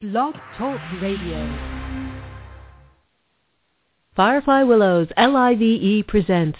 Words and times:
Blog 0.00 0.36
Talk 0.56 0.80
Radio. 1.02 1.58
Firefly 4.14 4.62
Willows 4.62 5.08
LIVE 5.16 6.06
presents 6.06 6.56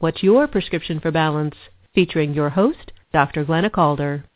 What's 0.00 0.22
Your 0.22 0.46
Prescription 0.46 1.00
for 1.00 1.10
Balance? 1.10 1.54
featuring 1.94 2.34
your 2.34 2.50
host, 2.50 2.92
Dr. 3.10 3.42
Glenna 3.46 3.70
Calder. 3.70 4.26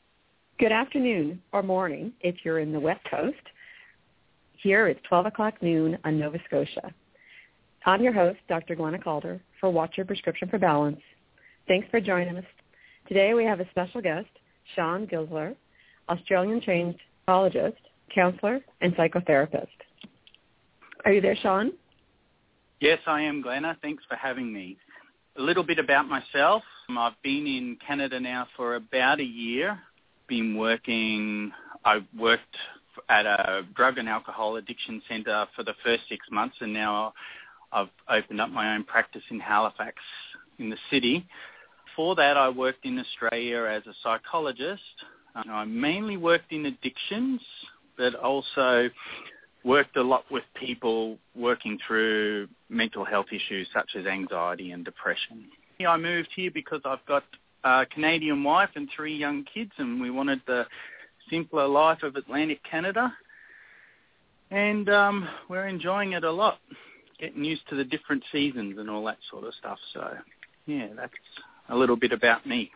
Good 0.58 0.72
afternoon 0.72 1.42
or 1.52 1.62
morning 1.62 2.14
if 2.22 2.36
you're 2.42 2.60
in 2.60 2.72
the 2.72 2.80
West 2.80 3.04
Coast. 3.10 3.36
Here 4.62 4.88
it's 4.88 5.00
12 5.06 5.26
o'clock 5.26 5.60
noon 5.60 5.98
on 6.06 6.18
Nova 6.18 6.38
Scotia. 6.46 6.94
I'm 7.84 8.02
your 8.02 8.14
host, 8.14 8.38
Dr. 8.48 8.76
Glenna 8.76 8.98
Calder, 8.98 9.42
for 9.60 9.68
What's 9.68 9.98
Your 9.98 10.06
Prescription 10.06 10.48
for 10.48 10.58
Balance. 10.58 11.02
Thanks 11.66 11.86
for 11.90 12.00
joining 12.00 12.38
us. 12.38 12.46
Today 13.08 13.34
we 13.34 13.44
have 13.44 13.60
a 13.60 13.68
special 13.68 14.00
guest, 14.00 14.30
Sean 14.74 15.06
Gisler, 15.06 15.54
Australian-trained 16.08 16.94
psychologist 17.26 17.76
counselor, 18.14 18.60
and 18.80 18.94
psychotherapist. 18.94 19.66
Are 21.04 21.12
you 21.12 21.20
there, 21.20 21.36
Sean? 21.36 21.72
Yes, 22.80 22.98
I 23.06 23.22
am, 23.22 23.42
Glenna. 23.42 23.76
Thanks 23.82 24.04
for 24.08 24.16
having 24.16 24.52
me. 24.52 24.76
A 25.36 25.42
little 25.42 25.64
bit 25.64 25.78
about 25.78 26.08
myself. 26.08 26.62
Um, 26.88 26.98
I've 26.98 27.20
been 27.22 27.46
in 27.46 27.78
Canada 27.84 28.18
now 28.20 28.46
for 28.56 28.76
about 28.76 29.20
a 29.20 29.24
year. 29.24 29.78
Been 30.28 30.56
working, 30.56 31.52
I 31.84 32.04
worked 32.18 32.56
at 33.08 33.26
a 33.26 33.62
drug 33.74 33.98
and 33.98 34.08
alcohol 34.08 34.56
addiction 34.56 35.00
centre 35.08 35.46
for 35.54 35.62
the 35.62 35.74
first 35.84 36.02
six 36.08 36.26
months 36.30 36.56
and 36.60 36.72
now 36.72 37.14
I've 37.72 37.88
opened 38.08 38.40
up 38.40 38.50
my 38.50 38.74
own 38.74 38.84
practice 38.84 39.22
in 39.30 39.40
Halifax 39.40 39.96
in 40.58 40.70
the 40.70 40.76
city. 40.90 41.26
Before 41.86 42.14
that 42.16 42.36
I 42.36 42.48
worked 42.48 42.84
in 42.84 42.98
Australia 42.98 43.64
as 43.64 43.82
a 43.86 43.94
psychologist. 44.02 44.82
Um, 45.34 45.50
I 45.50 45.64
mainly 45.64 46.16
worked 46.16 46.52
in 46.52 46.66
addictions, 46.66 47.40
but 47.98 48.14
also 48.14 48.88
worked 49.64 49.96
a 49.96 50.02
lot 50.02 50.24
with 50.30 50.44
people 50.54 51.18
working 51.34 51.78
through 51.86 52.48
mental 52.70 53.04
health 53.04 53.26
issues 53.30 53.68
such 53.74 53.90
as 53.98 54.06
anxiety 54.06 54.70
and 54.70 54.84
depression. 54.84 55.44
I 55.86 55.96
moved 55.96 56.28
here 56.34 56.50
because 56.52 56.80
I've 56.84 57.04
got 57.06 57.24
a 57.64 57.84
Canadian 57.92 58.42
wife 58.42 58.70
and 58.76 58.88
three 58.94 59.16
young 59.16 59.44
kids 59.52 59.72
and 59.78 60.00
we 60.00 60.10
wanted 60.10 60.40
the 60.46 60.64
simpler 61.28 61.66
life 61.66 62.02
of 62.02 62.16
Atlantic 62.16 62.60
Canada. 62.68 63.12
And 64.50 64.88
um, 64.88 65.28
we're 65.50 65.66
enjoying 65.66 66.12
it 66.12 66.24
a 66.24 66.32
lot, 66.32 66.58
getting 67.20 67.44
used 67.44 67.68
to 67.68 67.76
the 67.76 67.84
different 67.84 68.24
seasons 68.32 68.78
and 68.78 68.88
all 68.88 69.04
that 69.04 69.18
sort 69.30 69.44
of 69.44 69.52
stuff. 69.54 69.78
So, 69.92 70.14
yeah, 70.66 70.88
that's 70.96 71.12
a 71.68 71.76
little 71.76 71.96
bit 71.96 72.12
about 72.12 72.46
me. 72.46 72.70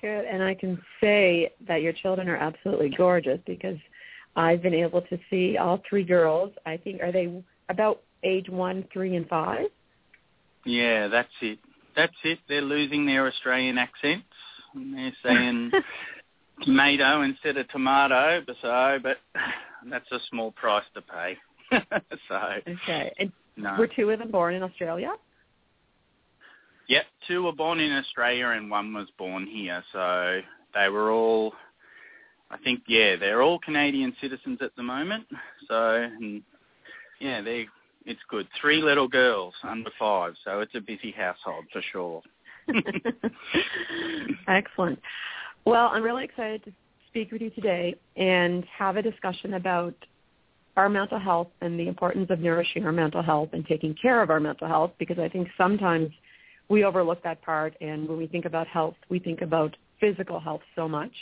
Good. 0.00 0.24
And 0.24 0.42
I 0.42 0.54
can 0.54 0.82
say 1.00 1.52
that 1.68 1.80
your 1.80 1.92
children 1.92 2.28
are 2.28 2.36
absolutely 2.36 2.92
gorgeous 2.96 3.38
because– 3.46 3.76
I've 4.36 4.62
been 4.62 4.74
able 4.74 5.02
to 5.02 5.18
see 5.30 5.56
all 5.56 5.80
three 5.88 6.04
girls. 6.04 6.52
I 6.66 6.76
think 6.76 7.02
are 7.02 7.12
they 7.12 7.32
about 7.68 8.00
age 8.22 8.48
one, 8.48 8.86
three, 8.92 9.16
and 9.16 9.28
five? 9.28 9.66
Yeah, 10.64 11.08
that's 11.08 11.28
it. 11.40 11.58
That's 11.96 12.14
it. 12.24 12.38
They're 12.48 12.62
losing 12.62 13.06
their 13.06 13.26
Australian 13.26 13.78
accents. 13.78 14.26
They're 14.74 15.12
saying 15.22 15.70
tomato 16.64 17.22
instead 17.22 17.56
of 17.56 17.68
tomato. 17.68 18.42
So, 18.60 18.98
but 19.02 19.18
that's 19.88 20.10
a 20.10 20.18
small 20.30 20.52
price 20.52 20.84
to 20.94 21.02
pay. 21.02 21.36
so 22.28 22.40
okay. 22.68 23.12
And 23.18 23.32
no. 23.56 23.76
were 23.78 23.86
two 23.86 24.10
of 24.10 24.18
them 24.18 24.30
born 24.30 24.54
in 24.54 24.62
Australia? 24.62 25.12
Yep, 26.88 27.04
two 27.26 27.42
were 27.44 27.52
born 27.52 27.80
in 27.80 27.92
Australia 27.92 28.48
and 28.48 28.70
one 28.70 28.92
was 28.92 29.08
born 29.16 29.46
here. 29.46 29.82
So 29.92 30.40
they 30.74 30.88
were 30.88 31.10
all 31.10 31.54
I 32.54 32.58
think 32.62 32.82
yeah, 32.86 33.16
they're 33.16 33.42
all 33.42 33.58
Canadian 33.58 34.14
citizens 34.20 34.58
at 34.62 34.74
the 34.76 34.82
moment. 34.82 35.26
So 35.68 36.08
yeah, 37.20 37.42
they 37.42 37.66
it's 38.06 38.20
good. 38.28 38.46
Three 38.60 38.80
little 38.80 39.08
girls 39.08 39.54
under 39.64 39.90
five, 39.98 40.34
so 40.44 40.60
it's 40.60 40.74
a 40.74 40.80
busy 40.80 41.10
household 41.10 41.64
for 41.72 41.82
sure. 41.90 42.22
Excellent. 44.48 45.00
Well, 45.64 45.88
I'm 45.92 46.02
really 46.02 46.24
excited 46.24 46.64
to 46.64 46.72
speak 47.08 47.32
with 47.32 47.42
you 47.42 47.50
today 47.50 47.96
and 48.16 48.64
have 48.78 48.96
a 48.96 49.02
discussion 49.02 49.54
about 49.54 49.94
our 50.76 50.88
mental 50.88 51.18
health 51.18 51.48
and 51.60 51.78
the 51.78 51.88
importance 51.88 52.30
of 52.30 52.38
nourishing 52.38 52.84
our 52.84 52.92
mental 52.92 53.22
health 53.22 53.48
and 53.52 53.66
taking 53.66 53.94
care 54.00 54.22
of 54.22 54.30
our 54.30 54.40
mental 54.40 54.68
health 54.68 54.92
because 54.98 55.18
I 55.18 55.28
think 55.28 55.48
sometimes 55.56 56.10
we 56.68 56.84
overlook 56.84 57.22
that 57.24 57.42
part 57.42 57.74
and 57.80 58.08
when 58.08 58.18
we 58.18 58.26
think 58.26 58.44
about 58.44 58.66
health, 58.66 58.96
we 59.08 59.18
think 59.18 59.40
about 59.40 59.76
physical 60.00 60.40
health 60.40 60.62
so 60.76 60.88
much 60.88 61.12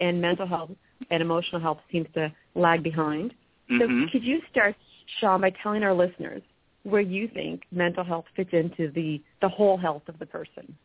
and 0.00 0.20
mental 0.20 0.46
health 0.46 0.70
and 1.10 1.22
emotional 1.22 1.60
health 1.60 1.78
seems 1.90 2.06
to 2.14 2.32
lag 2.54 2.82
behind. 2.82 3.34
Mm-hmm. 3.70 4.04
So 4.04 4.12
could 4.12 4.24
you 4.24 4.40
start, 4.50 4.74
Sean, 5.20 5.40
by 5.40 5.52
telling 5.62 5.82
our 5.82 5.94
listeners 5.94 6.42
where 6.84 7.00
you 7.00 7.28
think 7.28 7.62
mental 7.72 8.04
health 8.04 8.26
fits 8.36 8.50
into 8.52 8.90
the, 8.92 9.20
the 9.40 9.48
whole 9.48 9.76
health 9.76 10.02
of 10.08 10.18
the 10.18 10.26
person? 10.26 10.76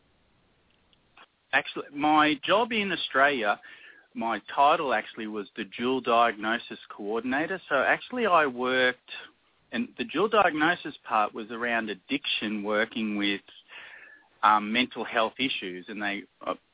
Actually, 1.54 1.86
my 1.94 2.40
job 2.46 2.72
in 2.72 2.92
Australia, 2.92 3.60
my 4.14 4.42
title 4.54 4.94
actually 4.94 5.28
was 5.28 5.48
the 5.56 5.66
dual 5.78 6.02
diagnosis 6.02 6.80
coordinator. 6.96 7.62
So 7.70 7.76
actually 7.76 8.26
I 8.26 8.46
worked, 8.46 9.10
and 9.72 9.88
the 9.98 10.06
dual 10.06 10.28
diagnosis 10.28 10.96
part 11.08 11.34
was 11.34 11.48
around 11.52 11.90
addiction, 11.90 12.64
working 12.64 13.16
with 13.18 13.42
um, 14.44 14.72
mental 14.72 15.04
health 15.04 15.34
issues, 15.40 15.86
and 15.88 16.02
they 16.02 16.24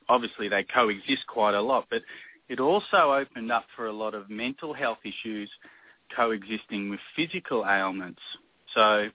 obviously 0.09 0.48
they 0.48 0.64
coexist 0.64 1.28
quite 1.28 1.54
a 1.54 1.62
lot. 1.62 1.86
But 1.90 2.02
it 2.50 2.59
also 2.59 3.13
opened 3.13 3.52
up 3.52 3.66
for 3.75 3.88
a 3.88 3.94
lot 3.94 4.13
of 4.13 4.30
mental 4.30 4.74
health 4.74 5.00
issues 5.03 5.50
coexisting 6.16 6.90
with 6.90 7.00
physical 7.16 7.66
ailments. 7.66 8.22
So, 8.74 9.09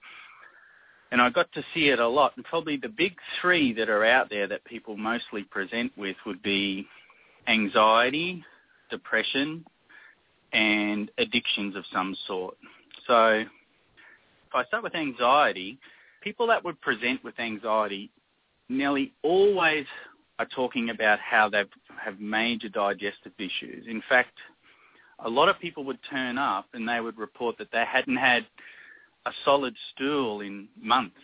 and 1.11 1.21
I 1.21 1.29
got 1.29 1.51
to 1.53 1.63
see 1.73 1.89
it 1.89 1.99
a 1.99 2.07
lot. 2.07 2.33
And 2.35 2.45
probably 2.45 2.77
the 2.77 2.89
big 2.89 3.15
three 3.41 3.73
that 3.73 3.89
are 3.89 4.05
out 4.05 4.29
there 4.29 4.47
that 4.47 4.63
people 4.65 4.97
mostly 4.97 5.43
present 5.43 5.91
with 5.97 6.15
would 6.25 6.41
be 6.43 6.87
anxiety, 7.47 8.43
depression, 8.89 9.65
and 10.51 11.09
addictions 11.17 11.75
of 11.75 11.83
some 11.91 12.15
sort. 12.27 12.55
So 13.07 13.27
if 13.37 13.47
I 14.53 14.63
start 14.65 14.83
with 14.83 14.95
anxiety, 14.95 15.79
people 16.21 16.47
that 16.47 16.63
would 16.63 16.79
present 16.81 17.23
with 17.23 17.39
anxiety 17.39 18.11
nearly 18.69 19.13
always 19.23 19.85
are 20.39 20.45
talking 20.45 20.89
about 20.89 21.19
how 21.19 21.49
they 21.49 21.63
have 22.03 22.19
major 22.19 22.69
digestive 22.69 23.33
issues. 23.37 23.85
In 23.87 24.01
fact, 24.07 24.37
a 25.19 25.29
lot 25.29 25.49
of 25.49 25.59
people 25.59 25.83
would 25.85 25.99
turn 26.09 26.37
up 26.37 26.65
and 26.73 26.87
they 26.87 26.99
would 26.99 27.17
report 27.17 27.57
that 27.57 27.71
they 27.71 27.83
hadn't 27.85 28.17
had 28.17 28.45
a 29.25 29.31
solid 29.45 29.75
stool 29.93 30.41
in 30.41 30.67
months, 30.79 31.15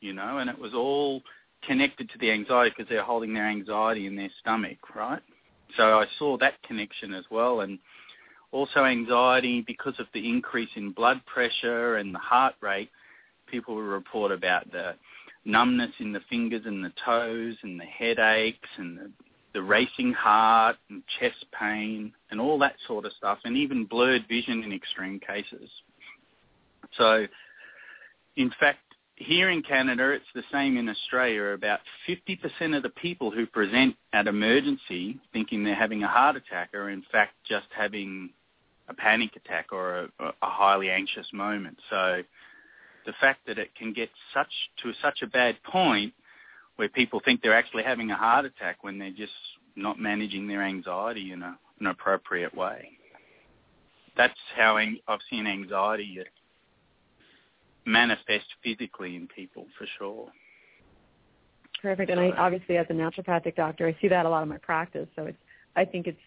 you 0.00 0.12
know, 0.12 0.38
and 0.38 0.50
it 0.50 0.58
was 0.58 0.74
all 0.74 1.22
connected 1.66 2.08
to 2.10 2.18
the 2.18 2.30
anxiety 2.30 2.72
because 2.76 2.88
they're 2.88 3.02
holding 3.02 3.34
their 3.34 3.48
anxiety 3.48 4.06
in 4.06 4.16
their 4.16 4.30
stomach, 4.40 4.78
right? 4.94 5.22
So 5.76 5.98
I 5.98 6.06
saw 6.18 6.36
that 6.38 6.62
connection 6.62 7.12
as 7.14 7.24
well 7.30 7.60
and 7.60 7.78
also 8.52 8.84
anxiety 8.84 9.62
because 9.66 9.94
of 9.98 10.06
the 10.14 10.28
increase 10.28 10.70
in 10.76 10.92
blood 10.92 11.20
pressure 11.26 11.96
and 11.96 12.14
the 12.14 12.18
heart 12.18 12.54
rate, 12.60 12.90
people 13.46 13.74
would 13.74 13.82
report 13.82 14.32
about 14.32 14.70
the 14.72 14.94
numbness 15.44 15.92
in 15.98 16.12
the 16.12 16.20
fingers 16.28 16.62
and 16.64 16.84
the 16.84 16.92
toes 17.04 17.56
and 17.62 17.78
the 17.78 17.84
headaches 17.84 18.68
and 18.76 18.98
the, 18.98 19.10
the 19.54 19.62
racing 19.62 20.12
heart 20.12 20.76
and 20.90 21.02
chest 21.18 21.46
pain 21.58 22.12
and 22.30 22.40
all 22.40 22.58
that 22.58 22.76
sort 22.86 23.04
of 23.04 23.12
stuff 23.12 23.38
and 23.44 23.56
even 23.56 23.84
blurred 23.84 24.26
vision 24.28 24.62
in 24.62 24.72
extreme 24.72 25.20
cases. 25.20 25.70
So 26.96 27.26
in 28.36 28.52
fact, 28.60 28.78
here 29.16 29.50
in 29.50 29.62
Canada, 29.62 30.10
it's 30.10 30.24
the 30.34 30.44
same 30.52 30.76
in 30.76 30.88
Australia. 30.88 31.42
About 31.46 31.80
50% 32.08 32.76
of 32.76 32.82
the 32.82 32.90
people 32.90 33.30
who 33.30 33.46
present 33.46 33.96
at 34.12 34.28
emergency 34.28 35.18
thinking 35.32 35.64
they're 35.64 35.74
having 35.74 36.04
a 36.04 36.08
heart 36.08 36.36
attack 36.36 36.72
are 36.74 36.90
in 36.90 37.02
fact 37.10 37.34
just 37.48 37.66
having 37.76 38.30
a 38.88 38.94
panic 38.94 39.30
attack 39.36 39.72
or 39.72 40.08
a, 40.20 40.24
a 40.24 40.32
highly 40.42 40.88
anxious 40.88 41.26
moment. 41.32 41.78
So 41.90 42.22
the 43.06 43.12
fact 43.20 43.40
that 43.46 43.58
it 43.58 43.74
can 43.74 43.92
get 43.92 44.08
such 44.32 44.52
to 44.82 44.92
such 45.02 45.22
a 45.22 45.26
bad 45.26 45.56
point 45.64 46.12
where 46.78 46.88
people 46.88 47.20
think 47.24 47.42
they're 47.42 47.58
actually 47.58 47.82
having 47.82 48.08
a 48.12 48.16
heart 48.16 48.44
attack 48.44 48.84
when 48.84 49.00
they're 49.00 49.10
just 49.10 49.32
not 49.74 49.98
managing 49.98 50.46
their 50.46 50.62
anxiety 50.62 51.32
in 51.32 51.42
a, 51.42 51.58
an 51.80 51.86
appropriate 51.86 52.54
way. 52.54 52.90
That's 54.16 54.38
how 54.56 54.76
I've 54.76 55.18
seen 55.28 55.48
anxiety 55.48 56.22
manifest 57.84 58.46
physically 58.62 59.16
in 59.16 59.26
people 59.26 59.66
for 59.76 59.88
sure. 59.98 60.28
Perfect. 61.82 62.10
And 62.10 62.20
I 62.20 62.30
obviously 62.30 62.76
as 62.76 62.86
a 62.90 62.92
naturopathic 62.92 63.56
doctor 63.56 63.88
I 63.88 63.96
see 64.00 64.08
that 64.08 64.24
a 64.24 64.28
lot 64.28 64.44
in 64.44 64.48
my 64.48 64.58
practice. 64.58 65.08
So 65.16 65.24
it's 65.24 65.38
I 65.74 65.84
think 65.84 66.06
it's 66.06 66.20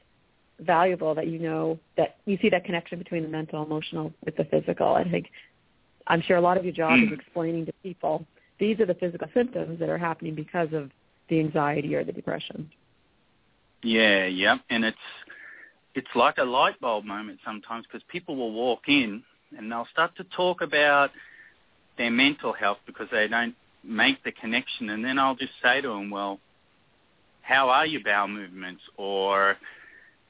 valuable 0.59 1.15
that 1.15 1.27
you 1.27 1.39
know 1.39 1.79
that 1.95 2.17
you 2.25 2.37
see 2.41 2.49
that 2.49 2.65
connection 2.65 2.99
between 2.99 3.23
the 3.23 3.29
mental, 3.29 3.63
emotional 3.63 4.13
with 4.25 4.35
the 4.35 4.43
physical. 4.45 4.95
I 4.95 5.09
think 5.09 5.27
I'm 6.07 6.21
sure 6.21 6.35
a 6.35 6.41
lot 6.41 6.57
of 6.57 6.65
your 6.65 6.73
job 6.73 6.99
is 6.99 7.09
mm. 7.09 7.13
explaining 7.13 7.65
to 7.67 7.73
people 7.83 8.25
these 8.61 8.79
are 8.79 8.85
the 8.85 8.93
physical 8.93 9.27
symptoms 9.33 9.79
that 9.79 9.89
are 9.89 9.97
happening 9.97 10.35
because 10.35 10.69
of 10.71 10.91
the 11.29 11.39
anxiety 11.39 11.95
or 11.95 12.03
the 12.05 12.11
depression. 12.11 12.69
Yeah, 13.83 14.27
yeah, 14.27 14.57
and 14.69 14.85
it's 14.85 14.97
it's 15.95 16.15
like 16.15 16.37
a 16.37 16.43
light 16.43 16.79
bulb 16.79 17.03
moment 17.03 17.39
sometimes 17.43 17.85
because 17.85 18.03
people 18.07 18.37
will 18.37 18.53
walk 18.53 18.81
in 18.87 19.23
and 19.57 19.69
they'll 19.69 19.87
start 19.91 20.15
to 20.17 20.23
talk 20.35 20.61
about 20.61 21.09
their 21.97 22.11
mental 22.11 22.53
health 22.53 22.77
because 22.85 23.07
they 23.11 23.27
don't 23.27 23.55
make 23.83 24.23
the 24.23 24.31
connection 24.31 24.91
and 24.91 25.03
then 25.03 25.17
I'll 25.19 25.35
just 25.35 25.51
say 25.61 25.81
to 25.81 25.89
them, 25.89 26.11
well, 26.11 26.39
how 27.41 27.67
are 27.69 27.85
your 27.85 28.01
bowel 28.05 28.29
movements 28.29 28.83
or 28.95 29.57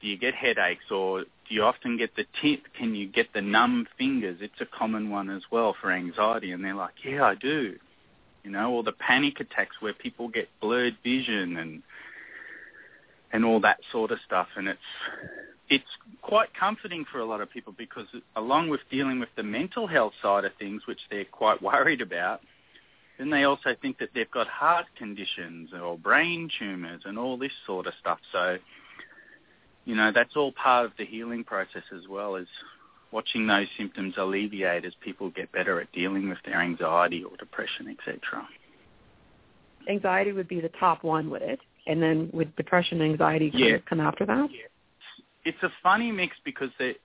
do 0.00 0.08
you 0.08 0.16
get 0.16 0.34
headaches 0.34 0.90
or 0.90 1.20
do 1.20 1.54
you 1.54 1.62
often 1.62 1.96
get 1.96 2.16
the 2.16 2.24
tip? 2.40 2.62
Can 2.76 2.96
you 2.96 3.06
get 3.06 3.32
the 3.34 3.42
numb 3.42 3.86
fingers? 3.98 4.38
It's 4.40 4.60
a 4.60 4.66
common 4.66 5.10
one 5.10 5.30
as 5.30 5.42
well 5.52 5.76
for 5.80 5.92
anxiety 5.92 6.50
and 6.50 6.64
they're 6.64 6.74
like, 6.74 6.94
yeah, 7.04 7.24
I 7.24 7.34
do. 7.36 7.76
You 8.44 8.50
know, 8.50 8.72
or 8.72 8.82
the 8.82 8.92
panic 8.92 9.40
attacks 9.40 9.76
where 9.80 9.92
people 9.92 10.28
get 10.28 10.48
blurred 10.60 10.96
vision 11.04 11.56
and 11.56 11.82
and 13.32 13.44
all 13.44 13.60
that 13.60 13.78
sort 13.90 14.10
of 14.10 14.18
stuff 14.26 14.48
and 14.56 14.68
it's 14.68 14.80
it's 15.72 15.84
quite 16.20 16.48
comforting 16.52 17.06
for 17.10 17.20
a 17.20 17.24
lot 17.24 17.40
of 17.40 17.50
people 17.50 17.74
because 17.76 18.06
along 18.36 18.68
with 18.68 18.80
dealing 18.90 19.18
with 19.18 19.30
the 19.36 19.42
mental 19.42 19.86
health 19.86 20.12
side 20.20 20.44
of 20.44 20.52
things, 20.58 20.82
which 20.86 20.98
they're 21.10 21.24
quite 21.24 21.62
worried 21.62 22.02
about, 22.02 22.42
then 23.18 23.30
they 23.30 23.44
also 23.44 23.74
think 23.80 23.98
that 23.98 24.10
they've 24.14 24.30
got 24.30 24.46
heart 24.48 24.84
conditions 24.98 25.70
or 25.72 25.96
brain 25.96 26.50
tumours 26.58 27.02
and 27.06 27.18
all 27.18 27.38
this 27.38 27.52
sort 27.66 27.86
of 27.86 27.94
stuff. 28.00 28.18
So, 28.32 28.58
you 29.86 29.94
know, 29.94 30.12
that's 30.14 30.36
all 30.36 30.52
part 30.52 30.84
of 30.84 30.92
the 30.98 31.06
healing 31.06 31.42
process 31.42 31.84
as 31.90 32.06
well 32.06 32.36
as 32.36 32.46
watching 33.12 33.46
those 33.46 33.66
symptoms 33.76 34.14
alleviate 34.16 34.84
as 34.84 34.92
people 35.00 35.30
get 35.30 35.52
better 35.52 35.80
at 35.80 35.92
dealing 35.92 36.28
with 36.28 36.38
their 36.44 36.60
anxiety 36.60 37.22
or 37.22 37.36
depression, 37.36 37.88
etc. 37.88 38.46
Anxiety 39.88 40.32
would 40.32 40.48
be 40.48 40.60
the 40.60 40.70
top 40.80 41.04
one, 41.04 41.30
would 41.30 41.42
it? 41.42 41.60
And 41.86 42.02
then 42.02 42.30
would 42.32 42.54
depression 42.56 43.00
and 43.00 43.12
anxiety 43.12 43.50
yeah. 43.52 43.78
come 43.88 44.00
after 44.00 44.24
that? 44.26 44.48
Yeah 44.50 44.68
it's 45.44 45.62
a 45.62 45.70
funny 45.82 46.12
mix 46.12 46.36
because 46.44 46.70
there's 46.78 46.96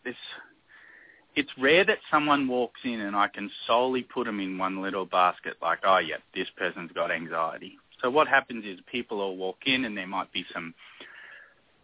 it's 1.36 1.50
rare 1.60 1.86
that 1.86 2.00
someone 2.10 2.48
walks 2.48 2.80
in 2.84 3.02
and 3.02 3.16
I 3.16 3.28
can 3.28 3.52
solely 3.68 4.02
put 4.02 4.26
them 4.26 4.40
in 4.40 4.58
one 4.58 4.82
little 4.82 5.06
basket 5.06 5.54
like, 5.62 5.80
oh 5.86 6.00
yeah, 6.00 6.16
this 6.34 6.48
person's 6.58 6.92
got 6.94 7.12
anxiety. 7.12 7.78
So 8.02 8.10
what 8.10 8.28
happens 8.28 8.66
is 8.66 8.80
people 8.92 9.18
will 9.18 9.38
walk 9.38 9.58
in 9.68 9.86
and 9.86 9.96
there 9.96 10.08
might 10.08 10.32
be 10.34 10.46
some 10.52 10.74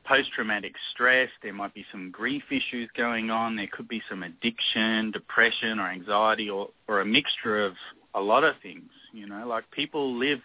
post-traumatic 0.06 0.76
stress, 0.92 1.30
there 1.42 1.54
might 1.54 1.74
be 1.74 1.86
some 1.92 2.12
grief 2.12 2.44
issues 2.52 2.90
going 2.96 3.30
on, 3.30 3.56
there 3.56 3.70
could 3.72 3.88
be 3.88 4.02
some 4.10 4.24
addiction, 4.24 5.12
depression 5.12 5.80
or 5.80 5.90
anxiety 5.90 6.50
or, 6.50 6.70
or 6.88 7.02
a 7.02 7.06
mixture 7.06 7.66
of 7.66 7.74
a 8.14 8.22
lot 8.22 8.44
of 8.44 8.56
things, 8.62 8.90
you 9.12 9.28
know, 9.28 9.48
like 9.48 9.70
people 9.72 10.18
live 10.18 10.40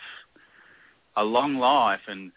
a 1.16 1.24
long 1.24 1.56
life 1.56 2.00
and 2.06 2.32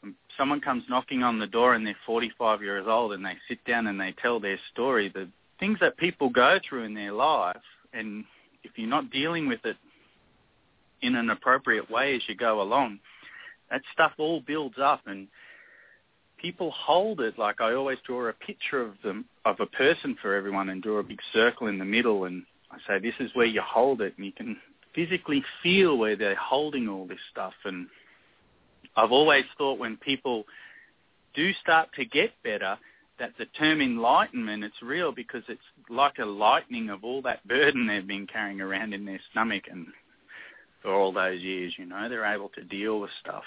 when 0.00 0.14
someone 0.36 0.60
comes 0.60 0.84
knocking 0.88 1.22
on 1.22 1.38
the 1.38 1.46
door 1.46 1.74
and 1.74 1.86
they're 1.86 1.96
45 2.04 2.62
years 2.62 2.86
old 2.88 3.12
and 3.12 3.24
they 3.24 3.36
sit 3.48 3.64
down 3.64 3.86
and 3.86 4.00
they 4.00 4.14
tell 4.20 4.40
their 4.40 4.58
story, 4.72 5.08
the 5.08 5.28
things 5.58 5.78
that 5.80 5.96
people 5.96 6.28
go 6.28 6.58
through 6.68 6.84
in 6.84 6.94
their 6.94 7.12
life, 7.12 7.56
and 7.92 8.24
if 8.62 8.72
you're 8.76 8.88
not 8.88 9.10
dealing 9.10 9.48
with 9.48 9.64
it 9.64 9.76
in 11.02 11.14
an 11.14 11.30
appropriate 11.30 11.90
way 11.90 12.16
as 12.16 12.22
you 12.28 12.34
go 12.34 12.60
along, 12.60 12.98
that 13.70 13.82
stuff 13.92 14.12
all 14.18 14.40
builds 14.40 14.76
up 14.80 15.00
and 15.06 15.28
people 16.40 16.70
hold 16.72 17.20
it. 17.20 17.38
Like 17.38 17.60
I 17.60 17.74
always 17.74 17.98
draw 18.06 18.28
a 18.28 18.32
picture 18.32 18.80
of 18.80 18.94
them 19.02 19.24
of 19.44 19.56
a 19.60 19.66
person 19.66 20.16
for 20.20 20.34
everyone 20.34 20.68
and 20.68 20.82
draw 20.82 20.98
a 20.98 21.02
big 21.02 21.20
circle 21.32 21.66
in 21.66 21.78
the 21.78 21.84
middle 21.84 22.24
and 22.24 22.44
I 22.70 22.78
say 22.86 22.98
this 22.98 23.14
is 23.20 23.30
where 23.34 23.46
you 23.46 23.62
hold 23.62 24.00
it. 24.00 24.14
And 24.16 24.26
you 24.26 24.32
can 24.32 24.56
physically 24.94 25.44
feel 25.62 25.96
where 25.96 26.16
they're 26.16 26.36
holding 26.36 26.88
all 26.88 27.06
this 27.06 27.18
stuff. 27.30 27.54
And 27.64 27.86
I've 28.96 29.12
always 29.12 29.44
thought 29.56 29.78
when 29.78 29.96
people 29.96 30.44
do 31.34 31.52
start 31.62 31.90
to 31.94 32.04
get 32.04 32.30
better, 32.42 32.78
that 33.18 33.32
the 33.38 33.46
term 33.58 33.80
enlightenment, 33.80 34.64
it's 34.64 34.82
real 34.82 35.12
because 35.12 35.42
it's 35.48 35.60
like 35.88 36.18
a 36.18 36.24
lightening 36.24 36.90
of 36.90 37.04
all 37.04 37.22
that 37.22 37.46
burden 37.46 37.86
they've 37.86 38.06
been 38.06 38.26
carrying 38.26 38.60
around 38.60 38.92
in 38.92 39.04
their 39.04 39.20
stomach. 39.30 39.64
And 39.70 39.86
for 40.82 40.92
all 40.92 41.12
those 41.12 41.40
years, 41.40 41.74
you 41.78 41.86
know, 41.86 42.08
they're 42.08 42.26
able 42.26 42.50
to 42.50 42.64
deal 42.64 43.00
with 43.00 43.10
stuff. 43.20 43.44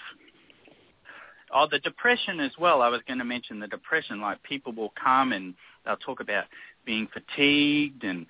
Oh, 1.54 1.68
the 1.70 1.80
depression 1.80 2.40
as 2.40 2.52
well. 2.60 2.82
I 2.82 2.90
was 2.90 3.02
going 3.08 3.20
to 3.20 3.26
mention 3.26 3.60
the 3.60 3.68
depression. 3.68 4.22
Like 4.22 4.42
people 4.44 4.74
will 4.74 4.94
come 5.02 5.32
and 5.32 5.54
they'll 5.86 5.98
talk 5.98 6.20
about 6.20 6.46
being 6.86 7.08
fatigued 7.14 8.04
and 8.04 8.26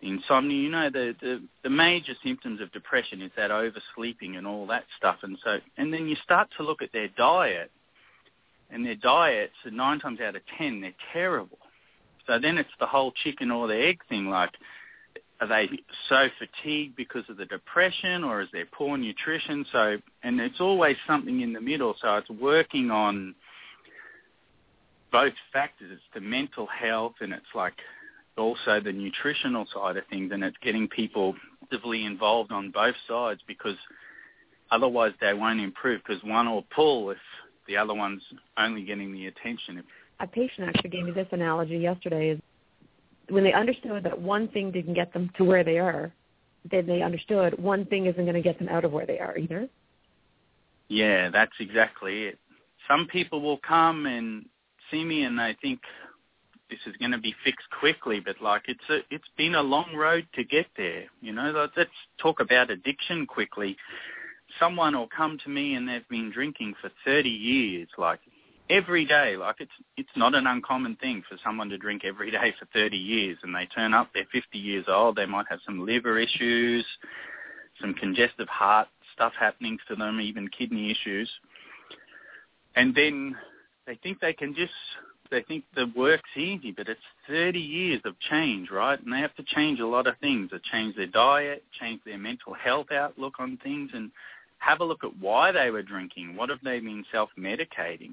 insomnia. 0.00 0.62
You 0.62 0.70
know, 0.70 0.90
the, 0.90 1.14
the 1.20 1.42
the 1.62 1.70
major 1.70 2.12
symptoms 2.22 2.60
of 2.60 2.72
depression 2.72 3.22
is 3.22 3.30
that 3.36 3.50
oversleeping 3.50 4.36
and 4.36 4.46
all 4.46 4.66
that 4.68 4.84
stuff. 4.96 5.16
And 5.22 5.38
so, 5.42 5.58
and 5.76 5.92
then 5.92 6.08
you 6.08 6.16
start 6.22 6.48
to 6.56 6.62
look 6.62 6.82
at 6.82 6.92
their 6.92 7.08
diet, 7.08 7.70
and 8.70 8.84
their 8.84 8.94
diets, 8.94 9.54
nine 9.70 9.98
times 9.98 10.20
out 10.20 10.36
of 10.36 10.42
ten, 10.56 10.80
they're 10.80 10.92
terrible. 11.12 11.58
So 12.26 12.38
then 12.38 12.58
it's 12.58 12.68
the 12.78 12.86
whole 12.86 13.12
chicken 13.24 13.50
or 13.50 13.66
the 13.66 13.76
egg 13.76 14.00
thing. 14.08 14.26
Like, 14.26 14.50
are 15.40 15.46
they 15.46 15.68
so 16.08 16.28
fatigued 16.38 16.96
because 16.96 17.24
of 17.28 17.36
the 17.36 17.46
depression, 17.46 18.24
or 18.24 18.40
is 18.40 18.48
there 18.52 18.66
poor 18.70 18.96
nutrition? 18.96 19.64
So, 19.72 19.98
and 20.22 20.40
it's 20.40 20.60
always 20.60 20.96
something 21.06 21.40
in 21.40 21.52
the 21.52 21.60
middle. 21.60 21.94
So 22.00 22.16
it's 22.16 22.30
working 22.30 22.90
on 22.90 23.34
both 25.12 25.34
factors. 25.52 25.90
It's 25.92 26.02
the 26.14 26.20
mental 26.20 26.66
health, 26.66 27.14
and 27.20 27.32
it's 27.32 27.54
like 27.54 27.74
also 28.36 28.80
the 28.80 28.92
nutritional 28.92 29.66
side 29.72 29.96
of 29.96 30.04
things, 30.08 30.32
and 30.32 30.42
it's 30.42 30.56
getting 30.62 30.88
people 30.88 31.34
actively 31.62 32.04
involved 32.04 32.50
on 32.50 32.70
both 32.70 32.94
sides 33.06 33.40
because 33.46 33.76
otherwise 34.70 35.12
they 35.20 35.34
won't 35.34 35.60
improve 35.60 36.00
because 36.06 36.22
one 36.24 36.50
will 36.50 36.64
pull 36.74 37.10
if 37.10 37.18
the 37.66 37.76
other 37.76 37.94
one's 37.94 38.22
only 38.56 38.82
getting 38.82 39.12
the 39.12 39.26
attention. 39.26 39.82
A 40.20 40.26
patient 40.26 40.68
actually 40.68 40.90
gave 40.90 41.04
me 41.04 41.12
this 41.12 41.28
analogy 41.30 41.76
yesterday 41.76 42.40
when 43.30 43.44
they 43.44 43.52
understood 43.52 44.04
that 44.04 44.20
one 44.20 44.48
thing 44.48 44.70
didn't 44.70 44.94
get 44.94 45.12
them 45.12 45.30
to 45.36 45.44
where 45.44 45.64
they 45.64 45.78
are, 45.78 46.12
then 46.70 46.86
they 46.86 47.02
understood 47.02 47.58
one 47.58 47.84
thing 47.86 48.06
isn't 48.06 48.24
going 48.24 48.34
to 48.34 48.42
get 48.42 48.58
them 48.58 48.68
out 48.68 48.84
of 48.84 48.92
where 48.92 49.06
they 49.06 49.18
are 49.18 49.36
either. 49.38 49.68
Yeah, 50.88 51.30
that's 51.30 51.52
exactly 51.60 52.24
it. 52.24 52.38
Some 52.88 53.06
people 53.06 53.40
will 53.40 53.58
come 53.58 54.06
and 54.06 54.46
see 54.90 55.04
me 55.04 55.24
and 55.24 55.38
they 55.38 55.56
think, 55.60 55.80
this 56.70 56.78
is 56.86 56.96
going 56.96 57.12
to 57.12 57.18
be 57.18 57.34
fixed 57.44 57.68
quickly, 57.80 58.20
but 58.20 58.36
like 58.42 58.62
it's 58.68 58.84
a, 58.90 58.98
it's 59.10 59.28
been 59.38 59.54
a 59.54 59.62
long 59.62 59.94
road 59.94 60.26
to 60.34 60.44
get 60.44 60.66
there. 60.76 61.04
You 61.22 61.32
know, 61.32 61.68
let's 61.76 61.90
talk 62.20 62.40
about 62.40 62.70
addiction 62.70 63.26
quickly. 63.26 63.76
Someone 64.60 64.94
will 64.96 65.08
come 65.08 65.38
to 65.44 65.50
me 65.50 65.74
and 65.74 65.88
they've 65.88 66.08
been 66.08 66.30
drinking 66.30 66.74
for 66.80 66.90
30 67.06 67.28
years, 67.28 67.88
like 67.96 68.20
every 68.70 69.04
day. 69.04 69.36
Like 69.36 69.56
it's 69.60 69.72
it's 69.96 70.08
not 70.16 70.34
an 70.34 70.46
uncommon 70.46 70.96
thing 70.96 71.22
for 71.28 71.36
someone 71.44 71.68
to 71.70 71.78
drink 71.78 72.02
every 72.04 72.30
day 72.30 72.54
for 72.58 72.66
30 72.72 72.96
years, 72.96 73.38
and 73.42 73.54
they 73.54 73.66
turn 73.66 73.94
up, 73.94 74.10
they're 74.14 74.26
50 74.32 74.58
years 74.58 74.86
old, 74.88 75.16
they 75.16 75.26
might 75.26 75.46
have 75.48 75.60
some 75.64 75.84
liver 75.84 76.18
issues, 76.18 76.86
some 77.80 77.94
congestive 77.94 78.48
heart 78.48 78.88
stuff 79.14 79.32
happening 79.38 79.78
to 79.88 79.96
them, 79.96 80.20
even 80.20 80.48
kidney 80.48 80.90
issues, 80.90 81.30
and 82.76 82.94
then 82.94 83.36
they 83.86 83.96
think 84.02 84.20
they 84.20 84.32
can 84.32 84.54
just 84.54 84.72
they 85.30 85.42
think 85.42 85.64
the 85.74 85.92
work's 85.94 86.30
easy, 86.36 86.72
but 86.72 86.88
it's 86.88 87.00
30 87.28 87.58
years 87.58 88.00
of 88.06 88.18
change, 88.30 88.70
right? 88.70 88.98
And 89.02 89.12
they 89.12 89.18
have 89.18 89.34
to 89.36 89.42
change 89.42 89.78
a 89.78 89.86
lot 89.86 90.06
of 90.06 90.16
things. 90.18 90.50
They 90.50 90.58
change 90.72 90.96
their 90.96 91.06
diet, 91.06 91.64
change 91.78 92.00
their 92.06 92.16
mental 92.16 92.54
health 92.54 92.90
outlook 92.90 93.34
on 93.38 93.58
things, 93.62 93.90
and 93.92 94.10
have 94.58 94.80
a 94.80 94.84
look 94.84 95.04
at 95.04 95.16
why 95.18 95.52
they 95.52 95.70
were 95.70 95.82
drinking. 95.82 96.34
What 96.34 96.48
have 96.48 96.60
they 96.64 96.80
been 96.80 97.04
self-medicating? 97.12 98.12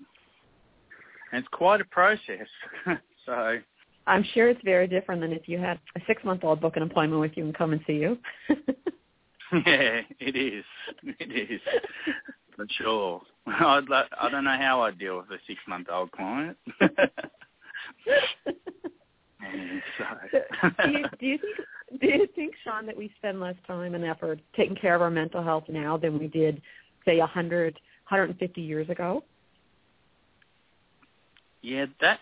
And 1.36 1.44
it's 1.44 1.52
quite 1.52 1.82
a 1.82 1.86
process. 1.86 2.48
so 3.26 3.58
I'm 4.08 4.24
sure 4.34 4.48
it's 4.48 4.62
very 4.64 4.88
different 4.88 5.20
than 5.20 5.34
if 5.34 5.50
you 5.50 5.58
had 5.58 5.78
a 5.98 6.00
six-month-old 6.08 6.62
book 6.62 6.78
an 6.78 6.84
appointment 6.84 7.20
with 7.20 7.34
you 7.36 7.44
and 7.44 7.54
come 7.54 7.74
and 7.74 7.82
see 7.86 7.96
you. 7.96 8.18
yeah, 9.52 10.00
it 10.22 10.38
is. 10.38 10.64
It 11.04 11.52
is 11.52 11.60
for 12.56 12.66
sure. 12.78 13.22
I'd 13.48 13.90
like, 13.90 14.06
I 14.18 14.30
don't 14.30 14.46
know 14.46 14.58
how 14.58 14.84
I'd 14.84 14.98
deal 14.98 15.18
with 15.18 15.26
a 15.30 15.40
six 15.46 15.60
month 15.68 15.88
old 15.92 16.10
client. 16.14 16.56
so. 16.80 16.90
do, 20.86 20.90
you, 20.90 21.06
do 21.20 21.26
you 21.26 21.38
think 21.38 21.58
do 22.00 22.08
you 22.08 22.28
think 22.34 22.54
Sean 22.64 22.86
that 22.86 22.96
we 22.96 23.12
spend 23.18 23.42
less 23.42 23.56
time 23.68 23.94
and 23.94 24.06
effort 24.06 24.40
taking 24.56 24.78
care 24.78 24.96
of 24.96 25.02
our 25.02 25.12
mental 25.12 25.44
health 25.44 25.66
now 25.68 25.98
than 25.98 26.18
we 26.18 26.28
did 26.28 26.62
say 27.04 27.20
a 27.20 27.28
hundred, 27.28 27.78
hundred 28.06 28.30
and 28.30 28.40
fifty 28.40 28.62
years 28.62 28.90
ago? 28.90 29.22
Yeah, 31.66 31.86
that 32.02 32.20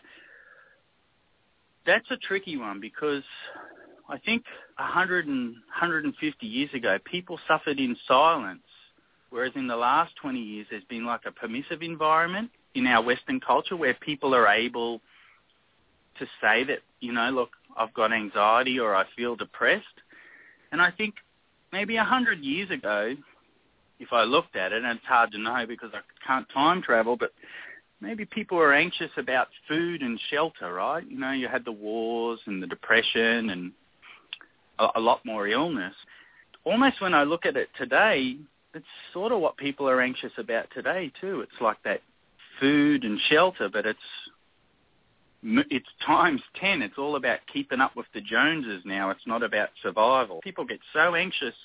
that's 1.86 2.10
a 2.12 2.18
tricky 2.18 2.58
one 2.58 2.80
because 2.80 3.24
I 4.10 4.18
think 4.20 4.44
a 4.80 4.86
hundred 4.86 5.28
and 5.28 5.56
hundred 5.72 6.06
and 6.06 6.16
fifty 6.16 6.48
years 6.48 6.70
ago, 6.74 6.98
people 7.06 7.40
suffered 7.48 7.80
in 7.80 7.96
silence 8.08 8.62
Whereas 9.34 9.54
in 9.56 9.66
the 9.66 9.76
last 9.76 10.14
20 10.22 10.40
years, 10.40 10.68
there's 10.70 10.84
been 10.84 11.08
like 11.08 11.22
a 11.26 11.32
permissive 11.32 11.82
environment 11.82 12.52
in 12.76 12.86
our 12.86 13.04
Western 13.04 13.40
culture 13.40 13.76
where 13.76 13.96
people 13.96 14.36
are 14.36 14.48
able 14.48 15.02
to 16.20 16.26
say 16.40 16.64
that, 16.66 16.82
you 17.00 17.12
know, 17.14 17.32
look, 17.32 17.50
I've 17.76 17.92
got 17.96 18.14
anxiety 18.14 18.80
or 18.80 18.94
I 18.94 19.06
feel 19.18 19.36
depressed. 19.36 19.86
And 20.72 20.80
I 20.80 20.92
think 20.92 21.16
maybe 21.72 21.96
a 21.96 22.04
hundred 22.04 22.42
years 22.44 22.70
ago, 22.70 23.16
if 24.00 24.14
I 24.14 24.22
looked 24.22 24.56
at 24.56 24.72
it, 24.72 24.84
and 24.84 24.98
it's 24.98 25.08
hard 25.08 25.32
to 25.32 25.40
know 25.40 25.66
because 25.68 25.90
I 25.96 26.02
can't 26.24 26.48
time 26.54 26.84
travel, 26.84 27.18
but 27.18 27.32
maybe 28.04 28.26
people 28.26 28.58
were 28.58 28.74
anxious 28.74 29.10
about 29.18 29.48
food 29.68 30.02
and 30.02 30.20
shelter, 30.30 30.74
right? 30.74 31.10
You 31.10 31.18
know, 31.18 31.32
you 31.32 31.48
had 31.48 31.64
the 31.66 31.72
wars 31.72 32.40
and 32.46 32.62
the 32.62 32.68
depression 32.68 33.50
and 33.50 33.72
a, 34.78 34.88
a 34.96 35.00
lot 35.00 35.26
more 35.26 35.48
illness. 35.48 35.96
Almost 36.66 37.02
when 37.02 37.14
I 37.14 37.24
look 37.24 37.46
at 37.46 37.56
it 37.56 37.70
today, 37.78 38.38
it's 38.74 38.86
sort 39.14 39.32
of 39.32 39.40
what 39.40 39.58
people 39.58 39.90
are 39.90 40.02
anxious 40.02 40.34
about 40.38 40.66
today 40.74 41.12
too. 41.22 41.42
It's 41.42 41.62
like 41.62 41.78
that 41.84 42.02
food 42.60 43.04
and 43.04 43.20
shelter, 43.30 43.70
but 43.72 43.86
it's 43.86 44.00
it's 45.46 45.90
times 46.06 46.42
10. 46.60 46.82
It's 46.82 46.98
all 46.98 47.18
about 47.18 47.40
keeping 47.52 47.82
up 47.82 47.98
with 47.98 48.06
the 48.14 48.22
Joneses 48.22 48.82
now. 48.86 49.10
It's 49.10 49.28
not 49.28 49.44
about 49.44 49.70
survival. 49.82 50.40
People 50.42 50.64
get 50.64 50.80
so 50.94 51.16
anxious. 51.16 51.56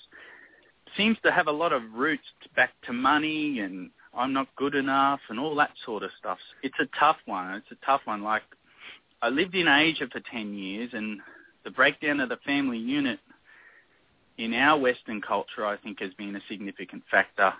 Seems 0.96 1.16
to 1.24 1.30
have 1.30 1.46
a 1.46 1.52
lot 1.52 1.72
of 1.72 1.82
roots 1.94 2.24
back 2.56 2.70
to 2.86 2.92
money 2.92 3.60
and 3.60 3.90
I'm 4.18 4.32
not 4.32 4.48
good 4.56 4.74
enough 4.74 5.20
and 5.28 5.38
all 5.38 5.54
that 5.56 5.70
sort 5.86 6.02
of 6.02 6.10
stuff. 6.18 6.38
It's 6.62 6.78
a 6.80 6.98
tough 6.98 7.18
one. 7.24 7.54
It's 7.54 7.70
a 7.70 7.86
tough 7.86 8.00
one. 8.04 8.22
Like 8.22 8.42
I 9.22 9.28
lived 9.28 9.54
in 9.54 9.68
Asia 9.68 10.08
for 10.10 10.20
10 10.20 10.54
years 10.54 10.90
and 10.92 11.20
the 11.64 11.70
breakdown 11.70 12.18
of 12.18 12.28
the 12.28 12.38
family 12.44 12.78
unit 12.78 13.20
in 14.36 14.54
our 14.54 14.78
Western 14.78 15.20
culture, 15.20 15.64
I 15.64 15.76
think, 15.76 16.00
has 16.00 16.12
been 16.14 16.34
a 16.34 16.40
significant 16.48 17.04
factor 17.10 17.52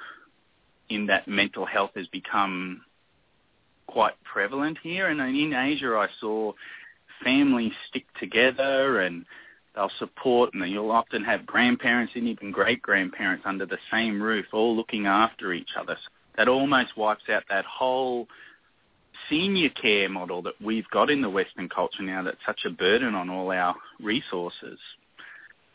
in 0.88 1.06
that 1.06 1.28
mental 1.28 1.64
health 1.64 1.92
has 1.94 2.08
become 2.08 2.82
quite 3.86 4.14
prevalent 4.24 4.78
here. 4.82 5.08
And 5.08 5.20
in 5.20 5.52
Asia, 5.52 5.94
I 5.96 6.08
saw 6.20 6.52
families 7.22 7.72
stick 7.88 8.06
together 8.18 9.00
and 9.00 9.24
they'll 9.74 9.90
support 9.98 10.54
and 10.54 10.68
you'll 10.70 10.90
often 10.90 11.22
have 11.24 11.46
grandparents 11.46 12.14
and 12.16 12.26
even 12.26 12.50
great-grandparents 12.50 13.44
under 13.46 13.66
the 13.66 13.78
same 13.92 14.20
roof 14.20 14.46
all 14.52 14.76
looking 14.76 15.06
after 15.06 15.52
each 15.52 15.70
other. 15.78 15.96
So 16.02 16.10
that 16.38 16.48
almost 16.48 16.96
wipes 16.96 17.24
out 17.28 17.42
that 17.50 17.66
whole 17.66 18.28
senior 19.28 19.68
care 19.68 20.08
model 20.08 20.40
that 20.42 20.54
we've 20.64 20.88
got 20.88 21.10
in 21.10 21.20
the 21.20 21.28
Western 21.28 21.68
culture 21.68 22.02
now 22.02 22.22
that's 22.22 22.38
such 22.46 22.60
a 22.64 22.70
burden 22.70 23.14
on 23.14 23.28
all 23.28 23.50
our 23.50 23.74
resources. 24.00 24.78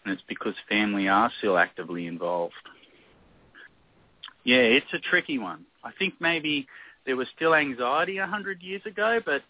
And 0.03 0.13
it's 0.13 0.23
because 0.27 0.55
family 0.69 1.07
are 1.07 1.31
still 1.37 1.57
actively 1.57 2.07
involved. 2.07 2.53
Yeah, 4.45 4.57
it's 4.57 4.91
a 4.93 4.99
tricky 4.99 5.37
one. 5.37 5.65
I 5.83 5.91
think 5.99 6.15
maybe 6.19 6.65
there 7.05 7.17
was 7.17 7.27
still 7.35 7.53
anxiety 7.53 8.17
a 8.17 8.25
hundred 8.25 8.63
years 8.63 8.81
ago, 8.85 9.19
but 9.23 9.41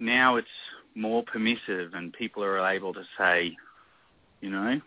now 0.00 0.36
it's 0.36 0.48
more 0.94 1.22
permissive 1.22 1.92
and 1.92 2.12
people 2.12 2.42
are 2.42 2.66
able 2.70 2.94
to 2.94 3.04
say, 3.18 3.56
you 4.40 4.50
know, 4.50 4.80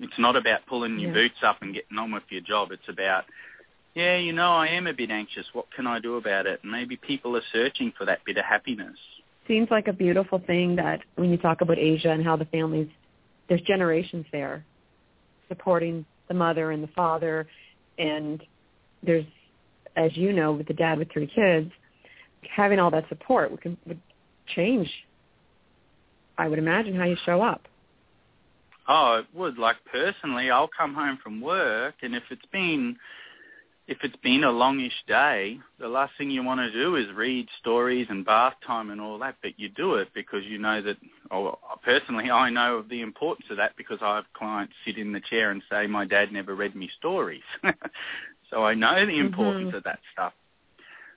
it's 0.00 0.18
not 0.18 0.36
about 0.36 0.66
pulling 0.66 0.98
your 0.98 1.10
yeah. 1.10 1.14
boots 1.14 1.42
up 1.42 1.62
and 1.62 1.74
getting 1.74 1.98
on 1.98 2.12
with 2.12 2.24
your 2.28 2.42
job. 2.42 2.72
It's 2.72 2.88
about, 2.88 3.24
yeah, 3.94 4.16
you 4.16 4.32
know, 4.32 4.52
I 4.52 4.68
am 4.68 4.86
a 4.86 4.92
bit 4.92 5.10
anxious. 5.10 5.46
What 5.52 5.66
can 5.74 5.86
I 5.86 6.00
do 6.00 6.16
about 6.16 6.46
it? 6.46 6.60
Maybe 6.64 6.96
people 6.96 7.36
are 7.36 7.42
searching 7.52 7.92
for 7.96 8.04
that 8.06 8.24
bit 8.24 8.36
of 8.36 8.44
happiness. 8.44 8.96
Seems 9.48 9.68
like 9.70 9.88
a 9.88 9.92
beautiful 9.92 10.40
thing 10.46 10.76
that 10.76 11.00
when 11.16 11.30
you 11.30 11.36
talk 11.36 11.60
about 11.60 11.78
Asia 11.78 12.10
and 12.10 12.24
how 12.24 12.36
the 12.36 12.44
families, 12.46 12.88
there's 13.48 13.60
generations 13.62 14.24
there 14.32 14.64
supporting 15.48 16.06
the 16.28 16.34
mother 16.34 16.70
and 16.70 16.82
the 16.82 16.88
father 16.88 17.46
and 17.98 18.42
there's 19.02 19.26
as 19.96 20.16
you 20.16 20.32
know, 20.32 20.52
with 20.52 20.66
the 20.66 20.74
dad 20.74 20.98
with 20.98 21.12
three 21.12 21.26
kids, 21.26 21.70
having 22.54 22.78
all 22.78 22.90
that 22.90 23.08
support 23.08 23.50
would, 23.50 23.76
would 23.86 24.00
change, 24.54 24.90
I 26.38 26.48
would 26.48 26.58
imagine, 26.58 26.96
how 26.96 27.04
you 27.04 27.16
show 27.24 27.42
up. 27.42 27.68
Oh, 28.88 29.20
it 29.20 29.26
would. 29.36 29.58
Like 29.58 29.76
personally, 29.90 30.50
I'll 30.50 30.70
come 30.76 30.94
home 30.94 31.18
from 31.22 31.40
work, 31.40 31.96
and 32.02 32.14
if 32.14 32.24
it's 32.30 32.44
been 32.52 32.96
if 33.88 33.98
it's 34.02 34.16
been 34.16 34.44
a 34.44 34.50
longish 34.50 35.04
day, 35.06 35.58
the 35.78 35.88
last 35.88 36.12
thing 36.16 36.30
you 36.30 36.44
want 36.44 36.60
to 36.60 36.72
do 36.72 36.96
is 36.96 37.06
read 37.14 37.48
stories 37.60 38.06
and 38.10 38.24
bath 38.24 38.54
time 38.64 38.90
and 38.90 39.00
all 39.00 39.18
that, 39.18 39.36
but 39.42 39.58
you 39.58 39.68
do 39.68 39.94
it 39.94 40.08
because 40.14 40.44
you 40.44 40.58
know 40.58 40.80
that, 40.82 40.96
or 41.30 41.58
personally 41.84 42.30
I 42.30 42.50
know 42.50 42.76
of 42.76 42.88
the 42.88 43.00
importance 43.00 43.46
of 43.50 43.56
that 43.56 43.76
because 43.76 43.98
I 44.00 44.16
have 44.16 44.24
clients 44.34 44.74
sit 44.84 44.98
in 44.98 45.12
the 45.12 45.20
chair 45.20 45.50
and 45.50 45.62
say, 45.70 45.86
my 45.86 46.04
dad 46.04 46.32
never 46.32 46.54
read 46.54 46.76
me 46.76 46.90
stories. 46.98 47.42
So 48.52 48.64
I 48.64 48.74
know 48.74 49.06
the 49.06 49.18
importance 49.18 49.68
mm-hmm. 49.68 49.76
of 49.78 49.84
that 49.84 50.00
stuff. 50.12 50.34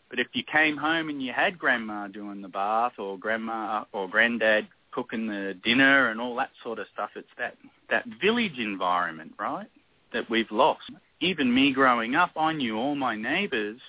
But 0.09 0.19
if 0.19 0.27
you 0.33 0.43
came 0.43 0.77
home 0.77 1.09
and 1.09 1.21
you 1.21 1.33
had 1.33 1.59
grandma 1.59 2.07
doing 2.07 2.41
the 2.41 2.47
bath 2.47 2.93
or 2.97 3.17
grandma 3.17 3.83
or 3.91 4.07
granddad 4.07 4.67
cooking 4.91 5.27
the 5.27 5.57
dinner 5.63 6.09
and 6.09 6.21
all 6.21 6.35
that 6.37 6.51
sort 6.63 6.79
of 6.79 6.87
stuff, 6.93 7.09
it's 7.15 7.27
that, 7.37 7.57
that 7.89 8.05
village 8.21 8.57
environment, 8.57 9.33
right, 9.37 9.67
that 10.13 10.29
we've 10.29 10.49
lost. 10.51 10.89
Even 11.21 11.53
me 11.53 11.73
growing 11.73 12.15
up, 12.15 12.31
I 12.35 12.53
knew 12.53 12.77
all 12.77 12.95
my 12.95 13.15
neighbours. 13.15 13.79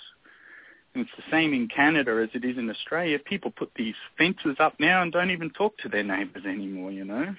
And 0.94 1.04
it's 1.04 1.10
the 1.16 1.30
same 1.30 1.52
in 1.52 1.68
Canada 1.68 2.22
as 2.22 2.30
it 2.34 2.44
is 2.44 2.56
in 2.56 2.70
Australia. 2.70 3.18
People 3.18 3.50
put 3.50 3.70
these 3.76 3.94
fences 4.16 4.56
up 4.58 4.74
now 4.80 5.02
and 5.02 5.12
don't 5.12 5.30
even 5.30 5.50
talk 5.50 5.76
to 5.78 5.88
their 5.88 6.04
neighbours 6.04 6.44
anymore, 6.46 6.90
you 6.90 7.04
know 7.04 7.34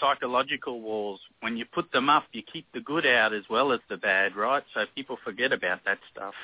psychological 0.00 0.80
walls. 0.80 1.20
When 1.40 1.56
you 1.56 1.64
put 1.64 1.90
them 1.92 2.08
up, 2.08 2.24
you 2.32 2.42
keep 2.42 2.66
the 2.72 2.80
good 2.80 3.06
out 3.06 3.32
as 3.32 3.42
well 3.48 3.72
as 3.72 3.80
the 3.88 3.96
bad, 3.96 4.36
right? 4.36 4.62
So 4.74 4.84
people 4.94 5.18
forget 5.24 5.52
about 5.52 5.80
that 5.84 5.98
stuff. 6.12 6.34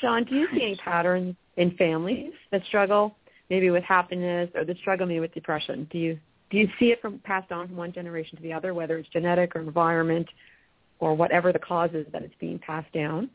Sean, 0.00 0.24
do 0.24 0.34
you 0.36 0.48
see 0.52 0.62
any 0.62 0.76
patterns 0.76 1.34
in 1.56 1.72
families 1.76 2.32
that 2.52 2.64
struggle 2.66 3.16
maybe 3.48 3.70
with 3.70 3.82
happiness 3.82 4.48
or 4.54 4.64
that 4.64 4.76
struggle 4.78 5.06
maybe 5.06 5.20
with 5.20 5.34
depression? 5.34 5.88
Do 5.90 5.98
you 5.98 6.18
do 6.50 6.58
you 6.58 6.68
see 6.78 6.86
it 6.86 7.00
from 7.00 7.18
passed 7.20 7.52
on 7.52 7.68
from 7.68 7.76
one 7.76 7.92
generation 7.92 8.36
to 8.36 8.42
the 8.42 8.52
other, 8.52 8.74
whether 8.74 8.98
it's 8.98 9.08
genetic 9.08 9.54
or 9.54 9.60
environment 9.60 10.28
or 10.98 11.14
whatever 11.14 11.52
the 11.52 11.58
cause 11.58 11.90
is 11.94 12.06
that 12.12 12.22
it's 12.22 12.34
being 12.40 12.58
passed 12.58 12.92
down? 12.92 13.30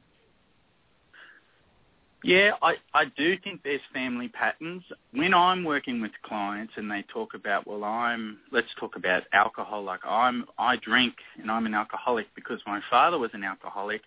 Yeah, 2.24 2.52
I, 2.64 2.74
I 2.94 3.06
do 3.16 3.38
think 3.44 3.62
there's 3.64 3.82
family 3.94 4.30
patterns. 4.30 4.82
When 5.14 5.32
I'm 5.34 5.64
working 5.64 6.02
with 6.02 6.12
clients 6.24 6.74
and 6.76 6.90
they 6.90 7.04
talk 7.14 7.36
about, 7.36 7.68
well, 7.68 7.84
I'm, 7.84 8.40
let's 8.52 8.68
talk 8.80 8.96
about 8.96 9.24
alcohol, 9.32 9.84
like 9.84 10.00
I'm, 10.04 10.46
I 10.58 10.78
drink 10.78 11.14
and 11.40 11.52
I'm 11.52 11.68
an 11.68 11.76
alcoholic 11.76 12.26
because 12.34 12.60
my 12.66 12.82
father 12.90 13.20
was 13.20 13.30
an 13.34 13.44
alcoholic. 13.44 14.02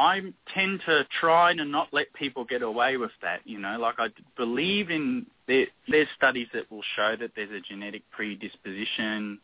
I 0.00 0.22
tend 0.54 0.80
to 0.86 1.06
try 1.20 1.54
to 1.54 1.64
not 1.64 1.88
let 1.92 2.10
people 2.14 2.46
get 2.46 2.62
away 2.62 2.96
with 2.96 3.10
that, 3.20 3.40
you 3.44 3.58
know, 3.58 3.78
like 3.78 3.96
I 3.98 4.08
believe 4.34 4.90
in, 4.90 5.26
there, 5.46 5.66
there's 5.88 6.08
studies 6.16 6.48
that 6.54 6.70
will 6.70 6.82
show 6.96 7.16
that 7.20 7.32
there's 7.36 7.50
a 7.50 7.60
genetic 7.60 8.02
predisposition 8.10 9.38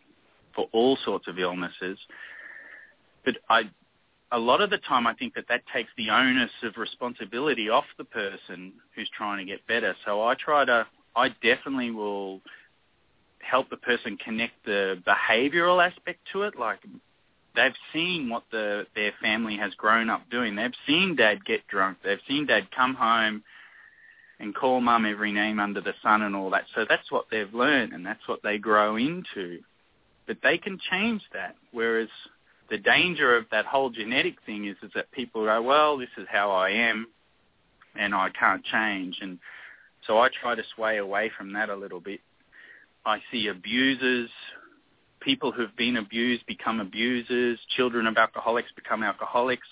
for 0.54 0.66
all 0.72 0.96
sorts 1.04 1.28
of 1.28 1.38
illnesses. 1.38 1.98
But 3.22 3.34
I 3.50 3.64
a 4.32 4.38
lot 4.38 4.60
of 4.60 4.70
the 4.70 4.78
time 4.78 5.06
I 5.06 5.14
think 5.14 5.34
that 5.34 5.44
that 5.48 5.62
takes 5.72 5.90
the 5.96 6.10
onus 6.10 6.50
of 6.64 6.76
responsibility 6.76 7.68
off 7.68 7.84
the 7.96 8.04
person 8.04 8.72
who's 8.94 9.08
trying 9.16 9.38
to 9.38 9.44
get 9.44 9.64
better. 9.68 9.94
So 10.04 10.22
I 10.22 10.34
try 10.34 10.64
to, 10.64 10.86
I 11.14 11.28
definitely 11.42 11.92
will 11.92 12.40
help 13.38 13.70
the 13.70 13.76
person 13.76 14.16
connect 14.16 14.64
the 14.64 15.00
behavioral 15.06 15.86
aspect 15.86 16.20
to 16.32 16.42
it. 16.42 16.58
Like 16.58 16.80
they've 17.56 17.75
seen 17.92 18.28
what 18.28 18.44
the 18.52 18.86
their 18.94 19.12
family 19.20 19.56
has 19.56 19.75
grown 19.75 20.10
up 20.10 20.28
doing. 20.30 20.54
They've 20.54 20.70
seen 20.86 21.16
dad 21.16 21.44
get 21.44 21.66
drunk. 21.66 21.98
They've 22.04 22.20
seen 22.28 22.46
dad 22.46 22.68
come 22.70 22.94
home 22.94 23.42
and 24.38 24.54
call 24.54 24.80
mum 24.80 25.06
every 25.06 25.32
name 25.32 25.58
under 25.58 25.80
the 25.80 25.94
sun 26.02 26.22
and 26.22 26.36
all 26.36 26.50
that. 26.50 26.64
So 26.75 26.84
that's 26.88 27.10
what 27.10 27.26
they've 27.30 27.52
learned 27.52 27.92
and 27.92 28.04
that's 28.04 28.26
what 28.28 28.42
they 28.42 28.58
grow 28.58 28.96
into. 28.96 29.60
But 30.26 30.38
they 30.42 30.58
can 30.58 30.78
change 30.90 31.22
that. 31.32 31.56
Whereas 31.72 32.08
the 32.68 32.78
danger 32.78 33.36
of 33.36 33.46
that 33.50 33.64
whole 33.64 33.90
genetic 33.90 34.36
thing 34.44 34.66
is, 34.66 34.76
is 34.82 34.90
that 34.94 35.10
people 35.12 35.44
go, 35.44 35.62
well, 35.62 35.96
this 35.96 36.08
is 36.18 36.26
how 36.30 36.50
I 36.50 36.70
am 36.70 37.06
and 37.98 38.14
I 38.14 38.28
can't 38.30 38.64
change. 38.64 39.18
And 39.22 39.38
so 40.06 40.18
I 40.18 40.28
try 40.28 40.54
to 40.54 40.62
sway 40.75 40.98
away 40.98 41.30
from 41.36 41.52
that 41.54 41.70
a 41.70 41.76
little 41.76 42.00
bit. 42.00 42.20
I 43.06 43.20
see 43.30 43.46
abusers, 43.46 44.30
people 45.26 45.50
who've 45.50 45.76
been 45.76 45.97
abused 45.97 46.47
become 46.47 46.80
abusers, 46.80 47.59
children 47.76 48.06
of 48.06 48.16
alcoholics 48.16 48.71
become 48.76 49.02
alcoholics, 49.02 49.66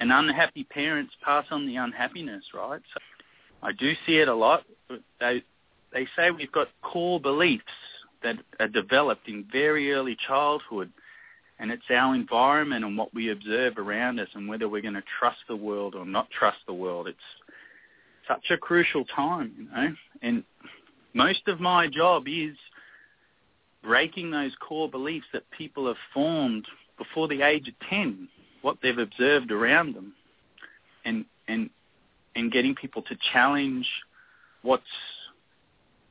and 0.00 0.12
unhappy 0.12 0.64
parents 0.64 1.12
pass 1.22 1.44
on 1.50 1.66
the 1.66 1.76
unhappiness, 1.76 2.44
right? 2.54 2.80
So 2.94 3.00
I 3.62 3.72
do 3.72 3.92
see 4.06 4.18
it 4.18 4.28
a 4.28 4.34
lot. 4.34 4.64
They, 5.20 5.42
they 5.92 6.06
say 6.16 6.30
we've 6.30 6.52
got 6.52 6.68
core 6.80 7.20
beliefs 7.20 7.64
that 8.22 8.36
are 8.60 8.68
developed 8.68 9.28
in 9.28 9.44
very 9.52 9.92
early 9.92 10.16
childhood 10.26 10.92
and 11.58 11.70
it's 11.70 11.82
our 11.90 12.14
environment 12.14 12.84
and 12.84 12.96
what 12.96 13.12
we 13.14 13.30
observe 13.30 13.78
around 13.78 14.18
us 14.18 14.28
and 14.34 14.48
whether 14.48 14.68
we're 14.68 14.82
going 14.82 14.94
to 14.94 15.02
trust 15.20 15.38
the 15.48 15.56
world 15.56 15.94
or 15.94 16.04
not 16.06 16.28
trust 16.30 16.58
the 16.66 16.74
world. 16.74 17.06
It's 17.06 17.18
such 18.26 18.50
a 18.50 18.56
crucial 18.56 19.04
time, 19.04 19.52
you 19.56 19.64
know. 19.64 19.94
And 20.22 20.44
most 21.14 21.46
of 21.46 21.60
my 21.60 21.86
job 21.86 22.24
is 22.26 22.56
breaking 23.82 24.30
those 24.30 24.52
core 24.60 24.88
beliefs 24.88 25.26
that 25.32 25.50
people 25.50 25.86
have 25.86 25.96
formed 26.12 26.66
before 26.98 27.28
the 27.28 27.42
age 27.42 27.68
of 27.68 27.74
10, 27.88 28.28
what 28.62 28.78
they've 28.82 28.98
observed 28.98 29.50
around 29.50 29.94
them, 29.94 30.14
and 31.04 31.24
and 31.48 31.70
and 32.34 32.52
getting 32.52 32.74
people 32.74 33.02
to 33.02 33.16
challenge 33.32 33.86
what's 34.62 34.84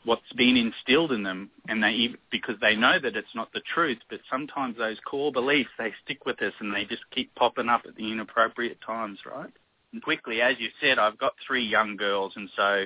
what's 0.04 0.34
been 0.36 0.58
instilled 0.58 1.12
in 1.12 1.24
them 1.24 1.50
and 1.68 1.82
they 1.82 2.10
because 2.32 2.56
they 2.60 2.75
know 2.75 3.00
that 3.00 3.16
it's 3.16 3.36
not 3.36 3.54
the 3.54 3.62
truth 3.74 4.00
but 4.10 4.20
sometimes 4.30 4.75
those 4.78 4.98
core 5.06 5.32
beliefs 5.32 5.70
they 5.78 5.94
stick 6.04 6.25
with 6.25 6.42
us 6.42 6.54
and 6.60 6.74
they 6.74 6.84
just 6.86 7.04
keep 7.12 7.34
popping 7.36 7.70
up 7.70 7.84
at 7.88 7.96
the 7.96 8.12
inappropriate 8.12 8.80
times 8.86 9.20
right? 9.25 9.51
And 9.94 10.01
quickly, 10.01 10.42
as 10.42 10.56
you 10.60 10.70
said, 10.80 11.00
I've 11.00 11.18
got 11.18 11.34
three 11.46 11.66
young 11.66 11.98
girls, 11.98 12.34
and 12.36 12.50
so 12.56 12.86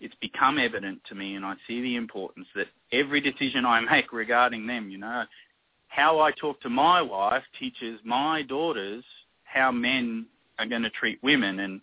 it's 0.00 0.14
become 0.20 0.58
evident 0.58 1.00
to 1.08 1.14
me, 1.14 1.34
and 1.34 1.44
I 1.44 1.54
see 1.66 1.80
the 1.82 1.96
importance 1.96 2.46
that 2.54 2.68
every 2.92 3.20
decision 3.20 3.64
I 3.64 3.80
make 3.80 4.12
regarding 4.12 4.66
them, 4.66 4.90
you 4.90 4.98
know, 4.98 5.24
how 5.88 6.20
I 6.20 6.30
talk 6.32 6.60
to 6.62 6.70
my 6.70 7.02
wife 7.02 7.42
teaches 7.58 8.00
my 8.04 8.42
daughters 8.42 9.04
how 9.44 9.72
men 9.72 10.26
are 10.58 10.66
going 10.66 10.82
to 10.82 10.90
treat 10.90 11.22
women, 11.22 11.60
and 11.60 11.80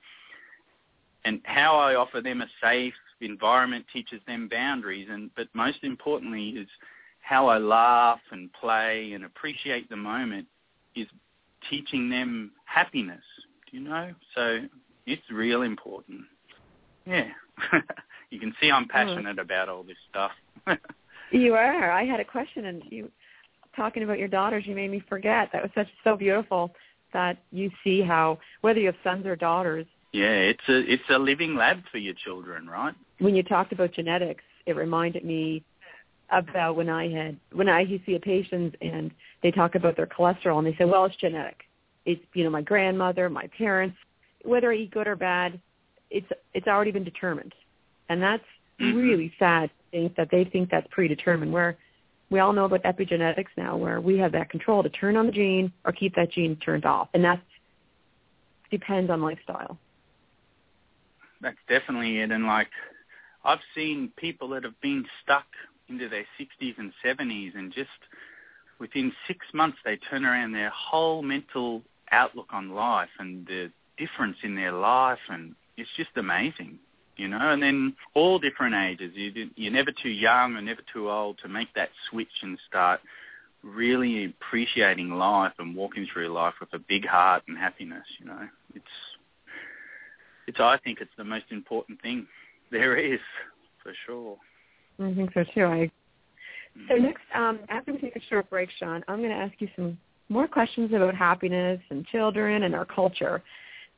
and 1.25 1.41
how 1.43 1.75
I 1.77 1.95
offer 1.95 2.21
them 2.21 2.41
a 2.41 2.47
safe 2.63 2.93
environment 3.21 3.85
teaches 3.91 4.21
them 4.27 4.47
boundaries, 4.47 5.07
and 5.09 5.29
but 5.35 5.47
most 5.53 5.79
importantly 5.83 6.49
is 6.49 6.67
how 7.21 7.47
I 7.47 7.57
laugh 7.57 8.21
and 8.31 8.51
play 8.53 9.11
and 9.13 9.25
appreciate 9.25 9.89
the 9.89 9.97
moment 9.97 10.47
is 10.95 11.07
teaching 11.69 12.09
them 12.09 12.51
happiness. 12.65 13.23
Do 13.69 13.77
you 13.77 13.83
know? 13.83 14.13
So 14.33 14.59
it's 15.05 15.29
real 15.29 15.63
important. 15.63 16.21
Yeah. 17.07 17.29
you 18.29 18.39
can 18.39 18.53
see 18.61 18.69
I'm 18.69 18.83
oh. 18.83 18.91
passionate 18.91 19.39
oh. 19.39 19.41
about 19.41 19.69
all 19.69 19.83
this 19.83 19.97
stuff. 20.09 20.31
you 21.31 21.53
are. 21.53 21.91
I 21.91 22.05
had 22.05 22.19
a 22.19 22.25
question 22.25 22.65
and 22.65 22.83
you 22.89 23.09
talking 23.75 24.03
about 24.03 24.19
your 24.19 24.27
daughters, 24.27 24.65
you 24.65 24.75
made 24.75 24.91
me 24.91 25.01
forget. 25.07 25.49
That 25.53 25.61
was 25.61 25.71
such 25.75 25.87
so 26.03 26.17
beautiful 26.17 26.73
that 27.13 27.37
you 27.51 27.71
see 27.83 28.01
how 28.01 28.39
whether 28.61 28.79
you 28.79 28.87
have 28.87 28.95
sons 29.03 29.25
or 29.25 29.35
daughters. 29.35 29.85
Yeah, 30.11 30.33
it's 30.33 30.67
a 30.67 30.79
it's 30.91 31.03
a 31.09 31.17
living 31.17 31.55
lab 31.55 31.83
for 31.91 31.99
your 31.99 32.15
children, 32.15 32.67
right? 32.67 32.95
When 33.19 33.35
you 33.35 33.43
talked 33.43 33.71
about 33.71 33.93
genetics, 33.93 34.43
it 34.65 34.75
reminded 34.75 35.23
me 35.23 35.63
about 36.31 36.75
when 36.75 36.89
I 36.89 37.09
had 37.09 37.37
when 37.53 37.69
I 37.69 37.81
used 37.81 38.05
to 38.05 38.11
see 38.11 38.15
a 38.15 38.19
patient 38.19 38.75
and 38.81 39.11
they 39.43 39.51
talk 39.51 39.75
about 39.75 39.95
their 39.95 40.07
cholesterol 40.07 40.57
and 40.57 40.67
they 40.67 40.75
say, 40.75 40.85
well, 40.85 41.05
it's 41.05 41.15
genetic. 41.17 41.61
It's 42.05 42.21
you 42.33 42.43
know 42.43 42.49
my 42.49 42.61
grandmother, 42.61 43.29
my 43.29 43.47
parents, 43.57 43.97
whether 44.43 44.71
I 44.71 44.75
eat 44.75 44.91
good 44.91 45.07
or 45.07 45.15
bad, 45.15 45.59
it's 46.09 46.27
it's 46.53 46.67
already 46.67 46.91
been 46.91 47.03
determined, 47.03 47.53
and 48.09 48.21
that's 48.21 48.43
really 48.79 49.33
sad. 49.39 49.69
Think 49.91 50.15
that 50.15 50.29
they 50.31 50.43
think 50.43 50.69
that's 50.69 50.87
predetermined. 50.91 51.51
Where 51.51 51.77
we 52.29 52.39
all 52.39 52.53
know 52.53 52.65
about 52.65 52.83
epigenetics 52.83 53.47
now, 53.57 53.77
where 53.77 54.01
we 54.01 54.17
have 54.17 54.31
that 54.33 54.49
control 54.49 54.83
to 54.83 54.89
turn 54.89 55.15
on 55.15 55.25
the 55.25 55.31
gene 55.31 55.71
or 55.85 55.91
keep 55.91 56.15
that 56.15 56.31
gene 56.31 56.55
turned 56.57 56.85
off, 56.85 57.09
and 57.13 57.23
that 57.23 57.41
depends 58.69 59.09
on 59.09 59.21
lifestyle. 59.21 59.77
That's 61.41 61.57
definitely 61.69 62.19
it, 62.19 62.31
and 62.31 62.45
like 62.45 62.69
I've 63.43 63.59
seen 63.75 64.11
people 64.17 64.49
that 64.49 64.63
have 64.63 64.79
been 64.81 65.05
stuck 65.23 65.45
into 65.89 66.09
their 66.09 66.25
60s 66.39 66.77
and 66.77 66.91
70s 67.05 67.55
and 67.55 67.73
just 67.73 67.89
within 68.79 69.11
six 69.25 69.45
months 69.53 69.77
they 69.85 69.95
turn 69.95 70.25
around 70.25 70.51
their 70.51 70.69
whole 70.69 71.21
mental 71.21 71.81
outlook 72.11 72.47
on 72.51 72.71
life 72.71 73.09
and 73.19 73.45
the 73.47 73.71
difference 73.97 74.37
in 74.43 74.55
their 74.55 74.71
life 74.71 75.19
and 75.29 75.55
it's 75.77 75.89
just 75.95 76.09
amazing 76.15 76.79
you 77.17 77.27
know? 77.27 77.39
And 77.41 77.61
then 77.61 77.95
all 78.13 78.39
different 78.39 78.75
ages. 78.75 79.11
You, 79.15 79.49
you're 79.55 79.73
never 79.73 79.91
too 79.91 80.09
young 80.09 80.55
or 80.55 80.61
never 80.61 80.81
too 80.93 81.09
old 81.09 81.39
to 81.39 81.49
make 81.49 81.73
that 81.75 81.89
switch 82.09 82.31
and 82.41 82.57
start 82.67 83.01
really 83.63 84.25
appreciating 84.25 85.09
life 85.09 85.53
and 85.59 85.75
walking 85.75 86.07
through 86.13 86.29
life 86.29 86.53
with 86.59 86.71
a 86.73 86.79
big 86.79 87.05
heart 87.05 87.43
and 87.47 87.57
happiness 87.57 88.05
you 88.19 88.27
know? 88.27 88.47
It's 88.75 88.85
it's 90.45 90.59
i 90.61 90.77
think 90.77 90.99
it's 91.01 91.11
the 91.17 91.23
most 91.23 91.45
important 91.49 92.01
thing 92.01 92.27
there 92.71 92.95
is 92.95 93.19
for 93.81 93.93
sure. 94.05 94.37
I 94.99 95.13
think 95.13 95.31
so 95.33 95.43
too. 95.53 95.65
I 95.65 95.91
so 96.87 96.95
next, 96.95 97.23
um, 97.33 97.59
after 97.69 97.91
we 97.91 97.97
take 97.97 98.15
a 98.15 98.21
short 98.29 98.49
break, 98.51 98.69
Sean, 98.77 99.03
I'm 99.07 99.17
going 99.17 99.31
to 99.31 99.35
ask 99.35 99.53
you 99.57 99.67
some 99.75 99.97
more 100.29 100.47
questions 100.47 100.91
about 100.93 101.15
happiness 101.15 101.79
and 101.89 102.05
children 102.05 102.63
and 102.63 102.75
our 102.75 102.85
culture. 102.85 103.41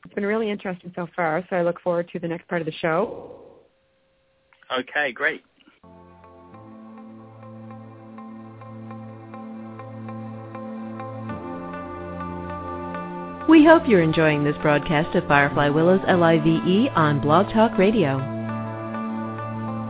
It's 0.05 0.13
been 0.13 0.25
really 0.25 0.49
interesting 0.49 0.91
so 0.95 1.07
far, 1.15 1.43
so 1.49 1.55
I 1.55 1.61
look 1.61 1.79
forward 1.81 2.09
to 2.13 2.19
the 2.19 2.27
next 2.27 2.47
part 2.47 2.61
of 2.61 2.65
the 2.65 2.73
show. 2.73 3.31
Okay, 4.71 5.11
great. 5.11 5.43
We 13.49 13.65
hope 13.65 13.87
you're 13.87 14.03
enjoying 14.03 14.43
this 14.43 14.55
broadcast 14.61 15.15
of 15.15 15.27
Firefly 15.27 15.69
Willows 15.69 16.01
LIVE 16.07 16.91
on 16.95 17.19
Blog 17.19 17.51
Talk 17.51 17.79
Radio. 17.79 18.19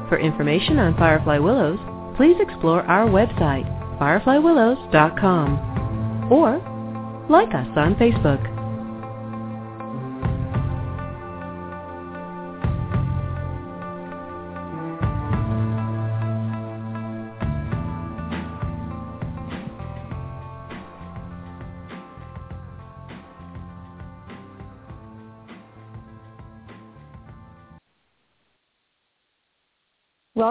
For 0.07 0.17
information 0.17 0.79
on 0.79 0.95
Firefly 0.97 1.39
Willows, 1.39 1.79
please 2.15 2.37
explore 2.39 2.83
our 2.83 3.07
website, 3.07 3.67
fireflywillows.com, 3.99 6.31
or 6.31 7.25
like 7.29 7.53
us 7.53 7.67
on 7.75 7.95
Facebook. 7.95 8.58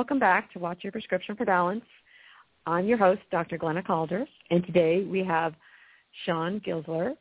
Welcome 0.09 0.21
back 0.21 0.51
to 0.55 0.59
What's 0.59 0.83
Your 0.83 0.91
Prescription 0.91 1.37
for 1.37 1.45
Balance. 1.45 1.85
I'm 2.67 2.87
your 2.87 2.97
host, 2.97 3.21
Dr. 3.31 3.59
Glenna 3.59 3.83
Calder, 3.83 4.25
and 4.51 4.65
today 4.65 5.05
we 5.05 5.23
have 5.23 5.53
Sean 6.25 6.61
Gisler, 6.61 7.15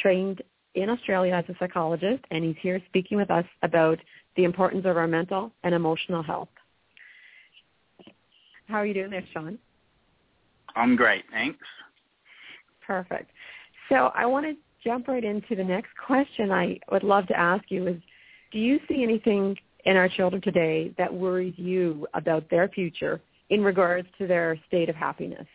trained 0.00 0.42
in 0.74 0.90
Australia 0.90 1.32
as 1.32 1.44
a 1.48 1.56
psychologist, 1.60 2.24
and 2.32 2.42
he's 2.42 2.56
here 2.60 2.82
speaking 2.88 3.18
with 3.18 3.30
us 3.30 3.44
about 3.62 4.00
the 4.36 4.42
importance 4.42 4.84
of 4.84 4.96
our 4.96 5.06
mental 5.06 5.52
and 5.62 5.76
emotional 5.76 6.24
health. 6.24 6.48
How 8.66 8.78
are 8.78 8.86
you 8.86 8.94
doing 8.94 9.10
there, 9.10 9.24
Sean? 9.32 9.56
I'm 10.74 10.96
great, 10.96 11.22
thanks. 11.30 11.64
Perfect. 12.84 13.30
So 13.88 14.10
I 14.16 14.26
want 14.26 14.44
to 14.46 14.54
jump 14.82 15.06
right 15.06 15.22
into 15.22 15.54
the 15.54 15.62
next 15.62 15.90
question 16.04 16.50
I 16.50 16.80
would 16.90 17.04
love 17.04 17.28
to 17.28 17.38
ask 17.38 17.62
you 17.68 17.86
is, 17.86 18.02
do 18.50 18.58
you 18.58 18.80
see 18.88 19.04
anything 19.04 19.56
in 19.84 19.96
our 19.96 20.08
children 20.08 20.40
today 20.42 20.92
that 20.98 21.12
worries 21.12 21.54
you 21.56 22.06
about 22.14 22.48
their 22.50 22.68
future 22.68 23.20
in 23.50 23.62
regards 23.62 24.08
to 24.18 24.26
their 24.26 24.58
state 24.68 24.88
of 24.88 24.96
happiness? 24.96 25.46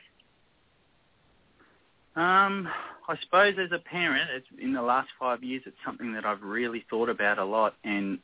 Um, 2.15 2.67
I 3.07 3.15
suppose 3.23 3.55
as 3.59 3.71
a 3.71 3.79
parent, 3.79 4.29
it's, 4.31 4.47
in 4.61 4.73
the 4.73 4.81
last 4.81 5.09
five 5.19 5.43
years, 5.43 5.61
it's 5.65 5.77
something 5.85 6.13
that 6.13 6.25
I've 6.25 6.41
really 6.41 6.83
thought 6.89 7.09
about 7.09 7.37
a 7.37 7.45
lot. 7.45 7.75
And 7.83 8.19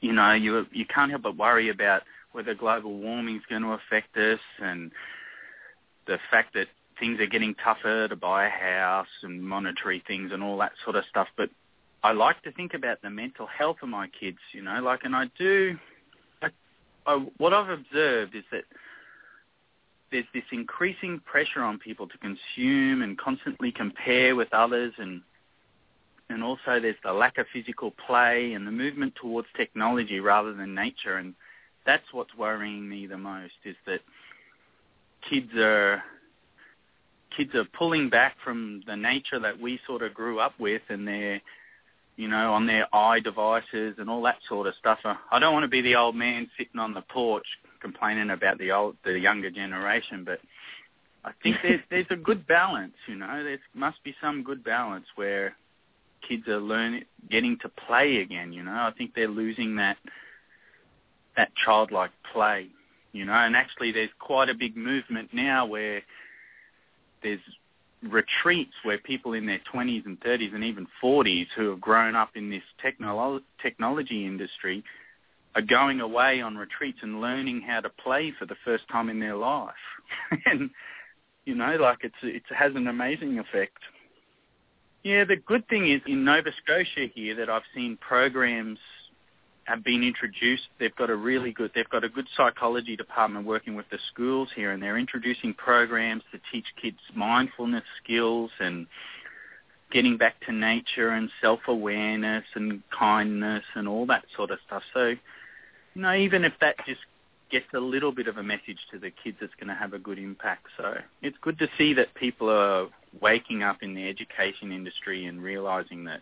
you 0.00 0.12
know, 0.12 0.32
you 0.32 0.66
you 0.72 0.84
can't 0.86 1.10
help 1.10 1.22
but 1.22 1.36
worry 1.36 1.68
about 1.68 2.02
whether 2.32 2.54
global 2.54 2.96
warming 2.98 3.36
is 3.36 3.42
going 3.48 3.62
to 3.62 3.72
affect 3.72 4.16
us, 4.16 4.38
and 4.62 4.92
the 6.06 6.18
fact 6.30 6.54
that 6.54 6.68
things 6.98 7.18
are 7.18 7.26
getting 7.26 7.54
tougher 7.54 8.08
to 8.08 8.16
buy 8.16 8.46
a 8.46 8.50
house 8.50 9.08
and 9.22 9.42
monetary 9.42 10.02
things 10.06 10.30
and 10.32 10.42
all 10.42 10.58
that 10.58 10.72
sort 10.84 10.96
of 10.96 11.04
stuff. 11.08 11.28
But 11.36 11.50
I 12.02 12.12
like 12.12 12.42
to 12.42 12.52
think 12.52 12.74
about 12.74 13.02
the 13.02 13.10
mental 13.10 13.46
health 13.46 13.78
of 13.82 13.88
my 13.88 14.08
kids, 14.08 14.38
you 14.52 14.62
know, 14.62 14.80
like, 14.80 15.00
and 15.04 15.14
I 15.14 15.26
do, 15.38 15.76
I, 16.42 16.48
I, 17.06 17.26
what 17.36 17.52
I've 17.52 17.68
observed 17.68 18.34
is 18.34 18.44
that 18.52 18.64
there's 20.10 20.24
this 20.34 20.44
increasing 20.50 21.20
pressure 21.24 21.62
on 21.62 21.78
people 21.78 22.08
to 22.08 22.18
consume 22.18 23.02
and 23.02 23.18
constantly 23.18 23.72
compare 23.72 24.34
with 24.34 24.52
others 24.52 24.92
and 24.98 25.22
and 26.28 26.44
also 26.44 26.78
there's 26.80 26.96
the 27.02 27.12
lack 27.12 27.38
of 27.38 27.46
physical 27.52 27.92
play 28.06 28.52
and 28.52 28.64
the 28.66 28.70
movement 28.70 29.12
towards 29.20 29.48
technology 29.56 30.20
rather 30.20 30.52
than 30.52 30.74
nature 30.74 31.16
and 31.16 31.34
that's 31.86 32.04
what's 32.12 32.34
worrying 32.36 32.88
me 32.88 33.06
the 33.06 33.18
most 33.18 33.54
is 33.64 33.76
that 33.86 34.00
kids 35.28 35.52
are 35.56 36.02
kids 37.36 37.54
are 37.54 37.64
pulling 37.76 38.08
back 38.08 38.36
from 38.44 38.82
the 38.86 38.96
nature 38.96 39.38
that 39.38 39.60
we 39.60 39.78
sort 39.86 40.02
of 40.02 40.14
grew 40.14 40.40
up 40.40 40.52
with 40.58 40.82
and 40.88 41.06
they're 41.06 41.40
you 42.20 42.28
know, 42.28 42.52
on 42.52 42.66
their 42.66 42.86
eye 42.94 43.18
devices 43.18 43.94
and 43.96 44.10
all 44.10 44.20
that 44.20 44.36
sort 44.46 44.66
of 44.66 44.74
stuff. 44.78 44.98
Uh, 45.06 45.14
I 45.32 45.38
don't 45.38 45.54
want 45.54 45.64
to 45.64 45.68
be 45.68 45.80
the 45.80 45.94
old 45.94 46.14
man 46.14 46.50
sitting 46.58 46.78
on 46.78 46.92
the 46.92 47.00
porch 47.00 47.46
complaining 47.80 48.28
about 48.28 48.58
the 48.58 48.72
old, 48.72 48.96
the 49.04 49.18
younger 49.18 49.50
generation, 49.50 50.24
but 50.24 50.38
I 51.24 51.30
think 51.42 51.56
there's 51.62 51.80
there's 51.88 52.10
a 52.10 52.16
good 52.16 52.46
balance. 52.46 52.92
You 53.08 53.16
know, 53.16 53.42
there 53.42 53.58
must 53.72 54.04
be 54.04 54.14
some 54.20 54.42
good 54.42 54.62
balance 54.62 55.06
where 55.14 55.56
kids 56.28 56.46
are 56.46 56.60
learning, 56.60 57.04
getting 57.30 57.56
to 57.60 57.70
play 57.70 58.18
again. 58.18 58.52
You 58.52 58.64
know, 58.64 58.72
I 58.72 58.92
think 58.98 59.14
they're 59.14 59.26
losing 59.26 59.76
that 59.76 59.96
that 61.38 61.52
childlike 61.64 62.10
play. 62.34 62.68
You 63.12 63.24
know, 63.24 63.32
and 63.32 63.56
actually, 63.56 63.92
there's 63.92 64.10
quite 64.18 64.50
a 64.50 64.54
big 64.54 64.76
movement 64.76 65.30
now 65.32 65.64
where 65.64 66.02
there's 67.22 67.40
retreats 68.02 68.72
where 68.82 68.98
people 68.98 69.34
in 69.34 69.46
their 69.46 69.60
20s 69.72 70.06
and 70.06 70.18
30s 70.20 70.54
and 70.54 70.64
even 70.64 70.86
40s 71.02 71.46
who 71.56 71.70
have 71.70 71.80
grown 71.80 72.16
up 72.16 72.30
in 72.34 72.50
this 72.50 72.62
technolo- 72.82 73.42
technology 73.62 74.26
industry 74.26 74.82
are 75.54 75.62
going 75.62 76.00
away 76.00 76.40
on 76.40 76.56
retreats 76.56 76.98
and 77.02 77.20
learning 77.20 77.60
how 77.60 77.80
to 77.80 77.90
play 77.90 78.32
for 78.38 78.46
the 78.46 78.54
first 78.64 78.84
time 78.90 79.10
in 79.10 79.18
their 79.20 79.36
life. 79.36 79.74
and, 80.46 80.70
you 81.44 81.54
know, 81.54 81.76
like 81.76 81.98
it's, 82.02 82.14
it 82.22 82.42
has 82.56 82.72
an 82.74 82.86
amazing 82.86 83.38
effect. 83.38 83.78
Yeah, 85.02 85.24
the 85.24 85.36
good 85.36 85.66
thing 85.68 85.90
is 85.90 86.00
in 86.06 86.24
Nova 86.24 86.50
Scotia 86.62 87.10
here 87.14 87.34
that 87.36 87.48
I've 87.48 87.62
seen 87.74 87.96
programs 88.00 88.78
have 89.64 89.84
been 89.84 90.02
introduced. 90.02 90.64
They've 90.78 90.94
got 90.96 91.10
a 91.10 91.16
really 91.16 91.52
good, 91.52 91.70
they've 91.74 91.88
got 91.88 92.04
a 92.04 92.08
good 92.08 92.26
psychology 92.36 92.96
department 92.96 93.46
working 93.46 93.76
with 93.76 93.88
the 93.90 93.98
schools 94.12 94.48
here, 94.54 94.72
and 94.72 94.82
they're 94.82 94.98
introducing 94.98 95.54
programs 95.54 96.22
to 96.32 96.40
teach 96.50 96.66
kids 96.80 96.98
mindfulness 97.14 97.84
skills 98.02 98.50
and 98.58 98.86
getting 99.92 100.16
back 100.16 100.34
to 100.46 100.52
nature 100.52 101.10
and 101.10 101.30
self-awareness 101.40 102.44
and 102.54 102.82
kindness 102.96 103.64
and 103.74 103.88
all 103.88 104.06
that 104.06 104.24
sort 104.36 104.50
of 104.50 104.58
stuff. 104.66 104.82
So, 104.94 105.08
you 105.94 106.02
know, 106.02 106.14
even 106.14 106.44
if 106.44 106.52
that 106.60 106.76
just 106.86 107.00
gets 107.50 107.66
a 107.74 107.80
little 107.80 108.12
bit 108.12 108.28
of 108.28 108.36
a 108.36 108.42
message 108.42 108.78
to 108.92 108.98
the 108.98 109.10
kids, 109.10 109.38
it's 109.40 109.54
going 109.56 109.68
to 109.68 109.74
have 109.74 109.92
a 109.92 109.98
good 109.98 110.18
impact. 110.18 110.66
So 110.76 110.94
it's 111.22 111.36
good 111.42 111.58
to 111.58 111.68
see 111.76 111.94
that 111.94 112.14
people 112.14 112.48
are 112.48 112.86
waking 113.20 113.62
up 113.64 113.82
in 113.82 113.94
the 113.94 114.08
education 114.08 114.70
industry 114.70 115.26
and 115.26 115.42
realizing 115.42 116.04
that 116.04 116.20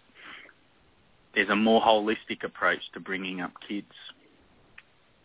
there's 1.35 1.49
a 1.49 1.57
more 1.57 1.81
holistic 1.81 2.45
approach 2.45 2.81
to 2.95 3.01
bringing 3.01 3.41
up 3.41 3.53
kids. 3.69 3.93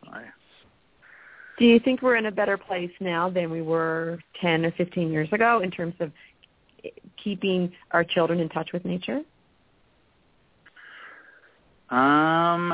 So. 0.04 0.12
Do 1.58 1.66
you 1.66 1.80
think 1.80 2.02
we're 2.02 2.16
in 2.16 2.26
a 2.26 2.32
better 2.32 2.58
place 2.58 2.92
now 3.00 3.30
than 3.30 3.52
we 3.52 3.62
were 3.62 4.20
10 4.42 4.66
or 4.66 4.72
15 4.72 5.12
years 5.12 5.30
ago 5.32 5.62
in 5.62 5.72
terms 5.72 5.94
of 6.00 6.12
keeping 7.24 7.72
our 7.92 8.04
children 8.04 8.40
in 8.40 8.50
touch 8.50 8.72
with 8.74 8.86
nature? 8.86 9.22
Um, 11.90 12.74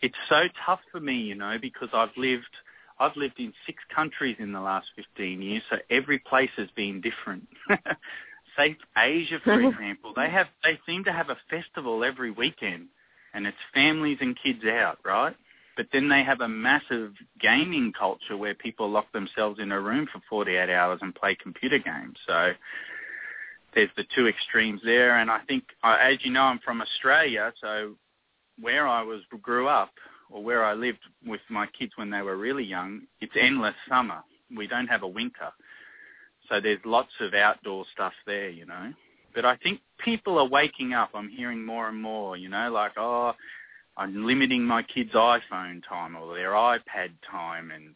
it's 0.00 0.16
so 0.28 0.44
tough 0.64 0.80
for 0.90 1.00
me, 1.00 1.14
you 1.14 1.34
know, 1.34 1.56
because 1.60 1.88
I've 1.92 2.16
lived 2.16 2.44
I've 2.98 3.16
lived 3.16 3.38
in 3.38 3.52
six 3.66 3.82
countries 3.94 4.36
in 4.38 4.52
the 4.52 4.60
last 4.60 4.86
15 4.96 5.42
years, 5.42 5.62
so 5.68 5.76
every 5.90 6.18
place 6.18 6.48
has 6.56 6.68
been 6.74 7.02
different. 7.02 7.46
Say 8.56 8.76
Asia, 8.96 9.38
for 9.42 9.60
example, 9.68 10.12
they 10.14 10.30
have 10.30 10.46
they 10.62 10.78
seem 10.86 11.04
to 11.04 11.12
have 11.12 11.30
a 11.30 11.36
festival 11.50 12.04
every 12.04 12.30
weekend, 12.30 12.88
and 13.34 13.46
it's 13.46 13.56
families 13.74 14.18
and 14.20 14.36
kids 14.42 14.64
out, 14.64 14.98
right? 15.04 15.34
But 15.76 15.88
then 15.92 16.08
they 16.08 16.24
have 16.24 16.40
a 16.40 16.48
massive 16.48 17.12
gaming 17.40 17.92
culture 17.98 18.36
where 18.36 18.54
people 18.54 18.90
lock 18.90 19.12
themselves 19.12 19.60
in 19.60 19.72
a 19.72 19.80
room 19.80 20.06
for 20.10 20.22
48 20.28 20.70
hours 20.70 21.00
and 21.02 21.14
play 21.14 21.36
computer 21.40 21.78
games. 21.78 22.16
So 22.26 22.52
there's 23.74 23.90
the 23.96 24.04
two 24.14 24.26
extremes 24.26 24.80
there, 24.84 25.18
and 25.18 25.30
I 25.30 25.40
think, 25.40 25.64
uh, 25.84 25.98
as 26.00 26.16
you 26.22 26.32
know, 26.32 26.42
I'm 26.42 26.60
from 26.60 26.80
Australia, 26.80 27.52
so 27.60 27.94
where 28.58 28.88
I 28.88 29.02
was 29.02 29.20
grew 29.42 29.68
up 29.68 29.92
or 30.30 30.42
where 30.42 30.64
I 30.64 30.72
lived 30.72 31.00
with 31.26 31.42
my 31.50 31.66
kids 31.78 31.92
when 31.96 32.10
they 32.10 32.22
were 32.22 32.36
really 32.36 32.64
young, 32.64 33.02
it's 33.20 33.34
endless 33.38 33.74
summer. 33.88 34.22
We 34.56 34.66
don't 34.66 34.86
have 34.86 35.02
a 35.02 35.08
winter. 35.08 35.52
So 36.48 36.60
there's 36.60 36.80
lots 36.84 37.12
of 37.20 37.34
outdoor 37.34 37.84
stuff 37.92 38.12
there, 38.26 38.48
you 38.50 38.66
know. 38.66 38.92
But 39.34 39.44
I 39.44 39.56
think 39.56 39.80
people 39.98 40.38
are 40.38 40.48
waking 40.48 40.94
up. 40.94 41.10
I'm 41.14 41.28
hearing 41.28 41.64
more 41.64 41.88
and 41.88 42.00
more, 42.00 42.36
you 42.36 42.48
know, 42.48 42.70
like, 42.70 42.92
oh, 42.96 43.34
I'm 43.96 44.26
limiting 44.26 44.64
my 44.64 44.82
kids' 44.82 45.12
iPhone 45.12 45.82
time 45.88 46.16
or 46.16 46.34
their 46.34 46.52
iPad 46.52 47.10
time 47.30 47.70
and 47.70 47.94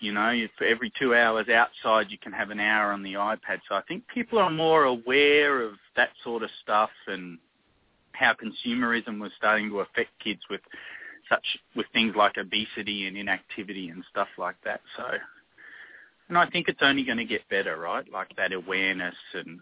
you 0.00 0.12
know, 0.12 0.32
for 0.58 0.64
every 0.64 0.92
two 0.98 1.14
hours 1.14 1.48
outside 1.48 2.06
you 2.10 2.18
can 2.18 2.32
have 2.32 2.50
an 2.50 2.60
hour 2.60 2.92
on 2.92 3.02
the 3.02 3.14
iPad. 3.14 3.60
So 3.68 3.74
I 3.74 3.82
think 3.88 4.04
people 4.12 4.38
are 4.38 4.50
more 4.50 4.84
aware 4.84 5.62
of 5.62 5.72
that 5.96 6.10
sort 6.22 6.42
of 6.42 6.50
stuff 6.62 6.90
and 7.06 7.38
how 8.12 8.34
consumerism 8.34 9.20
was 9.20 9.32
starting 9.36 9.70
to 9.70 9.80
affect 9.80 10.10
kids 10.22 10.40
with 10.50 10.60
such 11.28 11.44
with 11.74 11.86
things 11.92 12.14
like 12.16 12.36
obesity 12.38 13.06
and 13.06 13.16
inactivity 13.16 13.88
and 13.88 14.04
stuff 14.10 14.28
like 14.38 14.56
that. 14.64 14.80
So, 14.96 15.04
and 16.28 16.38
I 16.38 16.48
think 16.50 16.68
it's 16.68 16.80
only 16.82 17.04
going 17.04 17.18
to 17.18 17.24
get 17.24 17.48
better, 17.48 17.76
right? 17.76 18.04
Like 18.10 18.28
that 18.36 18.52
awareness 18.52 19.14
and 19.34 19.60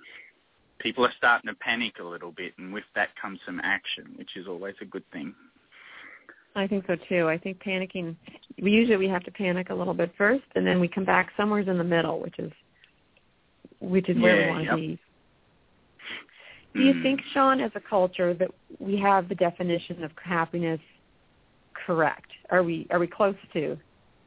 people 0.79 1.05
are 1.05 1.13
starting 1.17 1.49
to 1.49 1.55
panic 1.57 1.95
a 2.01 2.05
little 2.05 2.33
bit, 2.33 2.53
and 2.59 2.73
with 2.73 2.85
that 2.95 3.09
comes 3.21 3.39
some 3.47 3.61
action, 3.63 4.15
which 4.17 4.37
is 4.37 4.47
always 4.47 4.75
a 4.81 4.85
good 4.85 5.05
thing. 5.13 5.35
I 6.57 6.67
think 6.67 6.85
so 6.87 6.97
too. 7.09 7.29
I 7.29 7.37
think 7.37 7.63
panicking. 7.63 8.17
We 8.63 8.71
usually 8.71 8.97
we 8.97 9.09
have 9.09 9.25
to 9.25 9.31
panic 9.31 9.71
a 9.71 9.75
little 9.75 9.95
bit 9.95 10.13
first, 10.17 10.45
and 10.55 10.67
then 10.67 10.79
we 10.81 10.89
come 10.89 11.05
back 11.05 11.31
somewhere 11.37 11.61
in 11.61 11.79
the 11.79 11.85
middle, 11.85 12.21
which 12.21 12.39
is 12.39 12.53
which 13.81 14.09
is 14.09 14.17
where 14.17 14.41
yeah, 14.41 14.47
we 14.47 14.51
want 14.51 14.65
yep. 14.65 14.71
to 14.73 14.77
be. 14.77 14.99
Do 16.75 16.81
you 16.81 16.95
Mm. 16.95 17.03
think, 17.03 17.21
Sean, 17.33 17.61
as 17.61 17.71
a 17.77 17.81
culture, 17.81 18.35
that 18.35 18.51
we 18.79 18.97
have 18.97 19.29
the 19.29 19.35
definition 19.35 20.03
of 20.03 20.11
happiness 20.23 20.81
correct? 21.87 22.31
Are 22.51 22.63
we 22.63 22.87
are 22.91 22.99
we 22.99 23.07
close 23.07 23.37
to 23.53 23.79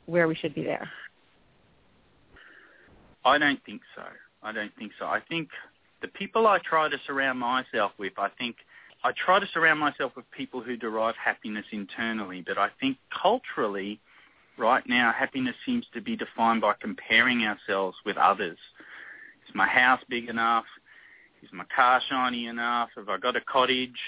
where 0.05 0.27
we 0.27 0.35
should 0.35 0.53
be 0.53 0.63
there? 0.63 0.89
I 3.25 3.37
don't 3.37 3.63
think 3.65 3.81
so. 3.95 4.03
I 4.43 4.51
don't 4.51 4.71
think 4.77 4.91
so. 4.99 5.05
I 5.05 5.19
think 5.27 5.49
the 6.01 6.07
people 6.07 6.47
I 6.47 6.59
try 6.59 6.89
to 6.89 6.97
surround 7.05 7.39
myself 7.39 7.91
with, 7.97 8.13
I 8.17 8.29
think 8.37 8.57
I 9.03 9.11
try 9.13 9.39
to 9.39 9.47
surround 9.53 9.79
myself 9.79 10.13
with 10.15 10.29
people 10.31 10.61
who 10.61 10.75
derive 10.75 11.15
happiness 11.23 11.65
internally, 11.71 12.43
but 12.45 12.57
I 12.57 12.69
think 12.79 12.97
culturally, 13.21 13.99
right 14.57 14.83
now, 14.87 15.13
happiness 15.17 15.55
seems 15.65 15.85
to 15.93 16.01
be 16.01 16.15
defined 16.15 16.61
by 16.61 16.73
comparing 16.79 17.45
ourselves 17.45 17.97
with 18.05 18.17
others. 18.17 18.57
Is 19.47 19.55
my 19.55 19.67
house 19.67 20.01
big 20.09 20.29
enough? 20.29 20.65
Is 21.43 21.49
my 21.53 21.65
car 21.73 22.01
shiny 22.09 22.47
enough? 22.47 22.89
Have 22.95 23.09
I 23.09 23.17
got 23.17 23.35
a 23.35 23.41
cottage? 23.41 23.99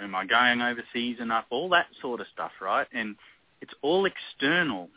Am 0.00 0.14
I 0.14 0.26
going 0.26 0.60
overseas 0.60 1.18
enough? 1.20 1.44
All 1.50 1.68
that 1.70 1.86
sort 2.00 2.20
of 2.20 2.26
stuff, 2.32 2.52
right? 2.60 2.86
And 2.92 3.16
it's 3.60 3.74
all 3.82 4.06
external. 4.06 4.88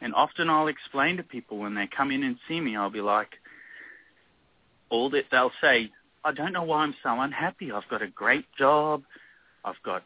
And 0.00 0.14
often 0.14 0.50
I'll 0.50 0.68
explain 0.68 1.16
to 1.16 1.22
people 1.22 1.58
when 1.58 1.74
they 1.74 1.88
come 1.94 2.10
in 2.10 2.22
and 2.22 2.36
see 2.48 2.60
me, 2.60 2.76
I'll 2.76 2.90
be 2.90 3.00
like, 3.00 3.30
all 4.90 5.10
that 5.10 5.24
they'll 5.30 5.52
say, 5.60 5.90
I 6.24 6.32
don't 6.32 6.52
know 6.52 6.62
why 6.62 6.82
I'm 6.82 6.94
so 7.02 7.20
unhappy. 7.20 7.72
I've 7.72 7.88
got 7.88 8.02
a 8.02 8.08
great 8.08 8.46
job. 8.58 9.02
I've 9.64 9.82
got 9.84 10.02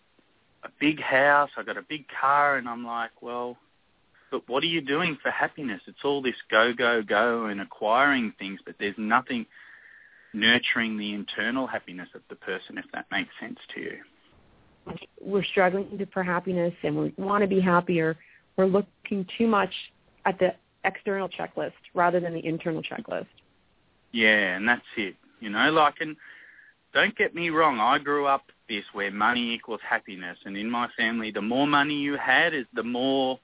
a 0.65 0.69
big 0.79 1.01
house. 1.01 1.51
I've 1.57 1.67
got 1.67 1.77
a 1.77 1.83
big 1.83 2.05
car. 2.21 2.57
And 2.57 2.69
I'm 2.69 2.85
like, 2.85 3.11
well, 3.21 3.57
but 4.31 4.49
what 4.49 4.63
are 4.63 4.67
you 4.67 4.81
doing 4.81 5.19
for 5.23 5.31
happiness? 5.31 5.81
It's 5.87 6.05
all 6.05 6.23
this 6.23 6.37
go, 6.51 6.73
go, 6.73 7.03
go 7.03 7.47
and 7.47 7.61
acquiring 7.61 8.33
things, 8.39 8.61
but 8.65 8.77
there's 8.79 8.95
nothing 8.97 9.47
nurturing 10.33 10.97
the 10.97 11.13
internal 11.13 11.67
happiness 11.67 12.09
of 12.15 12.23
the 12.29 12.37
person, 12.37 12.79
if 12.79 12.85
that 12.93 13.07
makes 13.11 13.31
sense 13.41 13.59
to 13.75 13.81
you. 13.81 13.99
We're 15.21 15.45
struggling 15.45 16.07
for 16.13 16.23
happiness, 16.23 16.73
and 16.83 16.97
we 16.97 17.13
want 17.17 17.43
to 17.43 17.49
be 17.49 17.61
happier. 17.61 18.17
We're 18.57 18.67
looking 18.67 19.27
too 19.39 19.47
much 19.47 19.73
at 20.25 20.39
the 20.39 20.55
external 20.85 21.29
checklist 21.29 21.73
rather 21.95 22.21
than 22.21 22.35
the 22.35 22.45
internal 22.45 22.83
checklist. 22.83 23.27
Yeah, 24.13 24.57
and 24.57 24.69
that's 24.69 24.83
it. 24.97 25.17
You 25.41 25.51
know, 25.51 25.71
like, 25.71 25.95
and 26.01 26.17
don't 26.93 27.17
get 27.17 27.35
me 27.35 27.51
wrong, 27.51 27.79
I 27.81 27.99
grew 27.99 28.27
up 28.27 28.45
this 28.69 28.85
where 28.93 29.11
money 29.11 29.55
equals 29.55 29.81
happiness, 29.89 30.39
and 30.45 30.57
in 30.57 30.71
my 30.71 30.89
family, 30.97 31.31
the 31.31 31.43
more 31.43 31.67
money 31.67 31.95
you 31.95 32.17
had, 32.17 32.55
is 32.55 32.67
the 32.75 32.83
more 32.83 33.39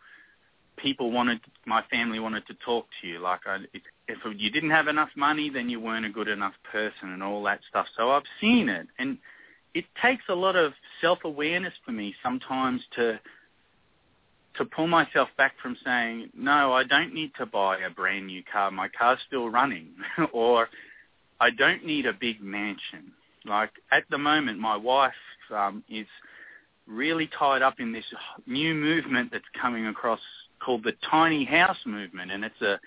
people 0.76 1.10
wanted, 1.10 1.40
my 1.64 1.82
family 1.90 2.18
wanted 2.18 2.46
to 2.46 2.54
talk 2.64 2.86
to 3.00 3.06
you. 3.06 3.18
Like, 3.18 3.40
I, 3.46 3.58
if, 3.72 3.82
if 4.08 4.18
you 4.36 4.50
didn't 4.50 4.70
have 4.70 4.88
enough 4.88 5.08
money, 5.16 5.48
then 5.48 5.70
you 5.70 5.80
weren't 5.80 6.04
a 6.04 6.10
good 6.10 6.28
enough 6.28 6.54
person, 6.70 7.12
and 7.12 7.22
all 7.22 7.42
that 7.44 7.60
stuff. 7.68 7.86
So 7.96 8.10
I've 8.10 8.24
seen 8.40 8.68
it, 8.68 8.86
and 8.98 9.18
it 9.74 9.84
takes 10.02 10.24
a 10.28 10.34
lot 10.34 10.56
of 10.56 10.72
self-awareness 11.00 11.74
for 11.84 11.92
me 11.92 12.14
sometimes 12.22 12.82
to 12.96 13.20
to 14.58 14.64
pull 14.64 14.86
myself 14.86 15.28
back 15.36 15.54
from 15.62 15.76
saying, 15.84 16.30
no, 16.34 16.72
I 16.72 16.84
don't 16.84 17.14
need 17.14 17.32
to 17.38 17.46
buy 17.46 17.78
a 17.78 17.90
brand 17.90 18.26
new 18.26 18.42
car. 18.50 18.70
My 18.70 18.88
car's 18.88 19.18
still 19.26 19.48
running. 19.48 19.88
or 20.32 20.68
I 21.40 21.50
don't 21.50 21.84
need 21.84 22.06
a 22.06 22.12
big 22.12 22.40
mansion. 22.40 23.12
Like 23.44 23.70
at 23.92 24.04
the 24.10 24.18
moment, 24.18 24.58
my 24.58 24.76
wife 24.76 25.12
um, 25.54 25.84
is 25.88 26.06
really 26.86 27.28
tied 27.38 27.62
up 27.62 27.80
in 27.80 27.92
this 27.92 28.04
new 28.46 28.74
movement 28.74 29.30
that's 29.32 29.44
coming 29.60 29.86
across 29.86 30.20
called 30.64 30.84
the 30.84 30.94
tiny 31.10 31.44
house 31.44 31.76
movement, 31.84 32.30
and 32.32 32.44
it's 32.44 32.60
a 32.62 32.80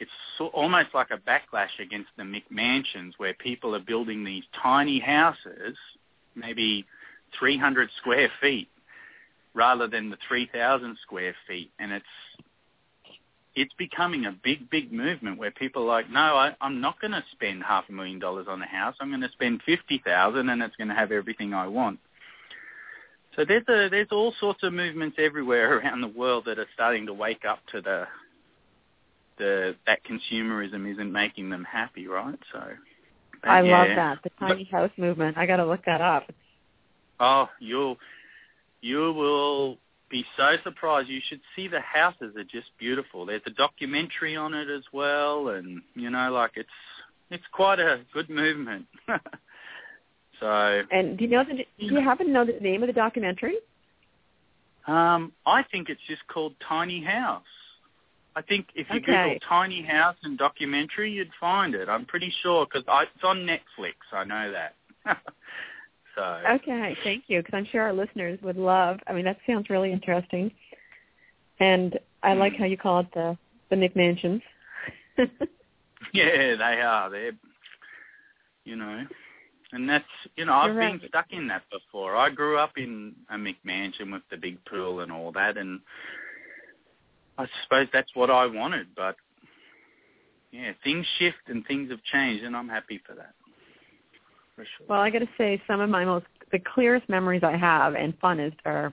it's 0.00 0.10
so, 0.38 0.46
almost 0.48 0.88
like 0.92 1.08
a 1.10 1.18
backlash 1.18 1.78
against 1.80 2.10
the 2.16 2.24
McMansions, 2.24 3.12
where 3.16 3.34
people 3.34 3.74
are 3.74 3.80
building 3.80 4.24
these 4.24 4.42
tiny 4.60 4.98
houses, 4.98 5.76
maybe 6.34 6.84
300 7.38 7.88
square 8.00 8.28
feet, 8.40 8.68
rather 9.54 9.86
than 9.86 10.10
the 10.10 10.18
3,000 10.28 10.98
square 11.02 11.34
feet, 11.46 11.70
and 11.78 11.92
it's 11.92 12.06
it's 13.56 13.72
becoming 13.74 14.26
a 14.26 14.32
big, 14.42 14.68
big 14.68 14.92
movement 14.92 15.38
where 15.38 15.52
people 15.52 15.84
are 15.84 15.86
like, 15.86 16.10
no, 16.10 16.18
I, 16.18 16.56
I'm 16.60 16.80
not 16.80 17.00
going 17.00 17.12
to 17.12 17.22
spend 17.32 17.62
half 17.62 17.84
a 17.88 17.92
million 17.92 18.18
dollars 18.18 18.46
on 18.48 18.60
a 18.60 18.66
house. 18.66 18.96
I'm 19.00 19.10
going 19.10 19.20
to 19.20 19.30
spend 19.30 19.62
fifty 19.64 20.02
thousand, 20.04 20.48
and 20.48 20.60
it's 20.60 20.74
going 20.76 20.88
to 20.88 20.94
have 20.94 21.12
everything 21.12 21.54
I 21.54 21.68
want. 21.68 22.00
So 23.36 23.44
there's 23.44 23.62
a, 23.68 23.88
there's 23.90 24.08
all 24.10 24.34
sorts 24.40 24.62
of 24.62 24.72
movements 24.72 25.16
everywhere 25.20 25.78
around 25.78 26.00
the 26.00 26.08
world 26.08 26.44
that 26.46 26.58
are 26.58 26.66
starting 26.74 27.06
to 27.06 27.14
wake 27.14 27.44
up 27.48 27.60
to 27.72 27.80
the 27.80 28.06
the 29.38 29.76
that 29.86 30.00
consumerism 30.04 30.90
isn't 30.92 31.12
making 31.12 31.50
them 31.50 31.64
happy, 31.64 32.06
right? 32.06 32.38
So 32.52 32.60
I 33.44 33.62
yeah. 33.62 33.78
love 33.78 33.88
that 33.96 34.18
the 34.24 34.30
tiny 34.38 34.64
house 34.64 34.92
movement. 34.96 35.36
I 35.36 35.46
got 35.46 35.56
to 35.56 35.66
look 35.66 35.84
that 35.86 36.00
up. 36.00 36.30
Oh, 37.20 37.48
you'll 37.60 37.98
you 38.84 39.14
will 39.14 39.78
be 40.10 40.24
so 40.36 40.56
surprised. 40.62 41.08
You 41.08 41.20
should 41.26 41.40
see 41.56 41.68
the 41.68 41.80
houses 41.80 42.36
are 42.36 42.44
just 42.44 42.66
beautiful. 42.78 43.24
There's 43.24 43.40
a 43.46 43.50
documentary 43.50 44.36
on 44.36 44.52
it 44.52 44.68
as 44.68 44.82
well, 44.92 45.48
and 45.48 45.80
you 45.94 46.10
know, 46.10 46.30
like 46.30 46.52
it's 46.56 46.68
it's 47.30 47.44
quite 47.50 47.80
a 47.80 48.00
good 48.12 48.28
movement. 48.28 48.84
so. 50.40 50.82
And 50.90 51.16
do 51.16 51.24
you 51.24 51.30
know 51.30 51.44
the? 51.44 51.54
Do 51.54 51.94
you 51.94 52.00
happen 52.00 52.26
to 52.26 52.32
know 52.32 52.44
the 52.44 52.60
name 52.60 52.82
of 52.82 52.88
the 52.88 52.92
documentary? 52.92 53.56
Um, 54.86 55.32
I 55.46 55.62
think 55.72 55.88
it's 55.88 56.02
just 56.06 56.20
called 56.28 56.54
Tiny 56.68 57.02
House. 57.02 57.42
I 58.36 58.42
think 58.42 58.66
if 58.74 58.86
you 58.90 58.96
okay. 58.96 59.06
Google 59.06 59.38
Tiny 59.48 59.82
House 59.82 60.16
and 60.24 60.36
documentary, 60.36 61.10
you'd 61.10 61.30
find 61.40 61.74
it. 61.74 61.88
I'm 61.88 62.04
pretty 62.04 62.32
sure 62.42 62.66
because 62.66 62.84
it's 62.86 63.24
on 63.24 63.46
Netflix. 63.46 63.94
I 64.12 64.24
know 64.24 64.52
that. 64.52 64.74
so. 66.14 66.22
Okay, 66.22 66.96
thank 67.04 67.24
you. 67.28 67.40
Because 67.40 67.54
I'm 67.54 67.66
sure 67.70 67.82
our 67.82 67.92
listeners 67.92 68.38
would 68.42 68.56
love. 68.56 68.98
I 69.06 69.12
mean, 69.12 69.24
that 69.24 69.38
sounds 69.46 69.70
really 69.70 69.92
interesting, 69.92 70.50
and 71.60 71.98
I 72.22 72.34
like 72.34 72.54
how 72.56 72.64
you 72.64 72.76
call 72.76 73.00
it 73.00 73.12
the 73.14 73.36
the 73.70 73.76
McMansions. 73.76 74.42
yeah, 76.12 76.56
they 76.56 76.80
are. 76.80 77.10
They're, 77.10 77.32
you 78.64 78.76
know, 78.76 79.04
and 79.72 79.88
that's 79.88 80.04
you 80.36 80.44
know 80.44 80.54
I've 80.54 80.74
You're 80.74 80.90
been 80.90 81.00
stuck 81.08 81.26
in 81.30 81.48
that 81.48 81.62
before. 81.70 82.16
I 82.16 82.30
grew 82.30 82.58
up 82.58 82.72
in 82.76 83.14
a 83.30 83.36
McMansion 83.36 84.12
with 84.12 84.22
the 84.30 84.36
big 84.36 84.58
pool 84.64 85.00
and 85.00 85.10
all 85.12 85.32
that, 85.32 85.56
and 85.56 85.80
I 87.38 87.46
suppose 87.62 87.88
that's 87.92 88.10
what 88.14 88.30
I 88.30 88.46
wanted. 88.46 88.88
But 88.96 89.16
yeah, 90.52 90.72
things 90.82 91.06
shift 91.18 91.48
and 91.48 91.66
things 91.66 91.90
have 91.90 92.02
changed, 92.04 92.44
and 92.44 92.56
I'm 92.56 92.68
happy 92.68 93.00
for 93.06 93.14
that. 93.14 93.34
For 94.56 94.64
sure. 94.64 94.86
Well, 94.88 95.00
I 95.00 95.10
got 95.10 95.20
to 95.20 95.28
say, 95.36 95.60
some 95.66 95.80
of 95.80 95.90
my 95.90 96.04
most 96.04 96.26
the 96.52 96.60
clearest 96.60 97.08
memories 97.08 97.42
I 97.42 97.56
have 97.56 97.94
and 97.94 98.18
funnest 98.20 98.54
are 98.64 98.92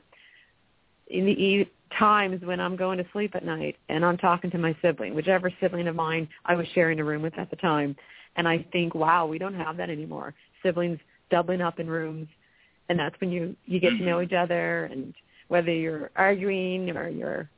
in 1.08 1.26
the 1.26 1.32
e- 1.32 1.70
times 1.98 2.42
when 2.44 2.60
I'm 2.60 2.76
going 2.76 2.98
to 2.98 3.06
sleep 3.12 3.36
at 3.36 3.46
night 3.46 3.76
and 3.90 4.04
I'm 4.04 4.18
talking 4.18 4.50
to 4.52 4.58
my 4.58 4.76
sibling, 4.82 5.14
whichever 5.14 5.52
sibling 5.60 5.88
of 5.88 5.96
mine 5.96 6.28
I 6.46 6.56
was 6.56 6.66
sharing 6.74 7.00
a 7.00 7.04
room 7.04 7.22
with 7.22 7.38
at 7.38 7.50
the 7.50 7.58
time, 7.58 7.96
and 8.36 8.48
I 8.48 8.66
think, 8.72 8.96
wow, 8.96 9.28
we 9.28 9.38
don't 9.38 9.54
have 9.54 9.78
that 9.78 9.90
anymore. 9.90 10.34
Siblings 10.64 11.00
doubling 11.30 11.62
up 11.62 11.80
in 11.80 11.88
rooms, 11.88 12.28
and 12.90 12.98
that's 12.98 13.20
when 13.22 13.32
you 13.32 13.56
you 13.66 13.80
get 13.80 13.92
to 13.92 14.04
know 14.04 14.22
each 14.22 14.34
other, 14.34 14.86
and 14.86 15.14
whether 15.50 15.72
you're 15.72 16.10
arguing 16.16 16.90
or 16.92 17.10
you're 17.10 17.50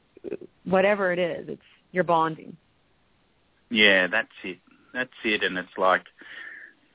whatever 0.66 1.14
it 1.14 1.20
is, 1.20 1.48
it's 1.48 1.62
you're 1.92 2.04
bonding. 2.04 2.58
Yeah, 3.70 4.08
that's 4.08 4.28
it. 4.44 4.58
That's 4.94 5.12
it, 5.24 5.44
and 5.44 5.58
it's 5.58 5.78
like, 5.78 6.04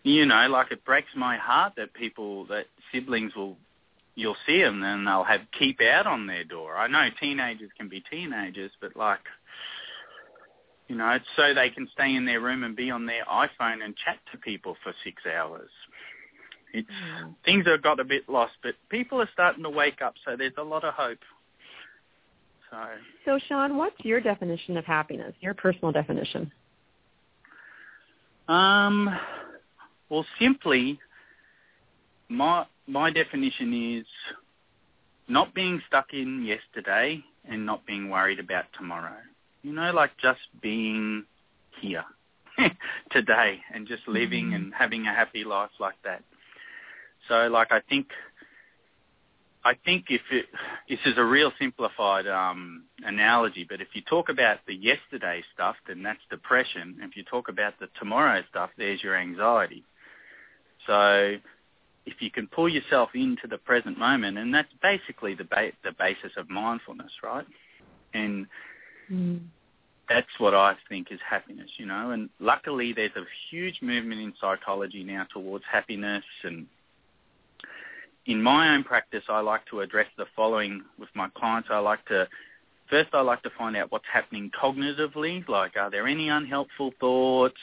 you 0.02 0.26
know, 0.26 0.46
like 0.48 0.70
it 0.72 0.84
breaks 0.84 1.11
my 1.16 1.37
heart 1.37 1.74
that 1.76 1.92
people, 1.94 2.46
that 2.46 2.66
siblings 2.92 3.34
will, 3.34 3.56
you'll 4.14 4.37
see 4.46 4.62
them 4.62 4.82
and 4.82 5.06
they'll 5.06 5.24
have 5.24 5.40
keep 5.58 5.80
out 5.80 6.06
on 6.06 6.26
their 6.26 6.44
door. 6.44 6.76
I 6.76 6.87
know 6.87 7.08
teenagers 7.20 7.70
can 7.76 7.88
be 7.88 8.02
teenagers, 8.11 8.72
but 8.80 8.96
like, 8.96 9.20
you 10.88 10.96
know, 10.96 11.11
it's 11.11 11.24
so 11.37 11.52
they 11.54 11.70
can 11.70 11.88
stay 11.92 12.14
in 12.14 12.24
their 12.24 12.40
room 12.40 12.64
and 12.64 12.74
be 12.74 12.90
on 12.90 13.06
their 13.06 13.24
iPhone 13.26 13.84
and 13.84 13.94
chat 13.96 14.18
to 14.32 14.38
people 14.38 14.76
for 14.82 14.94
six 15.04 15.22
hours. 15.26 15.70
It's 16.72 16.88
Mm. 16.88 17.34
things 17.44 17.66
have 17.66 17.82
got 17.82 18.00
a 18.00 18.04
bit 18.04 18.28
lost, 18.28 18.54
but 18.62 18.74
people 18.90 19.20
are 19.20 19.28
starting 19.32 19.62
to 19.64 19.70
wake 19.70 20.02
up, 20.02 20.14
so 20.24 20.37
there's 20.37 20.52
a 20.58 20.62
lot 20.62 20.84
of 20.84 20.94
hope. 20.94 21.18
So, 22.70 22.76
So, 23.24 23.38
Sean, 23.48 23.76
what's 23.76 23.96
your 24.04 24.20
definition 24.20 24.76
of 24.76 24.84
happiness? 24.84 25.34
Your 25.40 25.54
personal 25.54 25.92
definition? 25.92 26.52
um, 28.48 29.08
well, 30.11 30.25
simply, 30.38 30.99
my 32.29 32.66
my 32.87 33.11
definition 33.11 33.99
is 33.99 34.07
not 35.29 35.55
being 35.55 35.81
stuck 35.87 36.12
in 36.12 36.44
yesterday 36.44 37.23
and 37.49 37.64
not 37.66 37.85
being 37.87 38.09
worried 38.09 38.38
about 38.40 38.64
tomorrow. 38.77 39.16
You 39.62 39.73
know, 39.73 39.92
like 39.92 40.11
just 40.21 40.40
being 40.62 41.25
here 41.81 42.05
today 43.11 43.61
and 43.75 43.87
just 43.87 44.07
living 44.09 44.51
Mhm. 44.51 44.55
and 44.55 44.75
having 44.75 45.07
a 45.07 45.14
happy 45.14 45.44
life 45.44 45.71
like 45.79 46.01
that. 46.03 46.23
So, 47.29 47.49
like, 47.49 47.73
I 47.73 47.81
think, 47.81 48.09
I 49.64 49.75
think 49.75 50.07
if 50.11 50.23
it, 50.31 50.47
this 50.88 51.01
is 51.05 51.18
a 51.18 51.25
real 51.25 51.53
simplified 51.59 52.27
um, 52.27 52.85
analogy, 53.05 53.64
but 53.68 53.81
if 53.81 53.88
you 53.94 54.03
talk 54.03 54.29
about 54.31 54.64
the 54.66 54.75
yesterday 54.75 55.42
stuff, 55.53 55.77
then 55.87 56.03
that's 56.03 56.21
depression. 56.31 56.99
If 57.03 57.16
you 57.16 57.25
talk 57.25 57.49
about 57.49 57.79
the 57.79 57.88
tomorrow 57.99 58.42
stuff, 58.49 58.71
there's 58.79 59.03
your 59.03 59.16
anxiety. 59.16 59.85
So, 60.88 61.37
if 62.07 62.14
you 62.20 62.31
can 62.31 62.48
pull 62.48 62.68
yourself 62.68 63.11
into 63.14 63.46
the 63.48 63.59
present 63.59 63.98
moment, 63.98 64.38
and 64.38 64.53
that's 64.53 64.72
basically 64.83 65.35
the 65.35 65.44
ba- 65.44 65.72
the 65.85 65.92
basis 65.98 66.33
of 66.37 66.48
mindfulness, 66.51 67.12
right? 67.22 67.46
And 68.14 68.48
Mm. 69.12 69.48
that's 70.09 70.38
what 70.38 70.55
I 70.55 70.74
think 70.88 71.12
is 71.12 71.20
happiness, 71.20 71.70
you 71.79 71.87
know. 71.87 72.11
And 72.12 72.31
luckily, 72.40 72.92
there's 72.92 73.14
a 73.16 73.27
huge 73.51 73.81
movement 73.83 74.20
in 74.20 74.35
psychology 74.40 75.05
now 75.05 75.24
towards 75.24 75.64
happiness. 75.66 76.24
And 76.42 76.66
in 78.27 78.42
my 78.42 78.74
own 78.74 78.85
practice, 78.85 79.24
I 79.29 79.40
like 79.40 79.64
to 79.66 79.81
address 79.81 80.09
the 80.16 80.27
following 80.35 80.83
with 80.98 81.14
my 81.14 81.29
clients. 81.31 81.68
I 81.70 81.79
like 81.79 82.05
to 82.07 82.29
first, 82.88 83.11
I 83.12 83.20
like 83.20 83.42
to 83.42 83.51
find 83.51 83.77
out 83.77 83.92
what's 83.92 84.09
happening 84.11 84.51
cognitively. 84.51 85.46
Like, 85.46 85.77
are 85.77 85.90
there 85.90 86.07
any 86.07 86.31
unhelpful 86.31 86.92
thoughts? 86.98 87.61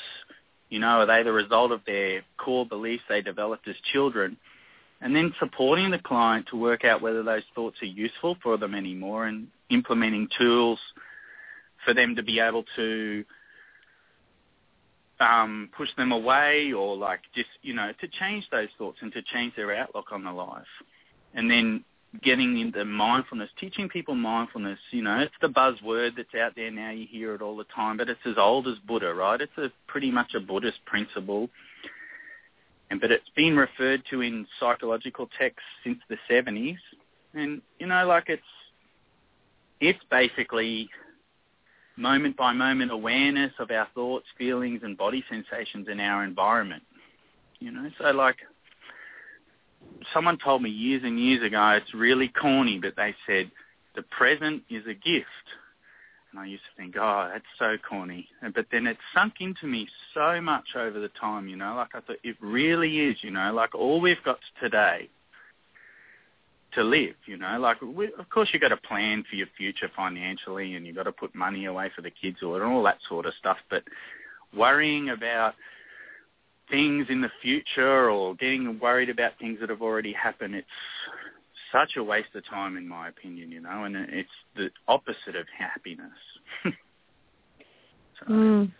You 0.69 0.79
know, 0.79 0.99
are 0.99 1.05
they 1.05 1.23
the 1.23 1.31
result 1.31 1.71
of 1.71 1.81
their 1.85 2.23
core 2.37 2.65
beliefs 2.65 3.03
they 3.07 3.21
developed 3.21 3.67
as 3.67 3.75
children? 3.93 4.37
And 5.01 5.15
then 5.15 5.33
supporting 5.39 5.91
the 5.91 5.99
client 5.99 6.47
to 6.49 6.57
work 6.57 6.83
out 6.83 7.01
whether 7.01 7.21
those 7.21 7.43
thoughts 7.53 7.77
are 7.81 7.85
useful 7.85 8.37
for 8.41 8.57
them 8.57 8.73
anymore 8.73 9.27
and 9.27 9.47
implementing 9.69 10.27
tools 10.37 10.79
for 11.83 11.93
them 11.93 12.15
to 12.15 12.23
be 12.23 12.39
able 12.39 12.63
to 12.75 13.23
um, 15.19 15.69
push 15.77 15.89
them 15.97 16.11
away 16.11 16.71
or 16.73 16.97
like 16.97 17.21
just, 17.35 17.49
you 17.61 17.73
know, 17.73 17.91
to 18.01 18.07
change 18.19 18.45
those 18.51 18.69
thoughts 18.77 18.97
and 19.01 19.13
to 19.13 19.21
change 19.21 19.55
their 19.55 19.75
outlook 19.75 20.11
on 20.11 20.23
the 20.23 20.31
life. 20.31 20.63
And 21.33 21.49
then 21.49 21.83
getting 22.23 22.59
into 22.59 22.85
mindfulness, 22.85 23.49
teaching 23.59 23.89
people 23.89 24.15
mindfulness, 24.15 24.79
you 24.91 25.01
know, 25.01 25.19
it's 25.19 25.33
the 25.41 25.47
buzzword 25.47 26.15
that's 26.15 26.33
out 26.35 26.53
there 26.55 26.71
now, 26.71 26.91
you 26.91 27.07
hear 27.09 27.35
it 27.35 27.41
all 27.41 27.57
the 27.57 27.65
time, 27.75 27.97
but 27.97 28.09
it's 28.09 28.19
as 28.25 28.35
old 28.37 28.67
as 28.67 28.75
Buddha, 28.87 29.13
right? 29.13 29.41
It's 29.41 29.57
a 29.57 29.71
pretty 29.87 30.11
much 30.11 30.33
a 30.35 30.39
Buddhist 30.39 30.83
principle. 30.85 31.49
And 32.89 33.01
but 33.01 33.11
it's 33.11 33.29
been 33.35 33.55
referred 33.55 34.03
to 34.11 34.21
in 34.21 34.47
psychological 34.59 35.29
texts 35.39 35.67
since 35.83 35.99
the 36.09 36.17
70s. 36.29 36.77
And, 37.33 37.61
you 37.79 37.87
know, 37.87 38.05
like 38.05 38.25
it's, 38.27 38.41
it's 39.79 39.99
basically 40.09 40.89
moment 41.97 42.37
by 42.37 42.53
moment 42.53 42.91
awareness 42.91 43.53
of 43.59 43.71
our 43.71 43.87
thoughts, 43.95 44.25
feelings, 44.37 44.81
and 44.83 44.97
body 44.97 45.23
sensations 45.29 45.87
in 45.89 45.99
our 45.99 46.23
environment. 46.23 46.83
You 47.59 47.71
know, 47.71 47.89
so 47.97 48.11
like 48.11 48.37
someone 50.13 50.37
told 50.37 50.61
me 50.61 50.69
years 50.69 51.01
and 51.03 51.19
years 51.19 51.43
ago, 51.43 51.69
it's 51.81 51.93
really 51.93 52.27
corny, 52.27 52.79
but 52.79 52.95
they 52.95 53.15
said 53.27 53.51
the 53.95 54.03
present 54.03 54.63
is 54.69 54.83
a 54.85 54.93
gift. 54.93 55.27
And 56.31 56.39
I 56.39 56.45
used 56.45 56.63
to 56.63 56.81
think, 56.81 56.95
oh, 56.99 57.29
that's 57.31 57.45
so 57.57 57.77
corny. 57.87 58.27
But 58.53 58.65
then 58.71 58.87
it 58.87 58.97
sunk 59.13 59.35
into 59.39 59.67
me 59.67 59.87
so 60.13 60.41
much 60.41 60.75
over 60.75 60.99
the 60.99 61.09
time, 61.09 61.47
you 61.47 61.55
know, 61.55 61.75
like 61.75 61.95
I 61.95 62.01
thought 62.01 62.17
it 62.23 62.35
really 62.41 62.99
is, 62.99 63.17
you 63.21 63.31
know, 63.31 63.53
like 63.53 63.73
all 63.73 64.01
we've 64.01 64.23
got 64.23 64.39
today 64.61 65.09
to 66.73 66.83
live, 66.83 67.15
you 67.25 67.37
know, 67.37 67.57
like 67.57 67.81
we, 67.81 68.07
of 68.19 68.29
course 68.29 68.49
you've 68.51 68.61
got 68.61 68.69
to 68.69 68.77
plan 68.77 69.23
for 69.29 69.37
your 69.37 69.47
future 69.57 69.89
financially 69.95 70.75
and 70.75 70.85
you've 70.85 70.95
got 70.95 71.03
to 71.03 71.11
put 71.11 71.33
money 71.33 71.65
away 71.65 71.89
for 71.95 72.01
the 72.01 72.11
kids 72.11 72.37
or 72.43 72.61
and 72.61 72.71
all 72.71 72.83
that 72.83 72.97
sort 73.07 73.25
of 73.25 73.33
stuff, 73.39 73.57
but 73.69 73.83
worrying 74.55 75.09
about 75.09 75.55
things 76.69 77.07
in 77.09 77.21
the 77.21 77.31
future 77.41 78.09
or 78.09 78.35
getting 78.35 78.79
worried 78.79 79.09
about 79.09 79.33
things 79.39 79.59
that 79.59 79.69
have 79.69 79.81
already 79.81 80.13
happened, 80.13 80.55
it's 80.55 80.67
such 81.71 81.97
a 81.97 82.03
waste 82.03 82.29
of 82.35 82.45
time 82.47 82.77
in 82.77 82.87
my 82.87 83.09
opinion, 83.09 83.51
you 83.51 83.61
know, 83.61 83.83
and 83.83 83.95
it's 83.95 84.29
the 84.55 84.69
opposite 84.87 85.35
of 85.35 85.45
happiness. 85.57 86.11
so, 86.63 88.25
Mm. 88.29 88.71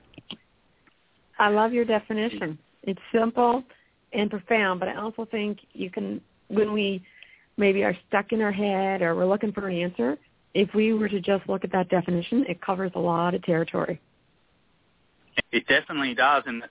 I 1.38 1.50
love 1.50 1.74
your 1.74 1.84
definition. 1.84 2.58
It's 2.84 3.02
simple 3.14 3.62
and 4.14 4.30
profound, 4.30 4.80
but 4.80 4.88
I 4.88 4.96
also 4.96 5.26
think 5.26 5.60
you 5.74 5.90
can, 5.90 6.22
when 6.48 6.72
we 6.72 7.04
maybe 7.58 7.84
are 7.84 7.96
stuck 8.08 8.32
in 8.32 8.42
our 8.42 8.54
head 8.54 9.02
or 9.02 9.16
we're 9.16 9.26
looking 9.26 9.52
for 9.52 9.68
an 9.68 9.78
answer, 9.78 10.18
if 10.54 10.74
we 10.74 10.94
were 10.94 11.10
to 11.10 11.20
just 11.20 11.48
look 11.50 11.66
at 11.66 11.72
that 11.74 11.90
definition, 11.90 12.46
it 12.48 12.62
covers 12.62 12.92
a 12.96 13.00
lot 13.00 13.36
of 13.36 13.44
territory. 13.44 14.00
It 15.52 15.68
definitely 15.68 16.16
does, 16.16 16.44
and 16.46 16.64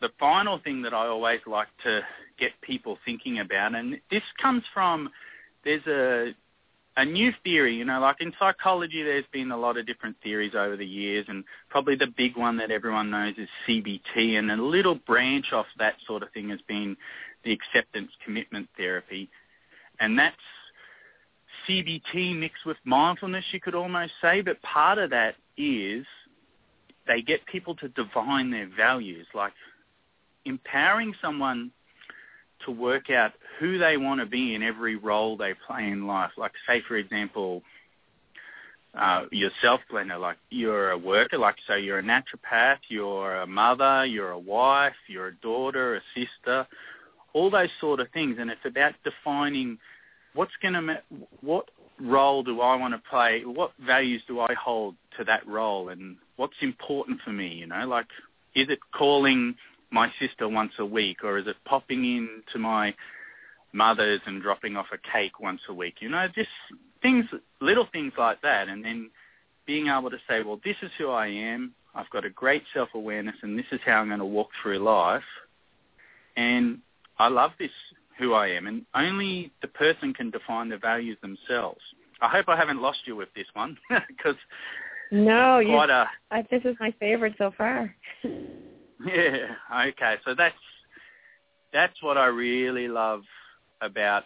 the, 0.00 0.08
final 0.18 0.58
thing 0.58 0.82
that 0.82 0.94
I 0.94 1.06
always 1.06 1.40
like 1.46 1.68
to 1.84 2.00
get 2.38 2.52
people 2.62 2.98
thinking 3.04 3.38
about, 3.38 3.74
and 3.74 4.00
this 4.10 4.22
comes 4.40 4.62
from 4.72 5.10
there's 5.64 5.86
a 5.86 6.34
a 6.96 7.04
new 7.04 7.32
theory, 7.44 7.76
you 7.76 7.84
know, 7.84 8.00
like 8.00 8.20
in 8.20 8.32
psychology, 8.38 9.02
there's 9.02 9.24
been 9.32 9.52
a 9.52 9.56
lot 9.56 9.78
of 9.78 9.86
different 9.86 10.16
theories 10.22 10.54
over 10.56 10.76
the 10.76 10.84
years, 10.84 11.24
and 11.28 11.44
probably 11.68 11.94
the 11.94 12.12
big 12.16 12.36
one 12.36 12.56
that 12.58 12.70
everyone 12.70 13.10
knows 13.10 13.34
is 13.38 13.48
CBT, 13.66 14.38
and 14.38 14.50
a 14.50 14.56
little 14.56 14.96
branch 14.96 15.52
off 15.52 15.66
that 15.78 15.94
sort 16.06 16.22
of 16.22 16.30
thing 16.32 16.48
has 16.50 16.60
been 16.66 16.96
the 17.44 17.52
acceptance 17.52 18.10
commitment 18.24 18.68
therapy, 18.76 19.30
and 20.00 20.18
that's 20.18 20.36
CBT 21.68 22.38
mixed 22.38 22.66
with 22.66 22.76
mindfulness, 22.84 23.44
you 23.52 23.60
could 23.60 23.74
almost 23.74 24.12
say, 24.20 24.40
but 24.40 24.60
part 24.62 24.98
of 24.98 25.10
that 25.10 25.36
is 25.56 26.04
they 27.06 27.22
get 27.22 27.44
people 27.46 27.74
to 27.76 27.88
divine 27.88 28.50
their 28.50 28.68
values. 28.76 29.26
Like 29.34 29.52
empowering 30.44 31.14
someone 31.20 31.70
to 32.64 32.70
work 32.70 33.10
out 33.10 33.32
who 33.58 33.78
they 33.78 33.96
want 33.96 34.20
to 34.20 34.26
be 34.26 34.54
in 34.54 34.62
every 34.62 34.96
role 34.96 35.36
they 35.36 35.54
play 35.66 35.86
in 35.86 36.06
life. 36.06 36.32
Like, 36.36 36.52
say, 36.66 36.82
for 36.86 36.96
example, 36.96 37.62
uh, 38.94 39.24
yourself, 39.30 39.80
Glenna, 39.90 40.18
like 40.18 40.36
you're 40.50 40.90
a 40.90 40.98
worker, 40.98 41.38
like 41.38 41.56
so 41.66 41.74
you're 41.74 42.00
a 42.00 42.02
naturopath, 42.02 42.78
you're 42.88 43.36
a 43.36 43.46
mother, 43.46 44.04
you're 44.04 44.30
a 44.30 44.38
wife, 44.38 44.94
you're 45.08 45.28
a 45.28 45.34
daughter, 45.36 45.96
a 45.96 46.00
sister, 46.14 46.66
all 47.32 47.50
those 47.50 47.70
sort 47.80 48.00
of 48.00 48.10
things. 48.10 48.36
And 48.38 48.50
it's 48.50 48.64
about 48.64 48.94
defining 49.04 49.78
what's 50.34 50.52
going 50.60 50.74
to, 50.74 51.02
what 51.40 51.70
role 52.00 52.42
do 52.42 52.60
I 52.60 52.76
want 52.76 52.94
to 52.94 53.10
play? 53.10 53.42
What 53.44 53.72
values 53.84 54.22
do 54.26 54.40
I 54.40 54.54
hold 54.54 54.96
to 55.18 55.24
that 55.24 55.46
role? 55.46 55.90
And 55.90 56.16
what's 56.36 56.56
important 56.60 57.20
for 57.24 57.30
me, 57.30 57.48
you 57.48 57.66
know, 57.66 57.86
like 57.86 58.06
is 58.54 58.68
it 58.68 58.80
calling 58.92 59.54
my 59.90 60.10
sister 60.20 60.48
once 60.48 60.72
a 60.78 60.84
week 60.84 61.24
or 61.24 61.38
is 61.38 61.46
it 61.46 61.56
popping 61.64 62.04
in 62.04 62.42
to 62.52 62.58
my 62.58 62.94
mother's 63.72 64.20
and 64.26 64.42
dropping 64.42 64.76
off 64.76 64.86
a 64.92 65.12
cake 65.12 65.40
once 65.40 65.60
a 65.68 65.74
week? 65.74 65.96
You 66.00 66.08
know, 66.08 66.26
just 66.34 66.48
things, 67.02 67.24
little 67.60 67.88
things 67.92 68.12
like 68.18 68.40
that. 68.42 68.68
And 68.68 68.84
then 68.84 69.10
being 69.66 69.88
able 69.88 70.10
to 70.10 70.18
say, 70.28 70.42
well, 70.42 70.60
this 70.64 70.76
is 70.82 70.90
who 70.98 71.10
I 71.10 71.26
am. 71.26 71.74
I've 71.94 72.10
got 72.10 72.24
a 72.24 72.30
great 72.30 72.62
self-awareness 72.72 73.36
and 73.42 73.58
this 73.58 73.66
is 73.72 73.80
how 73.84 73.94
I'm 74.00 74.08
going 74.08 74.20
to 74.20 74.24
walk 74.24 74.50
through 74.62 74.78
life. 74.78 75.22
And 76.36 76.78
I 77.18 77.28
love 77.28 77.50
this, 77.58 77.70
who 78.18 78.32
I 78.32 78.48
am. 78.48 78.66
And 78.66 78.86
only 78.94 79.50
the 79.60 79.68
person 79.68 80.14
can 80.14 80.30
define 80.30 80.68
the 80.68 80.78
values 80.78 81.18
themselves. 81.20 81.80
I 82.22 82.28
hope 82.28 82.48
I 82.48 82.56
haven't 82.56 82.80
lost 82.80 83.00
you 83.06 83.16
with 83.16 83.28
this 83.34 83.46
one 83.54 83.76
because 84.08 84.36
no, 85.10 85.58
you, 85.58 85.74
a, 85.74 86.08
I, 86.30 86.42
this 86.50 86.62
is 86.64 86.76
my 86.78 86.94
favorite 87.00 87.34
so 87.38 87.52
far. 87.56 87.94
yeah. 89.06 89.54
Okay. 89.88 90.16
So 90.24 90.34
that's 90.36 90.54
that's 91.72 92.02
what 92.02 92.18
I 92.18 92.26
really 92.26 92.88
love 92.88 93.22
about 93.80 94.24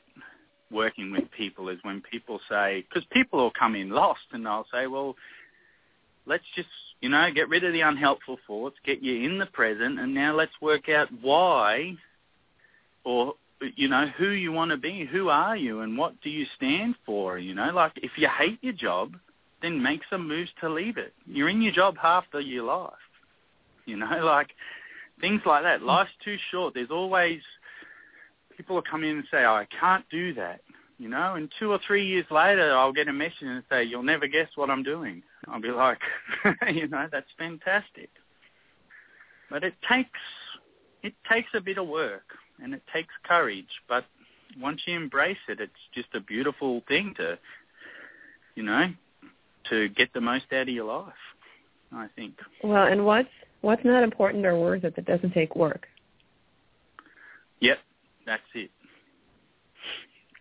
working 0.71 1.13
with 1.13 1.31
people 1.31 1.69
is 1.69 1.79
when 1.83 2.01
people 2.01 2.41
say 2.49 2.85
because 2.89 3.07
people 3.13 3.39
will 3.39 3.53
come 3.57 3.75
in 3.77 3.91
lost 3.91 4.23
and 4.33 4.45
they'll 4.45 4.67
say, 4.73 4.87
well, 4.87 5.15
let's 6.27 6.45
just 6.57 6.69
you 7.01 7.09
know 7.09 7.29
get 7.33 7.49
rid 7.49 7.65
of 7.65 7.73
the 7.73 7.83
unhelpful 7.83 8.39
thoughts, 8.47 8.77
get 8.85 9.03
you 9.03 9.25
in 9.25 9.39
the 9.39 9.47
present, 9.47 10.01
and 10.01 10.15
now 10.15 10.35
let's 10.35 10.61
work 10.61 10.89
out 10.89 11.09
why 11.21 11.95
or 13.05 13.35
you 13.77 13.89
know 13.89 14.07
who 14.19 14.31
you 14.31 14.51
want 14.51 14.71
to 14.71 14.77
be, 14.77 15.07
who 15.11 15.29
are 15.29 15.57
you, 15.57 15.81
and 15.81 15.97
what 15.97 16.21
do 16.23 16.31
you 16.31 16.47
stand 16.57 16.97
for. 17.07 17.39
You 17.39 17.55
know, 17.55 17.71
like 17.73 17.93
if 17.97 18.13
you 18.17 18.29
hate 18.29 18.59
your 18.63 18.73
job, 18.73 19.17
then 19.63 19.83
make 19.83 20.01
some 20.11 20.27
moves 20.27 20.51
to 20.61 20.69
leave 20.69 20.97
it. 20.97 21.13
You're 21.27 21.49
in 21.49 21.63
your 21.63 21.73
job 21.73 21.97
half 22.01 22.25
of 22.33 22.43
your 22.43 22.65
life. 22.65 22.93
You 23.87 23.97
know, 23.97 24.21
like 24.25 24.49
things 25.21 25.41
like 25.47 25.63
that. 25.63 25.83
Life's 25.83 26.11
too 26.25 26.37
short. 26.51 26.75
There's 26.75 26.91
always 26.91 27.41
people 28.57 28.77
will 28.77 28.83
come 28.83 29.05
in 29.05 29.17
and 29.17 29.25
say, 29.31 29.45
oh, 29.45 29.55
I 29.55 29.67
can't 29.81 30.05
do 30.11 30.35
that. 30.35 30.61
You 30.99 31.09
know, 31.09 31.35
and 31.35 31.51
two 31.59 31.73
or 31.73 31.81
three 31.85 32.07
years 32.07 32.27
later, 32.31 32.73
I'll 32.73 32.93
get 32.93 33.09
a 33.09 33.13
message 33.13 33.43
and 33.43 33.65
say, 33.69 33.83
you'll 33.83 34.05
never 34.05 34.29
guess 34.29 34.47
what 34.55 34.71
I'm 34.71 34.85
doing. 34.85 35.25
I'll 35.49 35.61
be 35.61 35.71
like, 35.71 35.99
you 36.73 36.87
know, 36.87 37.09
that's 37.11 37.27
fantastic. 37.37 38.11
But 39.51 39.65
it 39.65 39.75
takes 39.89 40.21
it 41.03 41.15
takes 41.31 41.49
a 41.55 41.61
bit 41.61 41.79
of 41.79 41.89
work 41.89 42.23
and 42.63 42.73
it 42.73 42.83
takes 42.93 43.13
courage. 43.25 43.69
But 43.89 44.05
once 44.59 44.83
you 44.87 44.97
embrace 44.97 45.37
it, 45.49 45.61
it's 45.61 45.73
just 45.95 46.09
a 46.15 46.21
beautiful 46.21 46.83
thing 46.87 47.15
to, 47.17 47.39
you 48.55 48.63
know, 48.63 48.93
to 49.71 49.89
get 49.91 50.13
the 50.15 50.21
most 50.21 50.47
out 50.53 50.63
of 50.63 50.69
your 50.69 50.87
life. 50.87 51.13
I 51.93 52.09
think. 52.17 52.35
Well, 52.63 52.87
and 52.87 53.05
what's 53.05 53.29
what's 53.65 53.85
not 53.85 54.03
important 54.03 54.45
or 54.45 54.59
worth 54.59 54.85
it 54.85 54.95
that 54.97 55.07
doesn't 55.07 55.33
take 55.33 55.57
work. 55.57 55.87
Yep, 57.61 57.79
that's 58.27 58.43
it. 58.55 58.71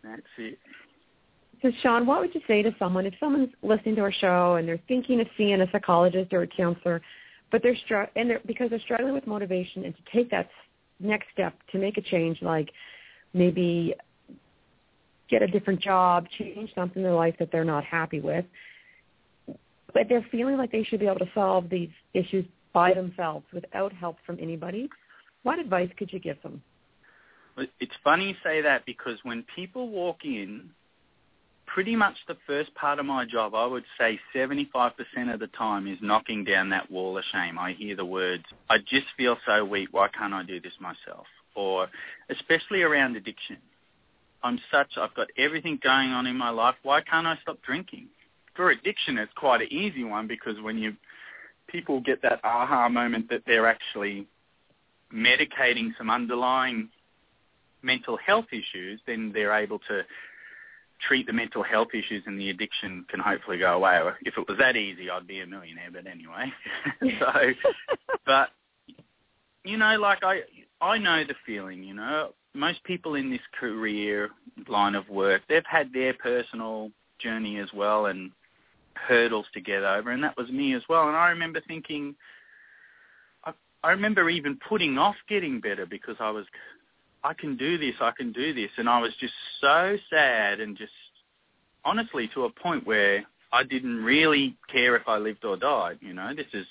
That's 0.04 0.22
it. 0.38 0.60
So, 1.62 1.72
Sean, 1.82 2.06
what 2.06 2.20
would 2.20 2.36
you 2.36 2.42
say 2.46 2.62
to 2.62 2.76
someone 2.78 3.06
if 3.06 3.14
someone's 3.20 3.54
listening 3.64 3.96
to 3.96 4.02
our 4.02 4.12
show 4.12 4.56
and 4.56 4.68
they're 4.68 4.82
thinking 4.90 5.22
of 5.22 5.28
seeing 5.38 5.62
a 5.62 5.72
psychologist 5.72 6.34
or 6.34 6.42
a 6.42 6.48
counselor, 6.48 7.02
but 7.52 7.64
they're 7.64 7.78
str- 7.86 8.12
and 8.18 8.30
they're 8.30 8.42
because 8.46 8.70
they're 8.70 8.82
struggling 8.82 9.14
with 9.14 9.26
motivation 9.26 9.86
and 9.86 9.96
to 9.96 10.02
take 10.12 10.30
that 10.32 10.50
next 11.00 11.28
step 11.32 11.54
to 11.72 11.78
make 11.78 11.98
a 11.98 12.02
change, 12.02 12.42
like 12.42 12.70
maybe 13.34 13.96
get 15.30 15.42
a 15.42 15.48
different 15.48 15.80
job, 15.80 16.28
change 16.38 16.70
something 16.76 16.98
in 16.98 17.04
their 17.04 17.16
life 17.16 17.36
that 17.40 17.50
they're 17.52 17.64
not 17.64 17.86
happy 17.86 18.20
with, 18.20 18.44
but 19.94 20.10
they're 20.10 20.26
feeling 20.30 20.58
like 20.58 20.72
they 20.72 20.84
should 20.84 21.00
be 21.00 21.08
able 21.08 21.20
to 21.20 21.30
solve 21.34 21.70
these 21.70 21.90
issues 22.14 22.46
by 22.74 22.94
themselves 22.94 23.46
without 23.54 23.94
help 23.94 24.18
from 24.26 24.38
anybody. 24.42 24.90
What 25.44 25.60
advice 25.60 25.90
could 25.98 26.12
you 26.12 26.20
give 26.20 26.42
them? 26.42 26.62
It's 27.80 27.94
funny 28.04 28.30
you 28.30 28.36
say 28.44 28.62
that 28.62 28.86
because 28.86 29.20
when 29.24 29.46
people 29.56 29.90
walk 29.90 30.26
in, 30.26 30.72
pretty 31.68 31.96
much 31.96 32.16
the 32.28 32.38
first 32.46 32.74
part 32.76 33.00
of 33.00 33.06
my 33.06 33.26
job, 33.26 33.56
I 33.56 33.66
would 33.66 33.84
say 34.00 34.20
75% 34.36 34.94
of 35.34 35.40
the 35.40 35.48
time 35.58 35.88
is 35.88 35.98
knocking 36.02 36.44
down 36.44 36.70
that 36.70 36.90
wall 36.92 37.18
of 37.18 37.24
shame. 37.32 37.58
I 37.58 37.74
hear 37.74 37.96
the 37.96 38.06
words, 38.06 38.44
I 38.70 38.78
just 38.80 39.08
feel 39.18 39.38
so 39.46 39.64
weak, 39.66 39.90
why 39.92 40.08
can't 40.10 40.34
I 40.34 40.44
do 40.44 40.60
this 40.60 40.74
myself? 40.80 41.26
Or 41.56 41.88
especially 42.30 42.82
around 42.82 43.16
addiction. 43.16 43.58
I'm 44.44 44.60
such, 44.72 44.98
I've 44.98 45.14
got 45.14 45.28
everything 45.38 45.80
going 45.82 46.10
on 46.10 46.28
in 46.28 46.36
my 46.36 46.50
life, 46.50 46.76
why 46.84 47.02
can't 47.02 47.26
I 47.26 47.38
stop 47.42 47.62
drinking? 47.62 48.08
For 48.56 48.70
addiction, 48.70 49.18
it's 49.18 49.32
quite 49.36 49.62
an 49.62 49.72
easy 49.72 50.04
one 50.04 50.28
because 50.28 50.60
when 50.62 50.78
you, 50.78 50.94
people 51.68 52.02
get 52.02 52.22
that 52.22 52.40
aha 52.44 52.90
moment 52.90 53.30
that 53.30 53.44
they're 53.46 53.68
actually 53.68 54.28
medicating 55.14 55.92
some 55.98 56.10
underlying 56.10 56.90
mental 57.82 58.18
health 58.18 58.48
issues, 58.52 59.00
then 59.06 59.32
they're 59.34 59.54
able 59.54 59.80
to 59.80 60.04
treat 61.08 61.28
the 61.28 61.34
mental 61.34 61.64
health 61.64 61.90
issues 61.94 62.24
and 62.26 62.40
the 62.40 62.50
addiction 62.50 63.06
can 63.10 63.20
hopefully 63.20 63.58
go 63.58 63.74
away. 63.74 64.00
If 64.22 64.38
it 64.38 64.48
was 64.48 64.58
that 64.60 64.76
easy, 64.76 65.10
I'd 65.10 65.28
be 65.28 65.42
a 65.42 65.48
millionaire. 65.48 65.90
But 65.92 66.08
anyway, 66.08 66.52
so, 67.20 67.54
but 68.26 68.50
you 69.64 69.78
know, 69.78 69.98
like 70.00 70.24
I, 70.24 70.42
I 70.82 70.98
know 70.98 71.24
the 71.24 71.36
feeling. 71.46 71.84
You 71.84 71.96
know, 71.96 72.30
most 72.54 72.84
people 72.84 73.16
in 73.16 73.30
this 73.30 73.42
career 73.60 74.30
line 74.68 74.96
of 74.96 75.10
work, 75.10 75.42
they've 75.50 75.66
had 75.70 75.92
their 75.94 76.14
personal 76.14 76.92
journey 77.20 77.60
as 77.60 77.70
well 77.74 78.08
and 78.08 78.32
hurdles 78.96 79.46
to 79.54 79.62
get 79.62 79.84
over, 79.84 80.12
and 80.12 80.24
that 80.24 80.38
was 80.38 80.50
me 80.50 80.74
as 80.76 80.84
well. 80.90 81.08
And 81.08 81.18
I 81.18 81.30
remember 81.30 81.62
thinking, 81.68 82.16
I, 83.44 83.54
I 83.84 83.92
remember 83.92 84.30
even 84.30 84.60
putting 84.68 84.98
off 84.98 85.16
getting 85.28 85.60
better 85.60 85.86
because 85.86 86.16
I 86.20 86.32
was 86.32 86.46
I 87.24 87.34
can 87.34 87.56
do 87.56 87.78
this, 87.78 87.96
I 88.02 88.12
can 88.12 88.32
do 88.32 88.54
this. 88.54 88.70
And 88.78 88.90
I 88.90 89.00
was 89.00 89.12
just 89.20 89.34
so 89.62 89.98
sad 90.10 90.60
and 90.60 90.78
just 90.78 90.92
honestly 91.86 92.30
to 92.34 92.46
a 92.46 92.50
point 92.50 92.86
where 92.86 93.26
I 93.52 93.64
didn't 93.64 94.04
really 94.04 94.58
care 94.72 94.96
if 94.96 95.08
I 95.08 95.18
lived 95.18 95.46
or 95.46 95.56
died. 95.56 96.00
You 96.02 96.14
know, 96.14 96.34
this 96.36 96.48
is, 96.54 96.66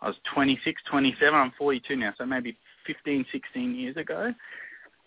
I 0.00 0.08
was 0.08 0.16
26, 0.32 0.80
27, 0.88 1.34
I'm 1.34 1.52
42 1.58 1.96
now, 1.96 2.14
so 2.16 2.24
maybe 2.24 2.56
15, 2.86 3.26
16 3.32 3.74
years 3.74 3.96
ago. 3.96 4.32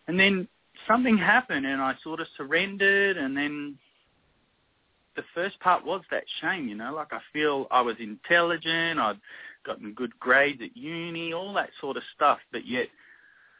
And 0.08 0.20
then 0.20 0.48
something 0.88 1.18
happened 1.18 1.66
and 1.66 1.82
I 1.82 1.96
sort 2.04 2.20
of 2.20 2.28
surrendered 2.36 3.18
and 3.18 3.38
then 3.38 3.78
the 5.18 5.24
first 5.36 5.60
part 5.60 5.86
was 5.86 6.02
that 6.10 6.24
shame, 6.40 6.70
you 6.70 6.76
know, 6.76 6.94
like 6.94 7.12
I 7.12 7.20
feel 7.34 7.68
I 7.70 7.82
was 7.82 7.98
intelligent, 8.00 9.00
I'd 9.00 9.20
gotten 9.66 9.94
good 9.94 10.18
grades 10.20 10.62
at 10.62 10.78
uni, 10.78 11.34
all 11.34 11.54
that 11.56 11.72
sort 11.82 11.98
of 11.98 12.04
stuff, 12.16 12.40
but 12.54 12.66
yet 12.66 12.88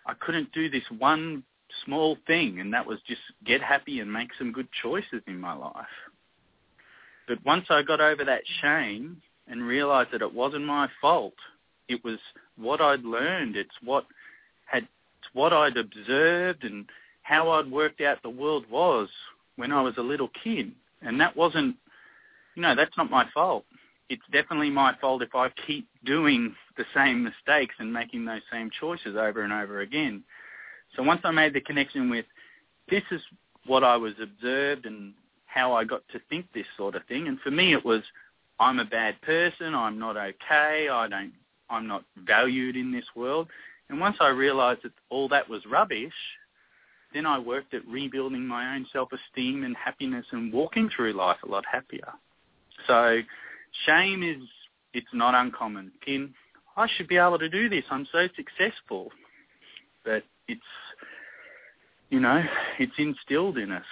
I 0.06 0.14
couldn't 0.14 0.54
do 0.54 0.70
this 0.70 0.84
one 0.98 1.44
small 1.84 2.18
thing, 2.28 2.62
and 2.62 2.74
that 2.74 2.86
was 2.86 3.00
just 3.08 3.22
get 3.46 3.62
happy 3.62 4.00
and 4.00 4.12
make 4.12 4.30
some 4.38 4.54
good 4.54 4.70
choices 4.82 5.22
in 5.28 5.40
my 5.40 5.54
life. 5.54 5.86
But 7.28 7.44
once 7.44 7.66
I 7.70 7.82
got 7.82 8.00
over 8.00 8.24
that 8.24 8.44
shame 8.62 9.22
and 9.48 9.62
realized 9.62 10.12
that 10.14 10.22
it 10.22 10.34
wasn't 10.34 10.66
my 10.66 10.88
fault, 11.02 11.34
it 11.90 12.04
was 12.06 12.20
what 12.56 12.80
I'd 12.80 13.04
learned. 13.04 13.56
It's 13.58 13.76
what 13.84 14.06
had 14.66 14.84
it's 14.84 15.34
what 15.34 15.52
I'd 15.52 15.78
observed 15.78 16.64
and 16.64 16.86
how 17.24 17.50
I'd 17.50 17.70
worked 17.70 18.02
out 18.02 18.22
the 18.22 18.30
world 18.30 18.66
was 18.70 19.10
when 19.58 19.72
I 19.72 19.82
was 19.82 19.96
a 19.98 20.02
little 20.02 20.30
kid. 20.44 20.72
And 21.02 21.20
that 21.22 21.36
wasn't, 21.36 21.76
you 22.56 22.62
know, 22.62 22.76
that's 22.76 22.98
not 22.98 23.10
my 23.10 23.26
fault 23.34 23.66
it's 24.10 24.24
definitely 24.32 24.70
my 24.70 24.96
fault 25.00 25.22
if 25.22 25.36
I 25.36 25.50
keep 25.66 25.88
doing 26.06 26.56
the 26.78 26.86
same 26.96 27.24
mistakes 27.24 27.76
and 27.80 27.92
making 27.92 28.26
those 28.26 28.42
same 28.52 28.70
choices 28.80 29.16
over 29.18 29.44
and 29.44 29.52
over 29.52 29.82
again. 29.82 30.24
So 30.96 31.04
once 31.04 31.22
I 31.24 31.32
made 31.32 31.54
the 31.54 31.62
connection 31.62 32.10
with 32.10 32.26
this 32.90 33.04
is 33.12 33.22
what 33.66 33.84
I 33.84 33.98
was 33.98 34.14
observed 34.22 34.86
and 34.86 35.14
how 35.46 35.74
I 35.74 35.84
got 35.84 36.08
to 36.14 36.20
think 36.30 36.46
this 36.54 36.66
sort 36.78 36.96
of 36.96 37.04
thing, 37.06 37.28
and 37.28 37.40
for 37.42 37.52
me 37.52 37.74
it 37.74 37.84
was 37.84 38.02
I'm 38.60 38.80
a 38.80 38.86
bad 38.86 39.22
person, 39.22 39.76
I'm 39.76 40.00
not 40.00 40.16
okay, 40.16 40.88
I 40.90 41.08
don't, 41.10 41.34
I'm 41.70 41.88
not 41.88 42.04
valued 42.26 42.76
in 42.76 42.92
this 42.92 43.06
world. 43.16 43.48
And 43.90 44.00
once 44.00 44.18
I 44.20 44.30
realized 44.30 44.82
that 44.84 44.94
all 45.10 45.28
that 45.30 45.50
was 45.50 45.66
rubbish, 45.66 46.14
then 47.14 47.26
I 47.26 47.40
worked 47.40 47.74
at 47.74 47.88
rebuilding 47.88 48.46
my 48.46 48.76
own 48.76 48.86
self-esteem 48.92 49.64
and 49.64 49.76
happiness 49.76 50.26
and 50.32 50.52
walking 50.52 50.90
through 50.96 51.14
life 51.14 51.38
a 51.44 51.48
lot 51.48 51.64
happier. 51.72 52.14
So 52.86 53.20
Shame 53.86 54.24
is, 54.24 54.48
it's 54.94 55.08
not 55.14 55.36
uncommon. 55.36 55.92
In, 56.06 56.34
I 56.76 56.88
should 56.96 57.08
be 57.08 57.18
able 57.18 57.40
to 57.40 57.50
do 57.50 57.70
this. 57.70 57.84
I'm 57.90 58.08
so 58.12 58.28
successful. 58.36 59.12
but 60.04 60.24
it's 60.48 60.62
you 62.10 62.20
know, 62.20 62.42
it's 62.80 62.94
instilled 62.98 63.58
in 63.58 63.72
us. 63.72 63.84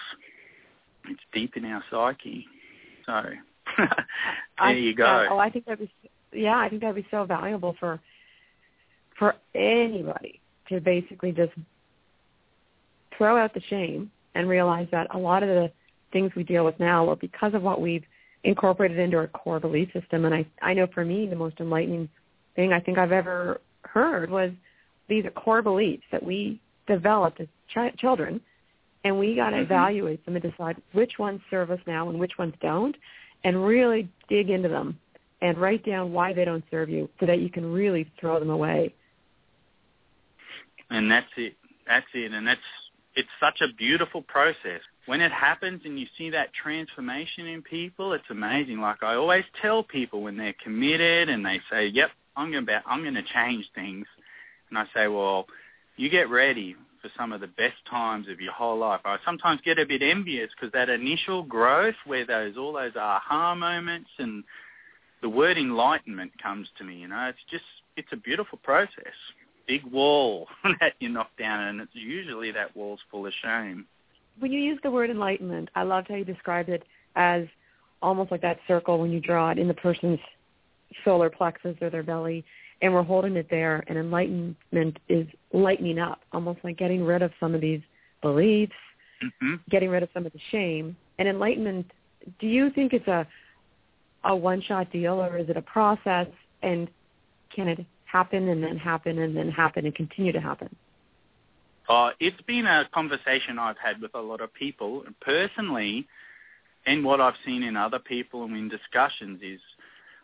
It's 1.09 1.21
deep 1.33 1.57
in 1.57 1.65
our 1.65 1.83
psyche. 1.91 2.45
So 3.05 3.21
there 3.77 3.89
I, 4.57 4.71
you 4.71 4.95
go. 4.95 5.27
oh, 5.31 5.37
I 5.37 5.49
think 5.49 5.65
that'd 5.65 5.79
be 5.79 5.91
yeah, 6.31 6.57
I 6.57 6.69
think 6.69 6.81
that'd 6.81 6.95
be 6.95 7.07
so 7.11 7.25
valuable 7.25 7.75
for 7.79 7.99
for 9.17 9.35
anybody 9.53 10.41
to 10.69 10.81
basically 10.81 11.31
just 11.31 11.53
throw 13.17 13.37
out 13.37 13.53
the 13.53 13.61
shame 13.69 14.11
and 14.35 14.47
realize 14.49 14.87
that 14.91 15.07
a 15.13 15.17
lot 15.17 15.43
of 15.43 15.49
the 15.49 15.71
things 16.11 16.31
we 16.35 16.43
deal 16.43 16.65
with 16.65 16.79
now 16.79 17.09
are 17.09 17.15
because 17.15 17.53
of 17.53 17.61
what 17.61 17.81
we've 17.81 18.03
incorporated 18.43 18.99
into 18.99 19.17
our 19.17 19.27
core 19.27 19.59
belief 19.59 19.91
system. 19.93 20.25
And 20.25 20.33
I, 20.33 20.45
I 20.61 20.73
know 20.73 20.87
for 20.93 21.03
me, 21.03 21.27
the 21.27 21.35
most 21.35 21.59
enlightening 21.59 22.07
thing 22.55 22.71
I 22.73 22.79
think 22.79 22.97
I've 22.97 23.11
ever 23.11 23.59
heard 23.83 24.29
was 24.29 24.51
these 25.07 25.25
are 25.25 25.31
core 25.31 25.61
beliefs 25.61 26.03
that 26.11 26.23
we 26.23 26.59
developed 26.87 27.39
as 27.41 27.47
ch- 27.69 27.97
children, 27.97 28.39
and 29.03 29.19
we 29.19 29.35
got 29.35 29.51
to 29.51 29.57
Mhm. 29.57 29.63
evaluate 29.63 30.23
them 30.25 30.35
and 30.35 30.43
decide 30.43 30.77
which 30.93 31.17
ones 31.19 31.41
serve 31.49 31.71
us 31.71 31.79
now 31.85 32.09
and 32.09 32.19
which 32.19 32.37
ones 32.37 32.53
don't, 32.61 32.95
and 33.43 33.65
really 33.65 34.07
dig 34.29 34.49
into 34.49 34.69
them 34.69 34.97
and 35.41 35.57
write 35.57 35.83
down 35.83 36.13
why 36.13 36.33
they 36.33 36.45
don't 36.45 36.63
serve 36.71 36.89
you 36.89 37.09
so 37.19 37.25
that 37.25 37.39
you 37.39 37.49
can 37.49 37.71
really 37.71 38.05
throw 38.19 38.39
them 38.39 38.49
away. 38.49 38.93
and 40.91 41.09
that's 41.09 41.27
it. 41.37 41.55
That's 41.87 42.05
it. 42.13 42.31
And 42.31 42.47
that's 42.47 42.61
it's 43.15 43.29
such 43.39 43.61
a 43.61 43.73
beautiful 43.73 44.21
process. 44.21 44.81
When 45.05 45.21
it 45.21 45.31
happens 45.31 45.81
and 45.85 45.99
you 45.99 46.07
see 46.17 46.29
that 46.31 46.53
transformation 46.53 47.47
in 47.47 47.61
people, 47.61 48.13
it's 48.13 48.29
amazing. 48.29 48.79
Like 48.79 49.03
I 49.03 49.15
always 49.15 49.45
tell 49.61 49.83
people 49.83 50.21
when 50.21 50.37
they're 50.37 50.55
committed 50.63 51.29
and 51.29 51.45
they 51.45 51.61
say, 51.71 51.87
"Yep, 51.87 52.11
I'm 52.35 52.51
going 52.51 52.65
to 52.65 52.83
I'm 52.85 53.01
going 53.03 53.15
to 53.15 53.23
change 53.23 53.65
things," 53.73 54.05
and 54.69 54.77
I 54.77 54.85
say, 54.93 55.07
"Well, 55.07 55.47
you 55.95 56.09
get 56.09 56.29
ready 56.29 56.75
for 57.01 57.09
some 57.17 57.31
of 57.31 57.39
the 57.39 57.47
best 57.47 57.77
times 57.89 58.27
of 58.27 58.41
your 58.41 58.51
whole 58.51 58.77
life." 58.77 59.01
I 59.05 59.17
sometimes 59.23 59.61
get 59.61 59.79
a 59.79 59.85
bit 59.85 60.01
envious 60.01 60.49
because 60.55 60.73
that 60.73 60.89
initial 60.89 61.43
growth, 61.43 61.95
where 62.05 62.25
those 62.25 62.57
all 62.57 62.73
those 62.73 62.95
aha 62.95 63.55
moments 63.55 64.09
and 64.17 64.43
the 65.21 65.29
word 65.29 65.57
enlightenment 65.57 66.33
comes 66.41 66.67
to 66.77 66.83
me. 66.83 66.95
You 66.95 67.07
know, 67.07 67.27
it's 67.29 67.43
just 67.49 67.65
it's 67.95 68.11
a 68.11 68.17
beautiful 68.17 68.57
process 68.57 69.15
big 69.67 69.83
wall 69.85 70.47
that 70.79 70.93
you 70.99 71.09
knock 71.09 71.29
down, 71.37 71.67
and 71.67 71.81
it's 71.81 71.91
usually 71.93 72.51
that 72.51 72.75
wall's 72.75 72.99
full 73.11 73.25
of 73.25 73.33
shame. 73.41 73.85
When 74.39 74.51
you 74.51 74.59
use 74.59 74.79
the 74.83 74.91
word 74.91 75.09
enlightenment, 75.09 75.69
I 75.75 75.83
loved 75.83 76.07
how 76.09 76.15
you 76.15 76.25
described 76.25 76.69
it 76.69 76.83
as 77.15 77.45
almost 78.01 78.31
like 78.31 78.41
that 78.41 78.59
circle 78.67 78.99
when 78.99 79.11
you 79.11 79.19
draw 79.19 79.51
it 79.51 79.57
in 79.57 79.67
the 79.67 79.73
person's 79.73 80.19
solar 81.03 81.29
plexus 81.29 81.75
or 81.81 81.89
their 81.89 82.03
belly, 82.03 82.43
and 82.81 82.93
we're 82.93 83.03
holding 83.03 83.35
it 83.35 83.47
there. 83.49 83.83
And 83.87 83.97
enlightenment 83.97 84.99
is 85.09 85.27
lightening 85.53 85.99
up, 85.99 86.21
almost 86.33 86.59
like 86.63 86.77
getting 86.77 87.03
rid 87.03 87.21
of 87.21 87.31
some 87.39 87.55
of 87.55 87.61
these 87.61 87.81
beliefs, 88.21 88.73
hmm 89.39 89.55
getting 89.69 89.89
rid 89.89 90.03
of 90.03 90.09
some 90.13 90.25
of 90.25 90.33
the 90.33 90.39
shame. 90.51 90.95
And 91.17 91.27
enlightenment, 91.27 91.89
do 92.39 92.47
you 92.47 92.69
think 92.71 92.93
it's 92.93 93.07
a 93.07 93.25
a 94.25 94.35
one-shot 94.35 94.91
deal, 94.91 95.21
or 95.21 95.37
is 95.37 95.49
it 95.49 95.55
a 95.55 95.61
process? 95.61 96.27
And 96.63 96.89
can 97.55 97.67
it 97.67 97.85
happen 98.05 98.47
and 98.49 98.63
then 98.63 98.77
happen 98.77 99.19
and 99.19 99.35
then 99.35 99.49
happen 99.49 99.85
and 99.85 99.95
continue 99.95 100.31
to 100.31 100.41
happen? 100.41 100.75
Uh, 101.87 102.11
it's 102.19 102.41
been 102.47 102.65
a 102.65 102.87
conversation 102.93 103.59
I've 103.59 103.77
had 103.77 104.01
with 104.01 104.15
a 104.15 104.21
lot 104.21 104.41
of 104.41 104.53
people 104.53 105.03
and 105.05 105.19
personally, 105.19 106.07
and 106.85 107.03
what 107.03 107.21
I've 107.21 107.35
seen 107.45 107.63
in 107.63 107.75
other 107.75 107.99
people 107.99 108.43
and 108.43 108.55
in 108.55 108.69
discussions 108.69 109.41
is, 109.43 109.59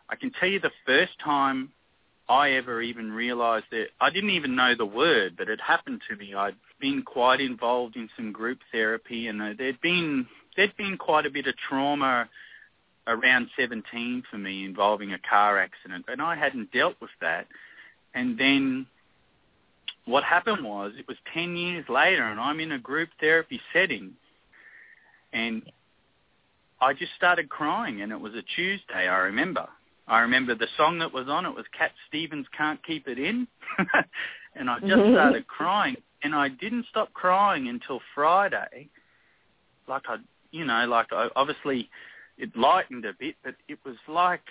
I 0.09 0.15
can 0.15 0.31
tell 0.31 0.49
you 0.49 0.59
the 0.59 0.71
first 0.85 1.13
time 1.23 1.71
I 2.27 2.51
ever 2.51 2.81
even 2.81 3.11
realised 3.11 3.65
that 3.71 3.87
I 3.99 4.09
didn't 4.09 4.31
even 4.31 4.55
know 4.55 4.73
the 4.75 4.85
word, 4.85 5.35
but 5.37 5.49
it 5.49 5.59
happened 5.59 6.01
to 6.09 6.15
me. 6.15 6.33
I'd 6.33 6.55
been 6.79 7.03
quite 7.03 7.41
involved 7.41 7.95
in 7.95 8.09
some 8.15 8.31
group 8.31 8.59
therapy, 8.71 9.27
and 9.27 9.41
uh, 9.41 9.49
there'd 9.57 9.81
been 9.81 10.27
there'd 10.55 10.75
been 10.77 10.97
quite 10.97 11.25
a 11.25 11.29
bit 11.29 11.47
of 11.47 11.55
trauma 11.69 12.29
around 13.07 13.47
17 13.57 14.23
for 14.29 14.37
me 14.37 14.65
involving 14.65 15.11
a 15.11 15.19
car 15.19 15.59
accident, 15.59 16.05
and 16.07 16.21
I 16.21 16.35
hadn't 16.35 16.71
dealt 16.71 16.95
with 17.01 17.09
that. 17.19 17.47
And 18.13 18.37
then 18.37 18.85
what 20.05 20.23
happened 20.23 20.63
was 20.63 20.93
it 20.97 21.07
was 21.07 21.17
10 21.33 21.55
years 21.55 21.85
later 21.87 22.23
and 22.23 22.39
I'm 22.39 22.59
in 22.59 22.73
a 22.73 22.79
group 22.79 23.09
therapy 23.19 23.59
setting 23.73 24.11
and 25.33 25.63
I 26.81 26.93
just 26.93 27.13
started 27.15 27.49
crying 27.49 28.01
and 28.01 28.11
it 28.11 28.19
was 28.19 28.33
a 28.33 28.43
Tuesday, 28.55 29.07
I 29.07 29.17
remember. 29.19 29.67
I 30.07 30.19
remember 30.21 30.55
the 30.55 30.67
song 30.77 30.99
that 30.99 31.13
was 31.13 31.27
on, 31.29 31.45
it 31.45 31.55
was 31.55 31.65
Cat 31.77 31.91
Stevens 32.09 32.47
Can't 32.57 32.83
Keep 32.83 33.07
It 33.07 33.19
In. 33.19 33.47
and 34.55 34.69
I 34.69 34.79
just 34.79 34.91
mm-hmm. 34.91 35.13
started 35.13 35.47
crying 35.47 35.95
and 36.23 36.35
I 36.35 36.49
didn't 36.49 36.85
stop 36.89 37.13
crying 37.13 37.67
until 37.69 38.01
Friday. 38.13 38.89
Like 39.87 40.03
I, 40.09 40.17
you 40.51 40.65
know, 40.65 40.85
like 40.87 41.07
I, 41.11 41.29
obviously 41.35 41.89
it 42.37 42.55
lightened 42.57 43.05
a 43.05 43.13
bit, 43.13 43.35
but 43.43 43.55
it 43.67 43.77
was 43.85 43.95
like 44.07 44.41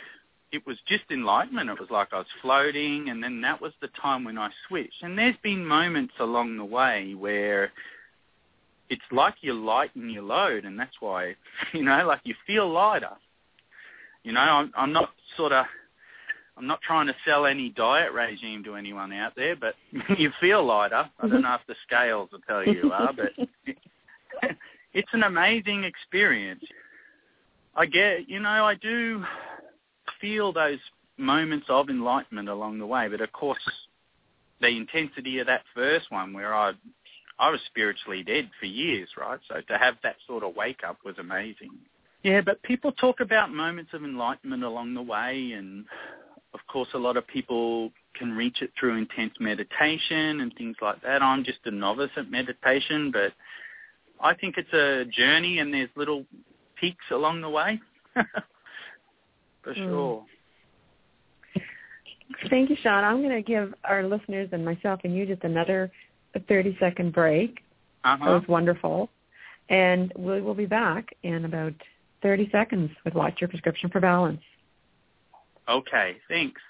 it 0.52 0.66
was 0.66 0.76
just 0.86 1.04
enlightenment. 1.10 1.70
It 1.70 1.78
was 1.78 1.90
like 1.90 2.08
I 2.12 2.18
was 2.18 2.26
floating, 2.42 3.08
and 3.08 3.22
then 3.22 3.40
that 3.42 3.60
was 3.60 3.72
the 3.80 3.88
time 4.00 4.24
when 4.24 4.38
I 4.38 4.50
switched. 4.66 5.02
And 5.02 5.16
there's 5.16 5.36
been 5.42 5.64
moments 5.64 6.14
along 6.18 6.56
the 6.56 6.64
way 6.64 7.14
where 7.14 7.70
it's 8.88 9.02
like 9.12 9.34
you 9.40 9.54
lighten 9.54 10.10
your 10.10 10.24
load, 10.24 10.64
and 10.64 10.78
that's 10.78 10.96
why, 11.00 11.36
you 11.72 11.84
know, 11.84 12.04
like 12.06 12.20
you 12.24 12.34
feel 12.46 12.70
lighter. 12.70 13.16
You 14.24 14.32
know, 14.32 14.40
I'm, 14.40 14.72
I'm 14.76 14.92
not 14.92 15.10
sort 15.36 15.52
of, 15.52 15.64
I'm 16.56 16.66
not 16.66 16.82
trying 16.82 17.06
to 17.06 17.14
sell 17.24 17.46
any 17.46 17.70
diet 17.70 18.12
regime 18.12 18.64
to 18.64 18.74
anyone 18.74 19.12
out 19.12 19.34
there, 19.36 19.56
but 19.56 19.74
you 20.18 20.30
feel 20.40 20.64
lighter. 20.64 21.08
I 21.18 21.22
don't 21.22 21.30
mm-hmm. 21.30 21.42
know 21.42 21.54
if 21.54 21.66
the 21.68 21.76
scales 21.86 22.30
will 22.32 22.40
tell 22.40 22.66
you 22.66 22.82
you 22.82 22.92
are, 22.92 23.12
but 23.12 23.30
it's 24.92 25.08
an 25.12 25.22
amazing 25.22 25.84
experience. 25.84 26.64
I 27.76 27.86
get, 27.86 28.28
you 28.28 28.40
know, 28.40 28.64
I 28.66 28.74
do 28.74 29.24
feel 30.20 30.52
those 30.52 30.78
moments 31.16 31.66
of 31.68 31.90
enlightenment 31.90 32.48
along 32.48 32.78
the 32.78 32.86
way, 32.86 33.08
but 33.08 33.20
of 33.20 33.32
course, 33.32 33.58
the 34.60 34.68
intensity 34.68 35.38
of 35.38 35.46
that 35.46 35.62
first 35.74 36.10
one 36.10 36.32
where 36.32 36.54
I, 36.54 36.72
I 37.38 37.50
was 37.50 37.60
spiritually 37.66 38.22
dead 38.22 38.50
for 38.58 38.66
years, 38.66 39.08
right? 39.18 39.40
So 39.48 39.60
to 39.60 39.78
have 39.78 39.94
that 40.02 40.16
sort 40.26 40.44
of 40.44 40.54
wake 40.56 40.80
up 40.86 40.98
was 41.04 41.16
amazing. 41.18 41.70
Yeah, 42.22 42.42
but 42.42 42.62
people 42.62 42.92
talk 42.92 43.20
about 43.20 43.52
moments 43.52 43.92
of 43.94 44.04
enlightenment 44.04 44.62
along 44.62 44.94
the 44.94 45.02
way, 45.02 45.52
and 45.52 45.86
of 46.52 46.60
course, 46.66 46.88
a 46.94 46.98
lot 46.98 47.16
of 47.16 47.26
people 47.26 47.92
can 48.14 48.32
reach 48.32 48.60
it 48.60 48.70
through 48.78 48.96
intense 48.96 49.32
meditation 49.40 50.40
and 50.40 50.52
things 50.56 50.76
like 50.82 51.00
that. 51.02 51.22
I'm 51.22 51.44
just 51.44 51.60
a 51.64 51.70
novice 51.70 52.10
at 52.16 52.30
meditation, 52.30 53.10
but 53.10 53.32
I 54.20 54.34
think 54.34 54.56
it's 54.58 54.72
a 54.74 55.10
journey, 55.10 55.60
and 55.60 55.72
there's 55.72 55.88
little 55.96 56.26
peaks 56.78 57.04
along 57.10 57.40
the 57.40 57.48
way. 57.48 57.80
For 59.62 59.74
sure. 59.74 60.24
Thank 62.48 62.70
you, 62.70 62.76
Sean. 62.82 63.04
I'm 63.04 63.22
going 63.22 63.34
to 63.34 63.42
give 63.42 63.74
our 63.84 64.02
listeners 64.04 64.48
and 64.52 64.64
myself 64.64 65.00
and 65.04 65.14
you 65.14 65.26
just 65.26 65.42
another 65.44 65.90
30-second 66.36 67.12
break. 67.12 67.60
That 68.04 68.20
Uh-huh. 68.20 68.30
was 68.34 68.48
wonderful. 68.48 69.10
And 69.68 70.12
we 70.16 70.40
will 70.40 70.54
be 70.54 70.66
back 70.66 71.14
in 71.22 71.44
about 71.44 71.74
30 72.22 72.48
seconds 72.50 72.90
with 73.04 73.14
What's 73.14 73.40
Your 73.40 73.48
Prescription 73.48 73.90
for 73.90 74.00
Balance. 74.00 74.40
Okay, 75.68 76.16
thanks. 76.28 76.60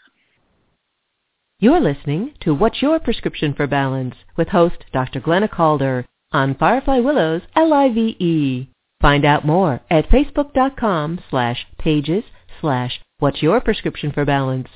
You're 1.61 1.80
listening 1.80 2.34
to 2.41 2.55
What's 2.55 2.82
Your 2.82 2.99
Prescription 2.99 3.55
for 3.55 3.66
Balance 3.66 4.14
with 4.36 4.49
host 4.49 4.84
Dr. 4.93 5.20
Glenna 5.20 5.49
Calder 5.49 6.07
on 6.32 6.55
Firefly 6.55 6.99
Willows 7.01 7.43
L-I-V-E. 7.55 8.68
Find 9.01 9.24
out 9.24 9.47
more 9.47 9.80
at 9.91 10.09
facebook.com 10.11 11.20
slash 11.30 11.66
pages 11.78 12.24
slash 12.61 13.01
What's 13.19 13.43
Your 13.43 13.61
Prescription 13.61 14.13
for 14.13 14.25
Balance. 14.25 14.69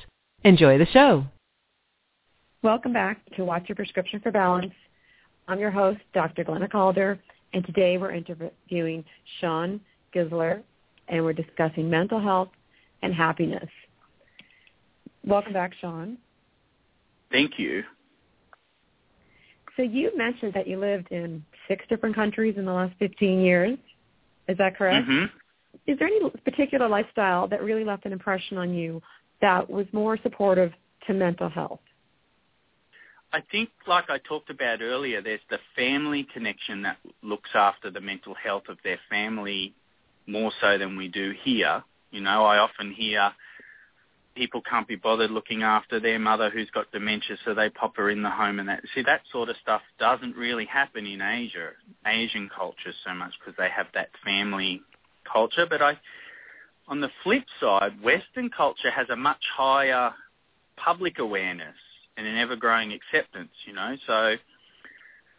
Enjoy 0.43 0.77
the 0.77 0.85
show. 0.87 1.25
Welcome 2.61 2.93
back 2.93 3.19
to 3.35 3.45
What's 3.45 3.69
Your 3.69 3.75
Prescription 3.75 4.19
for 4.19 4.31
Balance. 4.31 4.73
I'm 5.47 5.59
your 5.59 5.71
host, 5.71 5.99
Dr. 6.13 6.43
Glenna 6.43 6.67
Calder, 6.67 7.19
and 7.53 7.65
today 7.65 7.97
we're 7.97 8.11
interviewing 8.11 9.05
Sean 9.39 9.79
Gisler, 10.13 10.63
and 11.07 11.23
we're 11.23 11.33
discussing 11.33 11.89
mental 11.89 12.19
health 12.19 12.49
and 13.03 13.13
happiness. 13.13 13.69
Welcome 15.23 15.53
back, 15.53 15.73
Sean. 15.79 16.17
Thank 17.31 17.59
you. 17.59 17.83
So 19.75 19.83
you 19.83 20.11
mentioned 20.15 20.53
that 20.53 20.67
you 20.67 20.79
lived 20.79 21.11
in 21.11 21.43
six 21.67 21.83
different 21.89 22.15
countries 22.15 22.55
in 22.57 22.65
the 22.65 22.73
last 22.73 22.93
15 22.97 23.41
years. 23.41 23.77
Is 24.47 24.57
that 24.57 24.77
correct? 24.77 25.05
hmm 25.07 25.25
Is 25.87 25.99
there 25.99 26.07
any 26.07 26.29
particular 26.43 26.87
lifestyle 26.89 27.47
that 27.47 27.63
really 27.63 27.83
left 27.83 28.05
an 28.05 28.11
impression 28.11 28.57
on 28.57 28.73
you 28.73 29.01
that 29.41 29.69
was 29.69 29.85
more 29.91 30.17
supportive 30.23 30.71
to 31.07 31.13
mental 31.13 31.49
health? 31.49 31.79
I 33.31 33.41
think, 33.51 33.69
like 33.87 34.09
I 34.09 34.17
talked 34.17 34.49
about 34.49 34.81
earlier, 34.81 35.21
there's 35.21 35.41
the 35.49 35.59
family 35.75 36.25
connection 36.33 36.83
that 36.83 36.97
looks 37.21 37.49
after 37.53 37.91
the 37.91 37.99
mental 37.99 38.33
health 38.33 38.63
of 38.69 38.77
their 38.83 38.99
family 39.09 39.73
more 40.25 40.51
so 40.61 40.77
than 40.77 40.95
we 40.95 41.07
do 41.09 41.33
here. 41.43 41.83
You 42.11 42.21
know, 42.21 42.45
I 42.45 42.59
often 42.59 42.91
hear 42.91 43.31
people 44.35 44.61
can't 44.61 44.87
be 44.87 44.95
bothered 44.95 45.31
looking 45.31 45.63
after 45.63 45.99
their 45.99 46.19
mother 46.19 46.49
who's 46.49 46.69
got 46.71 46.91
dementia, 46.91 47.37
so 47.43 47.53
they 47.53 47.69
pop 47.69 47.97
her 47.97 48.09
in 48.09 48.23
the 48.23 48.29
home 48.29 48.59
and 48.59 48.69
that. 48.69 48.83
See, 48.93 49.03
that 49.03 49.21
sort 49.31 49.49
of 49.49 49.55
stuff 49.61 49.81
doesn't 49.99 50.35
really 50.35 50.65
happen 50.65 51.05
in 51.05 51.21
Asia, 51.21 51.71
Asian 52.05 52.49
cultures 52.55 52.95
so 53.05 53.13
much 53.13 53.33
because 53.39 53.55
they 53.57 53.69
have 53.69 53.87
that 53.93 54.09
family 54.23 54.81
culture. 55.31 55.65
But 55.69 55.81
I, 55.81 55.97
on 56.87 57.01
the 57.01 57.09
flip 57.23 57.45
side, 57.59 58.01
Western 58.03 58.49
culture 58.49 58.91
has 58.91 59.09
a 59.09 59.15
much 59.15 59.43
higher 59.55 60.13
public 60.77 61.19
awareness 61.19 61.75
and 62.17 62.27
an 62.27 62.37
ever-growing 62.37 62.93
acceptance, 62.93 63.51
you 63.65 63.73
know. 63.73 63.95
So 64.07 64.35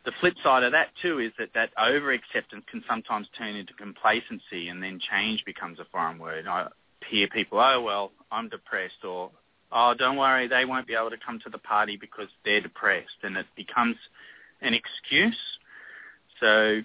the 0.04 0.12
flip 0.20 0.34
side 0.42 0.62
of 0.62 0.72
that 0.72 0.88
too 1.02 1.18
is 1.18 1.32
that 1.38 1.50
that 1.54 1.70
over-acceptance 1.78 2.64
can 2.70 2.82
sometimes 2.88 3.26
turn 3.36 3.56
into 3.56 3.72
complacency 3.74 4.68
and 4.68 4.82
then 4.82 5.00
change 5.10 5.44
becomes 5.44 5.78
a 5.78 5.84
foreign 5.90 6.18
word. 6.18 6.46
I 6.46 6.68
hear 7.10 7.28
people, 7.28 7.58
oh, 7.60 7.82
well, 7.82 8.12
I'm 8.30 8.48
depressed 8.48 9.04
or, 9.04 9.30
oh, 9.72 9.94
don't 9.98 10.16
worry, 10.16 10.48
they 10.48 10.64
won't 10.64 10.86
be 10.86 10.94
able 10.94 11.10
to 11.10 11.16
come 11.24 11.38
to 11.44 11.50
the 11.50 11.58
party 11.58 11.96
because 11.96 12.28
they're 12.44 12.60
depressed. 12.60 13.18
And 13.22 13.36
it 13.36 13.46
becomes 13.56 13.96
an 14.62 14.74
excuse. 14.74 15.38
So 16.40 16.80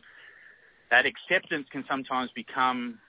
that 0.91 1.05
acceptance 1.05 1.67
can 1.71 1.83
sometimes 1.89 2.29
become 2.35 2.99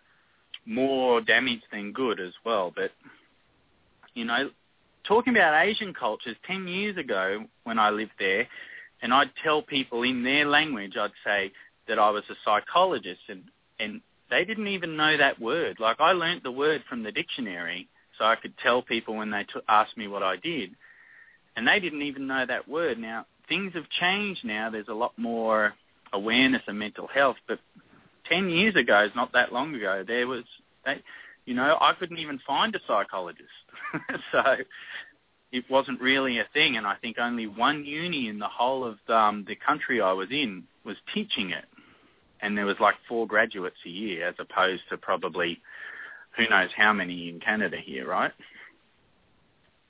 more 0.64 1.20
damage 1.20 1.62
than 1.72 1.92
good 1.92 2.20
as 2.20 2.32
well. 2.44 2.72
But, 2.74 2.92
you 4.14 4.24
know, 4.24 4.50
talking 5.04 5.34
about 5.34 5.66
Asian 5.66 5.92
cultures, 5.92 6.36
10 6.46 6.68
years 6.68 6.96
ago 6.96 7.44
when 7.64 7.78
I 7.78 7.90
lived 7.90 8.12
there, 8.18 8.46
and 9.02 9.12
I'd 9.12 9.30
tell 9.42 9.62
people 9.62 10.04
in 10.04 10.22
their 10.22 10.46
language, 10.46 10.96
I'd 10.96 11.10
say 11.24 11.52
that 11.88 11.98
I 11.98 12.10
was 12.10 12.22
a 12.30 12.34
psychologist, 12.44 13.20
and, 13.28 13.42
and 13.80 14.00
they 14.30 14.44
didn't 14.44 14.68
even 14.68 14.96
know 14.96 15.16
that 15.16 15.40
word. 15.40 15.78
Like 15.80 16.00
I 16.00 16.12
learnt 16.12 16.44
the 16.44 16.52
word 16.52 16.84
from 16.88 17.02
the 17.02 17.10
dictionary, 17.10 17.88
so 18.16 18.24
I 18.24 18.36
could 18.36 18.56
tell 18.58 18.80
people 18.80 19.16
when 19.16 19.32
they 19.32 19.42
t- 19.42 19.60
asked 19.68 19.96
me 19.96 20.06
what 20.06 20.22
I 20.22 20.36
did, 20.36 20.70
and 21.56 21.66
they 21.66 21.80
didn't 21.80 22.02
even 22.02 22.28
know 22.28 22.46
that 22.46 22.68
word. 22.68 22.98
Now 22.98 23.26
things 23.48 23.74
have 23.74 23.88
changed. 24.00 24.44
Now 24.44 24.70
there's 24.70 24.88
a 24.88 24.94
lot 24.94 25.12
more 25.18 25.74
awareness 26.12 26.62
of 26.68 26.74
mental 26.74 27.06
health, 27.06 27.36
but 27.48 27.58
10 28.28 28.50
years 28.50 28.76
ago 28.76 29.04
is 29.04 29.10
not 29.14 29.32
that 29.32 29.52
long 29.52 29.74
ago. 29.74 30.04
There 30.06 30.26
was, 30.26 30.44
they, 30.84 31.02
you 31.44 31.54
know, 31.54 31.76
I 31.80 31.92
couldn't 31.94 32.18
even 32.18 32.40
find 32.46 32.74
a 32.74 32.80
psychologist. 32.86 33.48
so 34.32 34.42
it 35.52 35.64
wasn't 35.68 36.00
really 36.00 36.38
a 36.38 36.48
thing, 36.54 36.76
and 36.76 36.86
I 36.86 36.94
think 36.96 37.18
only 37.18 37.46
one 37.46 37.84
uni 37.84 38.28
in 38.28 38.38
the 38.38 38.48
whole 38.48 38.84
of 38.84 38.98
um, 39.08 39.44
the 39.46 39.56
country 39.56 40.00
I 40.00 40.12
was 40.12 40.28
in 40.30 40.64
was 40.84 40.96
teaching 41.12 41.50
it, 41.50 41.66
and 42.40 42.56
there 42.56 42.66
was 42.66 42.76
like 42.80 42.94
four 43.08 43.26
graduates 43.26 43.76
a 43.84 43.90
year, 43.90 44.28
as 44.28 44.34
opposed 44.38 44.82
to 44.90 44.96
probably 44.96 45.60
who 46.36 46.48
knows 46.48 46.70
how 46.74 46.92
many 46.94 47.28
in 47.28 47.38
Canada 47.38 47.76
here, 47.82 48.08
right? 48.08 48.32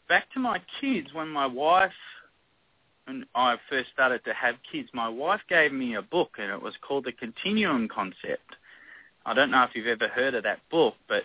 Back 0.09 0.33
to 0.33 0.41
my 0.41 0.61
kids, 0.81 1.09
when 1.13 1.29
my 1.29 1.47
wife 1.47 1.93
and 3.07 3.25
I 3.35 3.57
first 3.69 3.91
started 3.93 4.25
to 4.25 4.35
have 4.35 4.57
kids, 4.71 4.89
my 4.93 5.09
wife 5.09 5.41
gave 5.49 5.73
me 5.73 5.95
a 5.95 6.03
book, 6.03 6.37
and 6.39 6.51
it 6.51 6.63
was 6.63 6.75
called 6.87 7.05
the 7.05 7.13
Continuum 7.13 7.89
Concept. 7.89 8.57
I 9.27 9.35
don't 9.35 9.51
know 9.51 9.65
if 9.65 9.71
you've 9.75 9.87
ever 9.87 10.09
heard 10.09 10.35
of 10.35 10.45
that 10.45 10.61
book, 10.71 10.95
but 11.09 11.25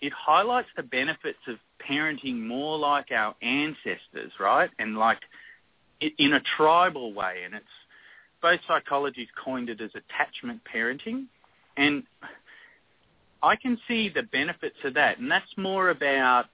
it 0.00 0.12
highlights 0.12 0.68
the 0.76 0.82
benefits 0.82 1.38
of 1.46 1.56
parenting 1.88 2.46
more 2.46 2.78
like 2.78 3.10
our 3.10 3.34
ancestors, 3.42 4.32
right? 4.40 4.70
And 4.78 4.96
like 4.96 5.20
in 6.18 6.32
a 6.34 6.40
tribal 6.56 7.12
way. 7.12 7.42
And 7.44 7.54
it's 7.54 7.64
both 8.40 8.60
psychologies 8.68 9.28
coined 9.42 9.70
it 9.70 9.80
as 9.80 9.90
attachment 9.94 10.60
parenting. 10.72 11.26
And 11.76 12.02
I 13.42 13.56
can 13.56 13.78
see 13.88 14.08
the 14.08 14.22
benefits 14.24 14.76
of 14.84 14.94
that. 14.94 15.18
And 15.18 15.30
that's 15.30 15.46
more 15.56 15.90
about 15.90 16.46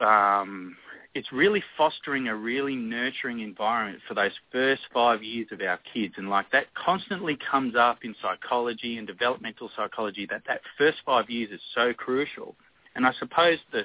um, 0.00 0.76
it's 1.14 1.30
really 1.30 1.62
fostering 1.76 2.28
a 2.28 2.34
really 2.34 2.74
nurturing 2.74 3.40
environment 3.40 4.00
for 4.08 4.14
those 4.14 4.32
first 4.50 4.82
five 4.94 5.22
years 5.22 5.46
of 5.52 5.60
our 5.60 5.78
kids. 5.92 6.14
And 6.16 6.30
like 6.30 6.50
that 6.52 6.74
constantly 6.74 7.38
comes 7.50 7.74
up 7.76 7.98
in 8.02 8.14
psychology 8.22 8.96
and 8.96 9.06
developmental 9.06 9.70
psychology 9.76 10.26
that 10.30 10.42
that 10.48 10.62
first 10.78 10.98
five 11.04 11.28
years 11.28 11.50
is 11.50 11.60
so 11.74 11.92
crucial. 11.92 12.54
And 12.94 13.06
I 13.06 13.12
suppose 13.18 13.58
the 13.72 13.82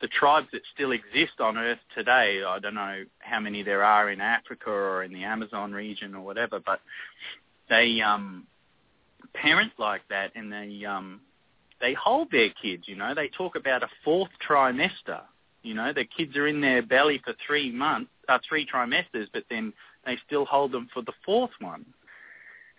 the 0.00 0.08
tribes 0.08 0.48
that 0.52 0.60
still 0.74 0.90
exist 0.90 1.40
on 1.40 1.56
Earth 1.56 1.78
today, 1.94 2.42
I 2.46 2.58
don't 2.58 2.74
know 2.74 3.04
how 3.20 3.40
many 3.40 3.62
there 3.62 3.84
are 3.84 4.10
in 4.10 4.20
Africa 4.20 4.68
or 4.68 5.02
in 5.02 5.12
the 5.12 5.24
Amazon 5.24 5.72
region 5.72 6.14
or 6.14 6.20
whatever, 6.20 6.60
but 6.60 6.80
they 7.70 8.00
um, 8.02 8.46
parent 9.34 9.72
like 9.78 10.02
that 10.10 10.32
and 10.34 10.52
they 10.52 10.84
um, 10.84 11.20
they 11.80 11.94
hold 11.94 12.30
their 12.30 12.50
kids. 12.50 12.84
You 12.86 12.96
know, 12.96 13.14
they 13.14 13.28
talk 13.28 13.56
about 13.56 13.82
a 13.82 13.88
fourth 14.04 14.30
trimester 14.46 15.20
you 15.64 15.74
know, 15.74 15.92
the 15.92 16.04
kids 16.04 16.36
are 16.36 16.46
in 16.46 16.60
their 16.60 16.82
belly 16.82 17.20
for 17.24 17.34
three 17.46 17.72
months, 17.72 18.10
uh, 18.28 18.38
three 18.48 18.66
trimesters, 18.66 19.28
but 19.32 19.44
then 19.50 19.72
they 20.06 20.18
still 20.26 20.44
hold 20.44 20.72
them 20.72 20.88
for 20.92 21.02
the 21.02 21.12
fourth 21.24 21.50
one. 21.60 21.84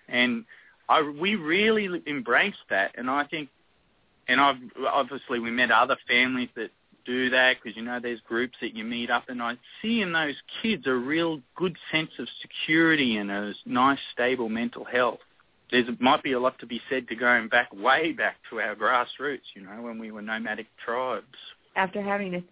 And 0.07 0.45
I, 0.87 1.01
we 1.01 1.35
really 1.35 2.01
embrace 2.05 2.55
that, 2.69 2.91
and 2.95 3.09
I 3.09 3.25
think, 3.25 3.49
and 4.27 4.39
I've 4.39 4.57
obviously 4.87 5.39
we 5.39 5.51
met 5.51 5.71
other 5.71 5.97
families 6.07 6.49
that 6.55 6.69
do 7.05 7.29
that 7.29 7.57
because 7.61 7.75
you 7.75 7.83
know 7.83 7.99
there's 8.01 8.19
groups 8.21 8.55
that 8.61 8.75
you 8.75 8.83
meet 8.83 9.09
up, 9.09 9.29
and 9.29 9.41
I 9.41 9.57
see 9.81 10.01
in 10.01 10.13
those 10.13 10.35
kids 10.61 10.85
a 10.85 10.93
real 10.93 11.41
good 11.55 11.75
sense 11.91 12.11
of 12.19 12.27
security 12.41 13.17
and 13.17 13.31
a 13.31 13.53
nice 13.65 13.99
stable 14.13 14.49
mental 14.49 14.83
health. 14.83 15.19
There 15.71 15.83
might 15.99 16.21
be 16.21 16.33
a 16.33 16.39
lot 16.39 16.59
to 16.59 16.67
be 16.67 16.79
said 16.89 17.07
to 17.07 17.15
going 17.15 17.47
back 17.47 17.73
way 17.73 18.11
back 18.11 18.35
to 18.51 18.59
our 18.59 18.75
grassroots, 18.75 19.55
you 19.55 19.63
know, 19.63 19.81
when 19.81 19.97
we 19.97 20.11
were 20.11 20.21
nomadic 20.21 20.67
tribes. 20.83 21.25
After 21.75 22.01
having 22.03 22.35
a 22.35 22.43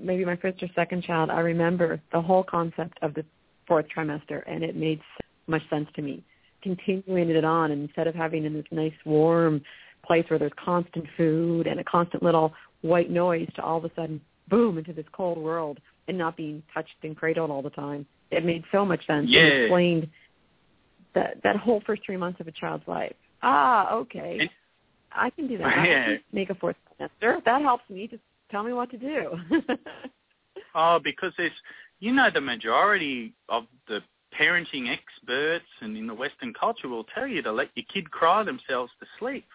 maybe 0.00 0.24
my 0.24 0.36
first 0.36 0.62
or 0.62 0.68
second 0.74 1.04
child, 1.04 1.30
I 1.30 1.40
remember 1.40 2.00
the 2.12 2.20
whole 2.20 2.44
concept 2.44 2.98
of 3.02 3.14
the 3.14 3.24
fourth 3.66 3.86
trimester, 3.94 4.42
and 4.46 4.62
it 4.62 4.76
made 4.76 5.00
so 5.18 5.26
much 5.46 5.62
sense 5.70 5.88
to 5.96 6.02
me. 6.02 6.22
Continuing 6.62 7.30
it 7.30 7.44
on, 7.44 7.70
and 7.72 7.82
instead 7.82 8.06
of 8.06 8.14
having 8.14 8.44
in 8.44 8.54
this 8.54 8.64
nice 8.70 8.92
warm 9.04 9.62
place 10.06 10.24
where 10.28 10.38
there's 10.38 10.52
constant 10.62 11.06
food 11.16 11.66
and 11.66 11.80
a 11.80 11.84
constant 11.84 12.22
little 12.22 12.52
white 12.82 13.10
noise, 13.10 13.48
to 13.56 13.62
all 13.62 13.78
of 13.78 13.84
a 13.84 13.90
sudden, 13.94 14.20
boom, 14.48 14.78
into 14.78 14.92
this 14.92 15.06
cold 15.12 15.38
world 15.38 15.78
and 16.08 16.18
not 16.18 16.36
being 16.36 16.62
touched 16.74 16.94
and 17.02 17.16
cradled 17.16 17.50
all 17.50 17.62
the 17.62 17.70
time. 17.70 18.04
It 18.30 18.44
made 18.44 18.64
so 18.72 18.84
much 18.84 19.06
sense. 19.06 19.26
Yeah. 19.28 19.40
It 19.42 19.62
explained 19.64 20.08
that 21.14 21.36
that 21.44 21.56
whole 21.56 21.82
first 21.86 22.02
three 22.04 22.16
months 22.16 22.40
of 22.40 22.48
a 22.48 22.52
child's 22.52 22.86
life. 22.88 23.14
Ah, 23.42 23.94
okay. 23.94 24.38
And, 24.40 24.50
I 25.14 25.30
can 25.30 25.46
do 25.46 25.58
that. 25.58 25.86
Yeah. 25.86 26.02
I 26.02 26.04
can 26.06 26.20
make 26.32 26.50
a 26.50 26.54
fourth 26.54 26.76
trimester. 27.00 27.44
That 27.44 27.62
helps 27.62 27.84
me 27.90 28.06
to 28.08 28.18
tell 28.52 28.62
me 28.62 28.72
what 28.72 28.90
to 28.90 28.98
do. 28.98 29.32
oh, 30.74 31.00
because 31.02 31.32
there's, 31.36 31.50
you 31.98 32.12
know, 32.12 32.28
the 32.32 32.40
majority 32.40 33.34
of 33.48 33.64
the 33.88 34.00
parenting 34.38 34.88
experts 34.88 35.66
and 35.80 35.96
in 35.96 36.06
the 36.06 36.14
Western 36.14 36.54
culture 36.54 36.88
will 36.88 37.04
tell 37.14 37.26
you 37.26 37.42
to 37.42 37.52
let 37.52 37.70
your 37.74 37.84
kid 37.92 38.10
cry 38.10 38.44
themselves 38.44 38.92
to 39.00 39.06
sleep. 39.18 39.46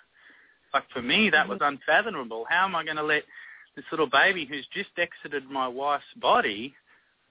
Like 0.73 0.83
for 0.93 1.01
me, 1.01 1.29
that 1.29 1.47
was 1.47 1.59
mm-hmm. 1.59 1.75
unfathomable. 1.75 2.45
How 2.49 2.65
am 2.65 2.75
I 2.75 2.83
going 2.83 2.97
to 2.97 3.03
let 3.03 3.23
this 3.75 3.85
little 3.91 4.09
baby 4.09 4.45
who's 4.45 4.67
just 4.73 4.89
exited 4.97 5.49
my 5.49 5.67
wife's 5.67 6.03
body 6.17 6.73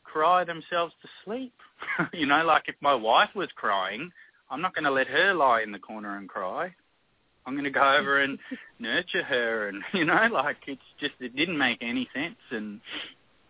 cry 0.05 0.45
themselves 0.45 0.95
to 1.03 1.09
sleep? 1.25 1.53
you 2.13 2.27
know, 2.27 2.45
like 2.45 2.65
if 2.67 2.77
my 2.81 2.95
wife 2.95 3.31
was 3.35 3.49
crying, 3.55 4.11
I'm 4.51 4.63
not 4.63 4.75
going 4.75 4.85
to 4.85 4.91
let 4.91 5.09
her 5.09 5.35
lie 5.35 5.63
in 5.63 5.73
the 5.73 5.79
corner 5.79 6.17
and 6.17 6.29
cry. 6.29 6.75
I'm 7.47 7.55
going 7.55 7.65
to 7.65 7.71
go 7.71 7.97
over 7.97 8.21
and 8.21 8.39
nurture 8.79 9.23
her, 9.23 9.69
and 9.69 9.83
you 9.93 10.05
know, 10.05 10.29
like 10.33 10.57
it's 10.67 10.81
just 11.01 11.15
it 11.21 11.37
didn't 11.37 11.59
make 11.59 11.79
any 11.81 12.09
sense. 12.15 12.37
And 12.51 12.81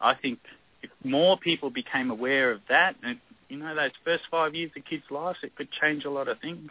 I 0.01 0.15
think 0.15 0.39
if 0.83 0.91
more 1.03 1.39
people 1.39 1.71
became 1.71 2.11
aware 2.11 2.53
of 2.53 2.61
that, 2.69 2.97
and 3.03 3.19
you 3.49 3.59
know, 3.59 3.75
those 3.75 3.91
first 4.05 4.25
five 4.31 4.55
years 4.55 4.71
of 4.77 4.85
kids' 4.85 5.05
lives, 5.11 5.39
it 5.43 5.55
could 5.57 5.69
change 5.81 6.05
a 6.05 6.11
lot 6.11 6.29
of 6.29 6.39
things. 6.41 6.71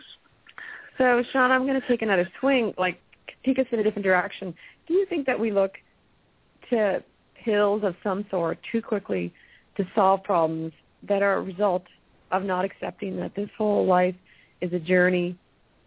So, 0.97 1.23
Sean, 1.32 1.51
I'm 1.51 1.65
going 1.65 1.80
to 1.80 1.88
take 1.88 2.01
another 2.01 2.30
swing, 2.39 2.73
like 2.78 3.01
take 3.45 3.59
us 3.59 3.65
in 3.71 3.80
a 3.80 3.84
different 3.84 4.05
direction. 4.05 4.53
Do 4.88 4.93
you 4.93 5.05
think 5.07 5.26
that 5.26 5.39
we 5.39 5.51
look 5.51 5.73
to 6.69 7.03
pills 7.43 7.84
of 7.84 7.95
some 8.03 8.26
sort 8.30 8.59
too 8.71 8.82
quickly 8.82 9.34
to 9.78 9.86
solve 9.93 10.23
problems 10.23 10.73
that 11.03 11.21
are 11.21 11.36
a 11.36 11.41
result 11.41 11.84
of 12.32 12.43
not 12.43 12.65
accepting 12.65 13.17
that 13.17 13.36
this 13.36 13.49
whole 13.57 13.86
life 13.86 14.15
is 14.61 14.73
a 14.73 14.80
journey 14.80 15.38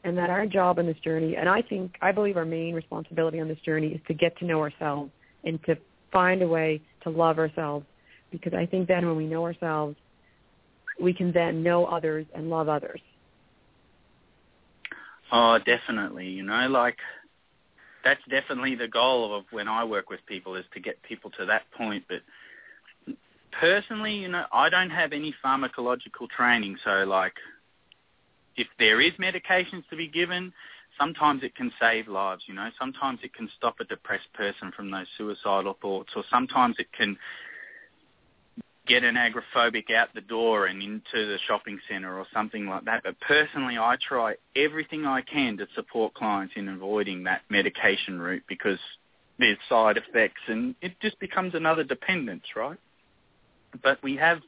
and 0.05 0.17
that 0.17 0.31
our 0.31 0.47
job 0.47 0.79
in 0.79 0.87
this 0.87 0.99
journey, 0.99 1.37
and 1.37 1.49
I 1.49 1.63
think, 1.63 1.97
I 2.01 2.13
believe 2.13 2.37
our 2.37 2.45
main 2.45 2.75
responsibility 2.75 3.41
on 3.41 3.49
this 3.49 3.59
journey 3.65 3.89
is 3.89 4.01
to 4.07 4.15
get 4.15 4.37
to 4.39 4.45
know 4.45 4.61
ourselves 4.61 5.11
and 5.45 5.63
to 5.65 5.77
find 6.13 6.43
a 6.43 6.49
way 6.49 6.81
to 7.03 7.11
love 7.11 7.39
ourselves 7.39 7.85
because 8.31 8.55
I 8.55 8.67
think 8.67 8.89
then 8.89 9.07
when 9.07 9.17
we 9.17 9.27
know 9.27 9.45
ourselves, 9.45 9.97
we 11.01 11.13
can 11.13 11.33
then 11.33 11.63
know 11.63 11.87
others 11.87 12.27
and 12.35 12.51
love 12.51 12.69
others. 12.69 13.01
Oh, 15.31 15.59
definitely. 15.65 16.27
You 16.27 16.43
know, 16.43 16.69
like 16.69 16.97
that's 18.05 18.21
definitely 18.31 18.75
the 18.75 18.89
goal 18.89 19.37
of 19.37 19.45
when 19.51 19.69
I 19.69 19.85
work 19.85 20.11
with 20.11 20.21
people 20.27 20.55
is 20.57 20.65
to 20.75 20.81
get 20.81 21.03
people 21.03 21.31
to 21.39 21.47
that 21.47 21.63
point. 21.77 22.05
But 22.09 22.23
personally, 23.53 24.15
you 24.15 24.29
know, 24.29 24.45
I 24.53 24.69
don't 24.69 24.91
have 24.91 25.13
any 25.13 25.35
pharmacological 25.45 26.29
training, 26.35 26.79
so 26.85 27.05
like 27.05 27.35
if 28.59 28.69
there 28.79 29.01
is 29.01 29.13
medications 29.15 29.89
to 29.91 29.97
be 29.97 30.09
given, 30.09 30.53
sometimes 30.99 31.43
it 31.43 31.55
can 31.55 31.73
save 31.81 32.09
lives, 32.09 32.43
you 32.47 32.55
know. 32.55 32.69
Sometimes 32.79 33.21
it 33.23 33.33
can 33.35 33.49
stop 33.57 33.77
a 33.81 33.85
depressed 33.85 34.33
person 34.35 34.73
from 34.77 34.91
those 34.91 35.07
suicidal 35.17 35.77
thoughts, 35.81 36.11
or 36.17 36.25
sometimes 36.31 36.77
it 36.79 36.89
can 36.93 37.17
get 38.87 39.05
an 39.05 39.17
agoraphobic 39.17 39.93
out 39.93 40.09
the 40.15 40.23
door 40.23 40.67
and 40.67 40.83
into 40.83 41.03
the 41.15 41.39
shopping 41.47 41.79
centre 41.89 42.19
or 42.19 42.27
something 42.33 42.67
like 42.67 42.87
that. 42.87 43.03
But 43.05 43.21
personally, 43.21 43.77
I 43.77 43.97
try 43.97 44.35
everything 44.57 45.05
I 45.05 45.21
can 45.21 45.59
to 45.59 45.67
support 45.75 46.15
clients 46.15 46.55
in 46.57 46.69
avoiding 46.69 47.25
that 47.25 47.43
medication 47.51 48.19
route 48.19 48.45
because 48.49 48.79
there's 49.39 49.59
side 49.69 49.99
effects 49.99 50.41
and 50.49 50.75
it 50.81 50.99
just 51.01 51.21
becomes 51.21 51.55
another 51.55 51.85
dependence, 51.85 52.45
right? 52.57 52.79
But 53.83 54.03
we 54.03 54.17
have, 54.17 54.41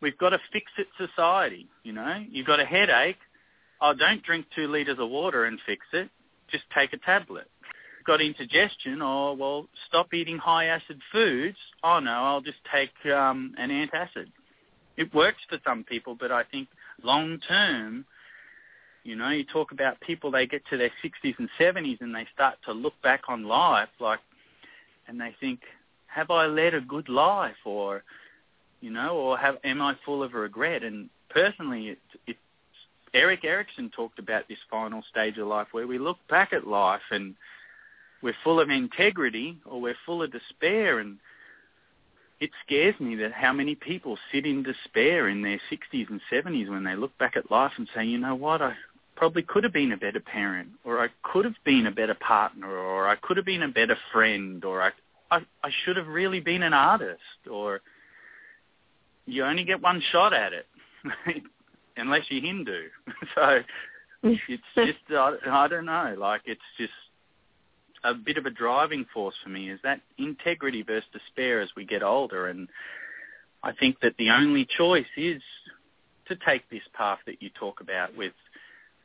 we've 0.00 0.16
got 0.16 0.32
a 0.32 0.38
fix-it 0.52 0.86
society, 0.96 1.66
you 1.82 1.92
know. 1.92 2.24
You've 2.30 2.46
got 2.46 2.60
a 2.60 2.64
headache, 2.64 3.18
oh, 3.82 3.92
don't 3.94 4.22
drink 4.22 4.46
two 4.54 4.68
litres 4.68 4.98
of 4.98 5.10
water 5.10 5.44
and 5.44 5.58
fix 5.66 5.84
it. 5.92 6.08
Just 6.50 6.64
take 6.74 6.92
a 6.92 6.98
tablet. 6.98 7.48
Got 8.06 8.20
indigestion, 8.20 9.00
oh, 9.02 9.36
well, 9.38 9.68
stop 9.88 10.14
eating 10.14 10.38
high 10.38 10.66
acid 10.66 11.00
foods. 11.12 11.56
Oh, 11.84 12.00
no, 12.00 12.10
I'll 12.12 12.40
just 12.40 12.58
take 12.72 12.90
um, 13.12 13.54
an 13.58 13.70
antacid. 13.70 14.26
It 14.96 15.12
works 15.14 15.38
for 15.48 15.58
some 15.64 15.84
people, 15.84 16.16
but 16.18 16.32
I 16.32 16.44
think 16.44 16.68
long 17.02 17.38
term, 17.48 18.04
you 19.04 19.16
know, 19.16 19.30
you 19.30 19.44
talk 19.44 19.72
about 19.72 20.00
people, 20.00 20.30
they 20.30 20.46
get 20.46 20.62
to 20.70 20.76
their 20.76 20.90
60s 21.04 21.34
and 21.38 21.48
70s 21.60 22.00
and 22.00 22.14
they 22.14 22.26
start 22.34 22.56
to 22.66 22.72
look 22.72 22.94
back 23.02 23.22
on 23.28 23.44
life 23.44 23.88
like, 24.00 24.20
and 25.08 25.20
they 25.20 25.34
think, 25.40 25.60
have 26.06 26.30
I 26.30 26.46
led 26.46 26.74
a 26.74 26.80
good 26.80 27.08
life 27.08 27.56
or, 27.64 28.04
you 28.80 28.90
know, 28.90 29.16
or 29.16 29.38
have, 29.38 29.56
am 29.64 29.80
I 29.80 29.96
full 30.04 30.22
of 30.22 30.34
regret? 30.34 30.82
And 30.82 31.08
personally, 31.30 31.88
it, 31.88 31.98
it 32.26 32.36
Erik 33.14 33.44
Erikson 33.44 33.90
talked 33.90 34.18
about 34.18 34.48
this 34.48 34.58
final 34.70 35.02
stage 35.10 35.36
of 35.38 35.46
life 35.46 35.68
where 35.72 35.86
we 35.86 35.98
look 35.98 36.18
back 36.28 36.52
at 36.52 36.66
life 36.66 37.02
and 37.10 37.34
we're 38.22 38.34
full 38.42 38.60
of 38.60 38.70
integrity 38.70 39.58
or 39.66 39.80
we're 39.80 39.96
full 40.06 40.22
of 40.22 40.32
despair 40.32 40.98
and 40.98 41.18
it 42.40 42.50
scares 42.66 42.98
me 42.98 43.14
that 43.16 43.32
how 43.32 43.52
many 43.52 43.74
people 43.74 44.18
sit 44.32 44.46
in 44.46 44.62
despair 44.62 45.28
in 45.28 45.42
their 45.42 45.60
60s 45.70 46.10
and 46.10 46.20
70s 46.32 46.68
when 46.68 46.84
they 46.84 46.96
look 46.96 47.16
back 47.18 47.36
at 47.36 47.50
life 47.50 47.72
and 47.76 47.88
say, 47.94 48.04
you 48.04 48.18
know 48.18 48.34
what, 48.34 48.62
I 48.62 48.74
probably 49.14 49.42
could 49.42 49.62
have 49.62 49.72
been 49.72 49.92
a 49.92 49.96
better 49.96 50.18
parent 50.18 50.70
or 50.84 50.98
I 50.98 51.08
could 51.22 51.44
have 51.44 51.54
been 51.64 51.86
a 51.86 51.92
better 51.92 52.14
partner 52.14 52.68
or 52.68 53.08
I 53.08 53.16
could 53.16 53.36
have 53.36 53.46
been 53.46 53.62
a 53.62 53.68
better 53.68 53.96
friend 54.12 54.64
or 54.64 54.82
I, 54.82 54.90
I, 55.30 55.38
I 55.62 55.70
should 55.84 55.96
have 55.96 56.08
really 56.08 56.40
been 56.40 56.62
an 56.62 56.72
artist 56.72 57.20
or 57.48 57.80
you 59.26 59.44
only 59.44 59.64
get 59.64 59.82
one 59.82 60.02
shot 60.10 60.32
at 60.32 60.52
it. 60.52 60.66
unless 61.96 62.22
you're 62.28 62.42
Hindu. 62.42 62.88
so 63.34 63.60
it's 64.22 64.62
just 64.74 64.98
I, 65.10 65.36
I 65.48 65.68
don't 65.68 65.86
know. 65.86 66.14
Like 66.18 66.42
it's 66.46 66.60
just 66.78 66.92
a 68.04 68.14
bit 68.14 68.36
of 68.36 68.46
a 68.46 68.50
driving 68.50 69.06
force 69.12 69.34
for 69.42 69.48
me 69.48 69.70
is 69.70 69.80
that 69.84 70.00
integrity 70.18 70.82
versus 70.82 71.08
despair 71.12 71.60
as 71.60 71.70
we 71.76 71.84
get 71.84 72.02
older, 72.02 72.48
and 72.48 72.68
I 73.62 73.72
think 73.72 74.00
that 74.00 74.16
the 74.18 74.30
only 74.30 74.66
choice 74.76 75.06
is 75.16 75.42
to 76.28 76.36
take 76.46 76.68
this 76.70 76.82
path 76.94 77.18
that 77.26 77.42
you 77.42 77.50
talk 77.50 77.80
about 77.80 78.16
with 78.16 78.32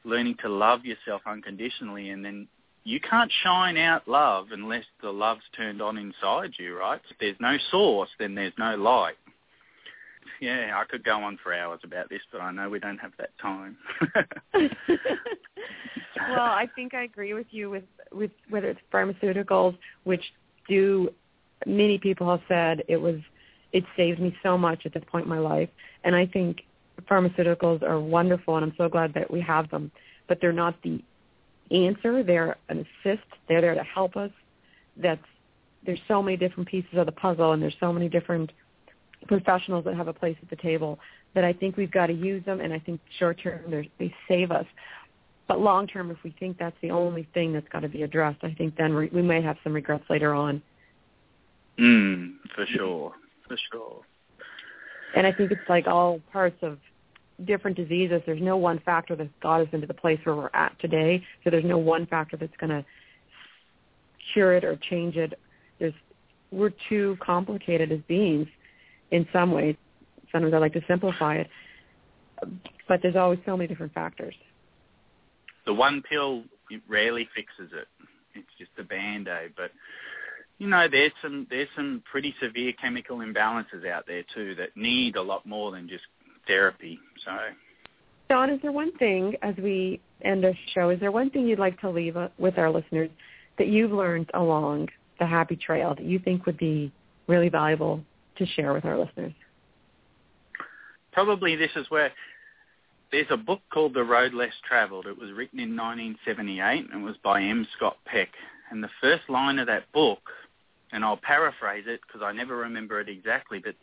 learning 0.04 0.38
to 0.42 0.50
love 0.50 0.86
yourself 0.86 1.22
unconditionally 1.26 2.10
and 2.10 2.24
then 2.24 2.48
you 2.84 3.00
can't 3.02 3.32
shine 3.44 3.76
out 3.76 4.08
love 4.08 4.48
unless 4.52 4.86
the 5.02 5.10
love's 5.10 5.44
turned 5.56 5.82
on 5.82 5.98
inside 5.98 6.52
you, 6.58 6.78
right? 6.78 7.02
If 7.10 7.18
there's 7.20 7.36
no 7.42 7.58
source, 7.70 8.10
then 8.18 8.34
there's 8.34 8.54
no 8.58 8.76
light 8.78 9.18
yeah, 10.40 10.72
I 10.76 10.84
could 10.90 11.04
go 11.04 11.24
on 11.24 11.38
for 11.42 11.54
hours 11.54 11.80
about 11.84 12.10
this, 12.10 12.22
but 12.32 12.42
I 12.42 12.52
know 12.52 12.70
we 12.70 12.80
don't 12.80 12.98
have 12.98 13.14
that 13.18 13.32
time. 13.42 13.78
well, 14.54 14.70
I 16.40 16.68
think 16.76 16.94
I 16.94 17.04
agree 17.04 17.34
with 17.34 17.48
you 17.52 17.70
with 17.70 17.84
with 18.12 18.32
whether 18.50 18.70
it's 18.70 18.80
pharmaceuticals, 18.92 19.78
which 20.04 20.24
do 20.68 21.10
many 21.66 21.98
people 21.98 22.30
have 22.30 22.42
said 22.48 22.84
it 22.88 22.98
was 22.98 23.20
it 23.74 23.84
saved 23.96 24.20
me 24.20 24.36
so 24.44 24.58
much 24.58 24.86
at 24.86 24.94
this 24.94 25.04
point 25.12 25.26
in 25.26 25.30
my 25.30 25.40
life, 25.40 25.70
and 26.04 26.16
I 26.16 26.26
think 26.26 26.64
pharmaceuticals 27.10 27.84
are 27.84 28.00
wonderful, 28.00 28.56
and 28.56 28.66
I'm 28.66 28.74
so 28.78 28.90
glad 28.90 29.14
that 29.14 29.30
we 29.30 29.42
have 29.42 29.70
them, 29.70 29.92
but 30.28 30.40
they're 30.42 30.54
not 30.54 30.76
the 30.84 31.04
answer. 31.72 32.24
They're 32.24 32.58
an 32.70 32.86
assist. 33.04 33.28
They're 33.48 33.62
there 33.62 33.76
to 33.76 33.84
help 33.84 34.16
us. 34.16 34.32
That's 34.96 35.22
there's 35.86 36.00
so 36.08 36.22
many 36.22 36.38
different 36.38 36.68
pieces 36.68 36.92
of 36.96 37.06
the 37.06 37.12
puzzle, 37.12 37.54
and 37.54 37.62
there's 37.62 37.76
so 37.80 37.94
many 37.94 38.10
different 38.10 38.52
professionals 39.28 39.86
that 39.86 39.96
have 39.96 40.08
a 40.08 40.14
place 40.14 40.38
at 40.42 40.50
the 40.50 40.56
table 40.56 41.00
that 41.34 41.44
I 41.44 41.54
think 41.54 41.78
we've 41.78 41.92
got 41.92 42.08
to 42.08 42.14
use 42.14 42.44
them, 42.46 42.62
and 42.62 42.74
I 42.74 42.80
think 42.80 43.00
short 43.20 43.40
term 43.42 43.88
they 44.00 44.14
save 44.28 44.52
us. 44.52 44.66
But 45.48 45.62
long 45.62 45.88
term, 45.88 46.12
if 46.12 46.18
we 46.24 46.36
think 46.40 46.58
that's 46.58 46.76
the 46.82 46.92
only 46.92 47.28
thing 47.34 47.54
that's 47.54 47.68
got 47.70 47.82
to 47.82 47.90
be 47.90 48.04
addressed, 48.04 48.44
I 48.44 48.54
think 48.54 48.76
then 48.76 48.96
we, 48.96 49.08
we 49.08 49.22
may 49.22 49.42
have 49.42 49.58
some 49.64 49.74
regrets 49.74 50.04
later 50.10 50.34
on. 50.34 50.62
Mm, 51.80 52.36
for 52.56 52.66
sure, 52.66 53.14
for 53.48 53.58
sure. 53.72 54.02
And 55.16 55.26
I 55.26 55.32
think 55.32 55.52
it's 55.52 55.70
like 55.70 55.88
all 55.88 56.20
parts 56.34 56.58
of 56.62 56.80
different 57.46 57.78
diseases. 57.78 58.22
There's 58.26 58.42
no 58.42 58.58
one 58.58 58.80
factor 58.80 59.16
that 59.16 59.40
got 59.40 59.62
us 59.62 59.68
into 59.72 59.88
the 59.88 59.94
place 59.94 60.20
where 60.24 60.36
we're 60.36 60.50
at 60.54 60.78
today. 60.80 61.24
So 61.44 61.50
there's 61.50 61.66
no 61.66 61.78
one 61.78 62.08
factor 62.08 62.36
that's 62.36 62.56
going 62.58 62.72
to 62.72 62.84
cure 64.34 64.54
it 64.54 64.64
or 64.64 64.76
change 64.90 65.16
it. 65.16 65.40
There's 65.80 65.94
we're 66.52 66.74
too 66.90 67.18
complicated 67.22 67.92
as 67.92 68.00
beings 68.08 68.48
in 69.12 69.28
some 69.34 69.52
ways. 69.52 69.76
Sometimes 70.32 70.54
I 70.54 70.58
like 70.58 70.74
to 70.74 70.82
simplify 70.88 71.36
it, 71.36 71.48
but 72.88 73.00
there's 73.02 73.16
always 73.16 73.40
so 73.46 73.56
many 73.56 73.68
different 73.68 73.94
factors. 73.94 74.36
The 75.66 75.74
one 75.74 76.02
pill 76.08 76.44
rarely 76.88 77.28
fixes 77.36 77.72
it. 77.74 77.88
It's 78.36 78.48
just 78.58 78.72
a 78.78 78.84
band 78.84 79.28
aid, 79.28 79.54
but 79.56 79.72
you 80.60 80.68
know 80.68 80.88
there's 80.92 81.12
some 81.22 81.48
there's 81.50 81.68
some 81.76 82.04
pretty 82.10 82.34
severe 82.42 82.74
chemical 82.74 83.18
imbalances 83.18 83.88
out 83.90 84.06
there 84.08 84.24
too 84.34 84.56
that 84.56 84.76
need 84.76 85.16
a 85.16 85.22
lot 85.22 85.46
more 85.46 85.72
than 85.72 85.88
just 85.88 86.04
therapy. 86.46 87.00
So, 87.26 87.32
Don, 88.30 88.50
is 88.50 88.60
there 88.62 88.72
one 88.72 88.96
thing 88.98 89.36
as 89.42 89.56
we 89.58 90.02
end 90.24 90.46
our 90.46 90.54
show? 90.74 90.90
Is 90.90 91.00
there 91.00 91.12
one 91.12 91.30
thing 91.30 91.48
you'd 91.48 91.60
like 91.60 91.80
to 91.82 91.90
leave 91.90 92.18
uh, 92.18 92.30
with 92.38 92.58
our 92.58 92.72
listeners 92.72 93.10
that 93.58 93.68
you've 93.68 93.92
learned 93.92 94.30
along 94.34 94.90
the 95.20 95.26
happy 95.26 95.56
trail 95.56 95.96
that 95.96 96.06
you 96.06 96.20
think 96.20 96.46
would 96.46 96.58
be 96.58 96.92
really 97.28 97.50
valuable 97.50 98.02
to 98.38 98.46
share 98.46 98.74
with 98.74 98.86
our 98.86 98.98
listeners? 98.98 99.34
Probably 101.12 101.56
this 101.56 101.72
is 101.76 101.90
where 101.90 102.12
there's 103.12 103.28
a 103.30 103.38
book 103.38 103.62
called 103.72 103.94
The 103.94 104.04
Road 104.04 104.34
Less 104.34 104.54
Traveled. 104.68 105.08
It 105.08 105.18
was 105.18 105.32
written 105.32 105.60
in 105.60 105.76
1978 105.76 106.94
and 106.94 107.04
was 107.04 107.16
by 107.24 107.42
M. 107.42 107.66
Scott 107.76 107.98
Peck. 108.06 108.30
And 108.70 108.84
the 108.84 108.90
first 109.02 109.30
line 109.30 109.60
of 109.60 109.68
that 109.68 109.92
book, 109.94 110.20
and 110.92 111.04
I'll 111.04 111.18
paraphrase 111.18 111.86
it 111.88 112.02
because 112.06 112.22
I 112.22 112.34
never 112.34 112.58
remember 112.58 113.00
it 113.00 113.10
exactly, 113.10 113.60
but 113.60 113.76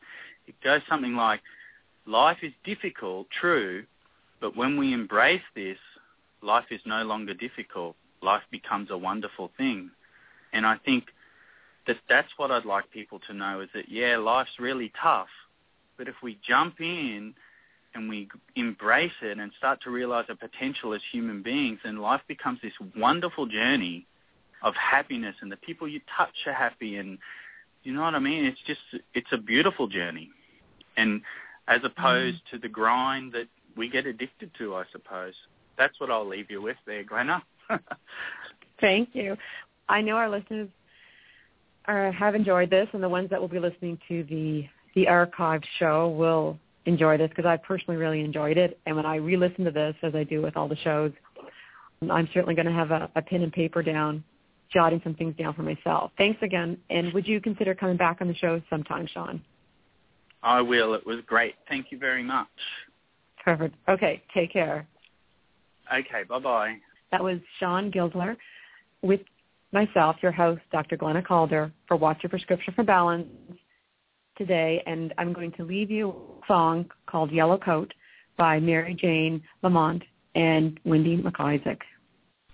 it 0.46 0.54
goes 0.62 0.82
something 0.88 1.14
like, 1.14 1.40
life 2.06 2.38
is 2.42 2.52
difficult, 2.64 3.28
true, 3.30 3.84
but 4.40 4.56
when 4.56 4.78
we 4.78 4.92
embrace 4.92 5.42
this, 5.54 5.78
life 6.42 6.66
is 6.70 6.80
no 6.84 7.02
longer 7.02 7.32
difficult. 7.32 7.96
Life 8.22 8.42
becomes 8.50 8.90
a 8.90 8.98
wonderful 8.98 9.50
thing. 9.56 9.90
And 10.52 10.66
I 10.66 10.76
think 10.84 11.04
that 11.86 11.96
that's 12.08 12.28
what 12.36 12.50
I'd 12.50 12.64
like 12.64 12.90
people 12.90 13.20
to 13.26 13.34
know 13.34 13.60
is 13.60 13.68
that 13.74 13.88
yeah, 13.88 14.16
life's 14.16 14.58
really 14.58 14.92
tough, 15.00 15.28
but 15.96 16.08
if 16.08 16.14
we 16.22 16.38
jump 16.46 16.80
in 16.80 17.34
and 17.94 18.08
we 18.08 18.28
embrace 18.56 19.12
it 19.22 19.38
and 19.38 19.52
start 19.56 19.80
to 19.82 19.90
realize 19.90 20.24
our 20.28 20.36
potential 20.36 20.94
as 20.94 21.00
human 21.12 21.42
beings, 21.42 21.78
then 21.84 21.98
life 21.98 22.22
becomes 22.26 22.58
this 22.62 22.72
wonderful 22.96 23.46
journey 23.46 24.06
of 24.62 24.74
happiness, 24.74 25.36
and 25.42 25.52
the 25.52 25.56
people 25.56 25.86
you 25.86 26.00
touch 26.16 26.34
are 26.46 26.54
happy, 26.54 26.96
and 26.96 27.18
you 27.82 27.92
know 27.92 28.02
what 28.02 28.14
I 28.14 28.18
mean. 28.18 28.44
It's 28.44 28.60
just 28.66 28.80
it's 29.12 29.32
a 29.32 29.38
beautiful 29.38 29.86
journey, 29.86 30.30
and 30.96 31.20
as 31.68 31.80
opposed 31.84 32.38
mm. 32.38 32.50
to 32.52 32.58
the 32.58 32.68
grind 32.68 33.32
that 33.32 33.46
we 33.76 33.88
get 33.88 34.06
addicted 34.06 34.50
to, 34.58 34.74
I 34.74 34.84
suppose. 34.92 35.34
That's 35.76 35.98
what 35.98 36.10
I'll 36.10 36.26
leave 36.26 36.50
you 36.50 36.62
with 36.62 36.76
there, 36.86 37.02
Glenna. 37.02 37.42
Thank 38.80 39.10
you. 39.12 39.36
I 39.88 40.00
know 40.00 40.16
our 40.16 40.30
listeners 40.30 40.68
are, 41.86 42.12
have 42.12 42.34
enjoyed 42.34 42.70
this, 42.70 42.88
and 42.92 43.02
the 43.02 43.08
ones 43.08 43.30
that 43.30 43.40
will 43.40 43.48
be 43.48 43.58
listening 43.58 43.98
to 44.08 44.24
the 44.24 44.66
the 44.94 45.06
archived 45.06 45.64
show 45.78 46.08
will 46.08 46.56
enjoy 46.86 47.16
this 47.16 47.28
because 47.28 47.46
I 47.46 47.56
personally 47.56 47.96
really 47.96 48.20
enjoyed 48.20 48.56
it. 48.56 48.78
And 48.86 48.94
when 48.94 49.06
I 49.06 49.16
re-listen 49.16 49.64
to 49.64 49.72
this, 49.72 49.96
as 50.02 50.14
I 50.14 50.22
do 50.22 50.40
with 50.40 50.56
all 50.56 50.68
the 50.68 50.76
shows, 50.76 51.10
I'm 52.08 52.28
certainly 52.32 52.54
going 52.54 52.66
to 52.66 52.72
have 52.72 52.90
a, 52.92 53.10
a 53.16 53.22
pen 53.22 53.42
and 53.42 53.52
paper 53.52 53.82
down, 53.82 54.22
jotting 54.72 55.00
some 55.02 55.14
things 55.14 55.34
down 55.36 55.54
for 55.54 55.62
myself. 55.62 56.12
Thanks 56.16 56.38
again, 56.42 56.78
and 56.90 57.12
would 57.12 57.26
you 57.26 57.40
consider 57.40 57.74
coming 57.74 57.96
back 57.96 58.18
on 58.20 58.28
the 58.28 58.34
show 58.34 58.62
sometime, 58.70 59.08
Sean? 59.12 59.42
I 60.42 60.60
will. 60.60 60.94
It 60.94 61.06
was 61.06 61.18
great. 61.26 61.54
Thank 61.68 61.86
you 61.90 61.98
very 61.98 62.22
much. 62.22 62.46
Perfect. 63.42 63.74
Okay, 63.88 64.22
take 64.32 64.52
care. 64.52 64.86
Okay, 65.92 66.24
bye-bye. 66.28 66.76
That 67.10 67.22
was 67.22 67.38
Sean 67.58 67.90
Gisler 67.90 68.36
with 69.02 69.20
myself, 69.74 70.16
your 70.22 70.32
host, 70.32 70.62
Dr. 70.72 70.96
Glenna 70.96 71.20
Calder, 71.20 71.70
for 71.86 71.98
What's 71.98 72.22
Your 72.22 72.30
Prescription 72.30 72.72
for 72.72 72.84
Balance 72.84 73.28
today, 74.38 74.82
and 74.86 75.12
I'm 75.18 75.32
going 75.32 75.52
to 75.52 75.64
leave 75.64 75.90
you 75.90 76.10
a 76.10 76.46
song 76.46 76.90
called 77.06 77.30
Yellow 77.30 77.58
Coat 77.58 77.92
by 78.38 78.58
Mary 78.60 78.94
Jane 78.94 79.42
Lamond 79.62 80.04
and 80.34 80.80
Wendy 80.84 81.16
MacIsaac. 81.18 81.78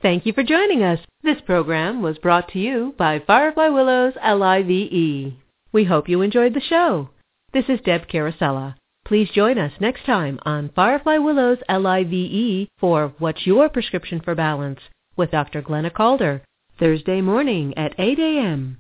Thank 0.03 0.27
you 0.27 0.33
for 0.33 0.43
joining 0.43 0.83
us. 0.83 0.99
This 1.23 1.41
program 1.45 2.03
was 2.03 2.19
brought 2.19 2.49
to 2.49 2.59
you 2.59 2.95
by 2.99 3.23
Firefly 3.27 3.69
Willows 3.69 4.15
LIVE. 4.17 5.35
We 5.73 5.85
hope 5.85 6.09
you 6.09 6.23
enjoyed 6.23 6.55
the 6.55 6.61
show. 6.61 7.11
This 7.53 7.67
is 7.69 7.81
Deb 7.85 8.09
Carosella. 8.09 8.77
Please 9.07 9.29
join 9.35 9.59
us 9.59 9.73
next 9.81 10.07
time 10.07 10.39
on 10.43 10.71
Firefly 10.75 11.19
Willows 11.19 11.59
LIVE 11.69 12.69
for 12.79 13.13
What's 13.19 13.47
Your 13.47 13.69
Prescription 13.69 14.21
for 14.21 14.35
Balance 14.35 14.81
with 15.17 15.33
Dr. 15.33 15.61
Glenna 15.61 15.91
Calder, 15.91 16.43
Thursday 16.81 17.21
morning 17.21 17.75
at 17.77 17.93
8 17.99 18.19
a.m. 18.19 18.79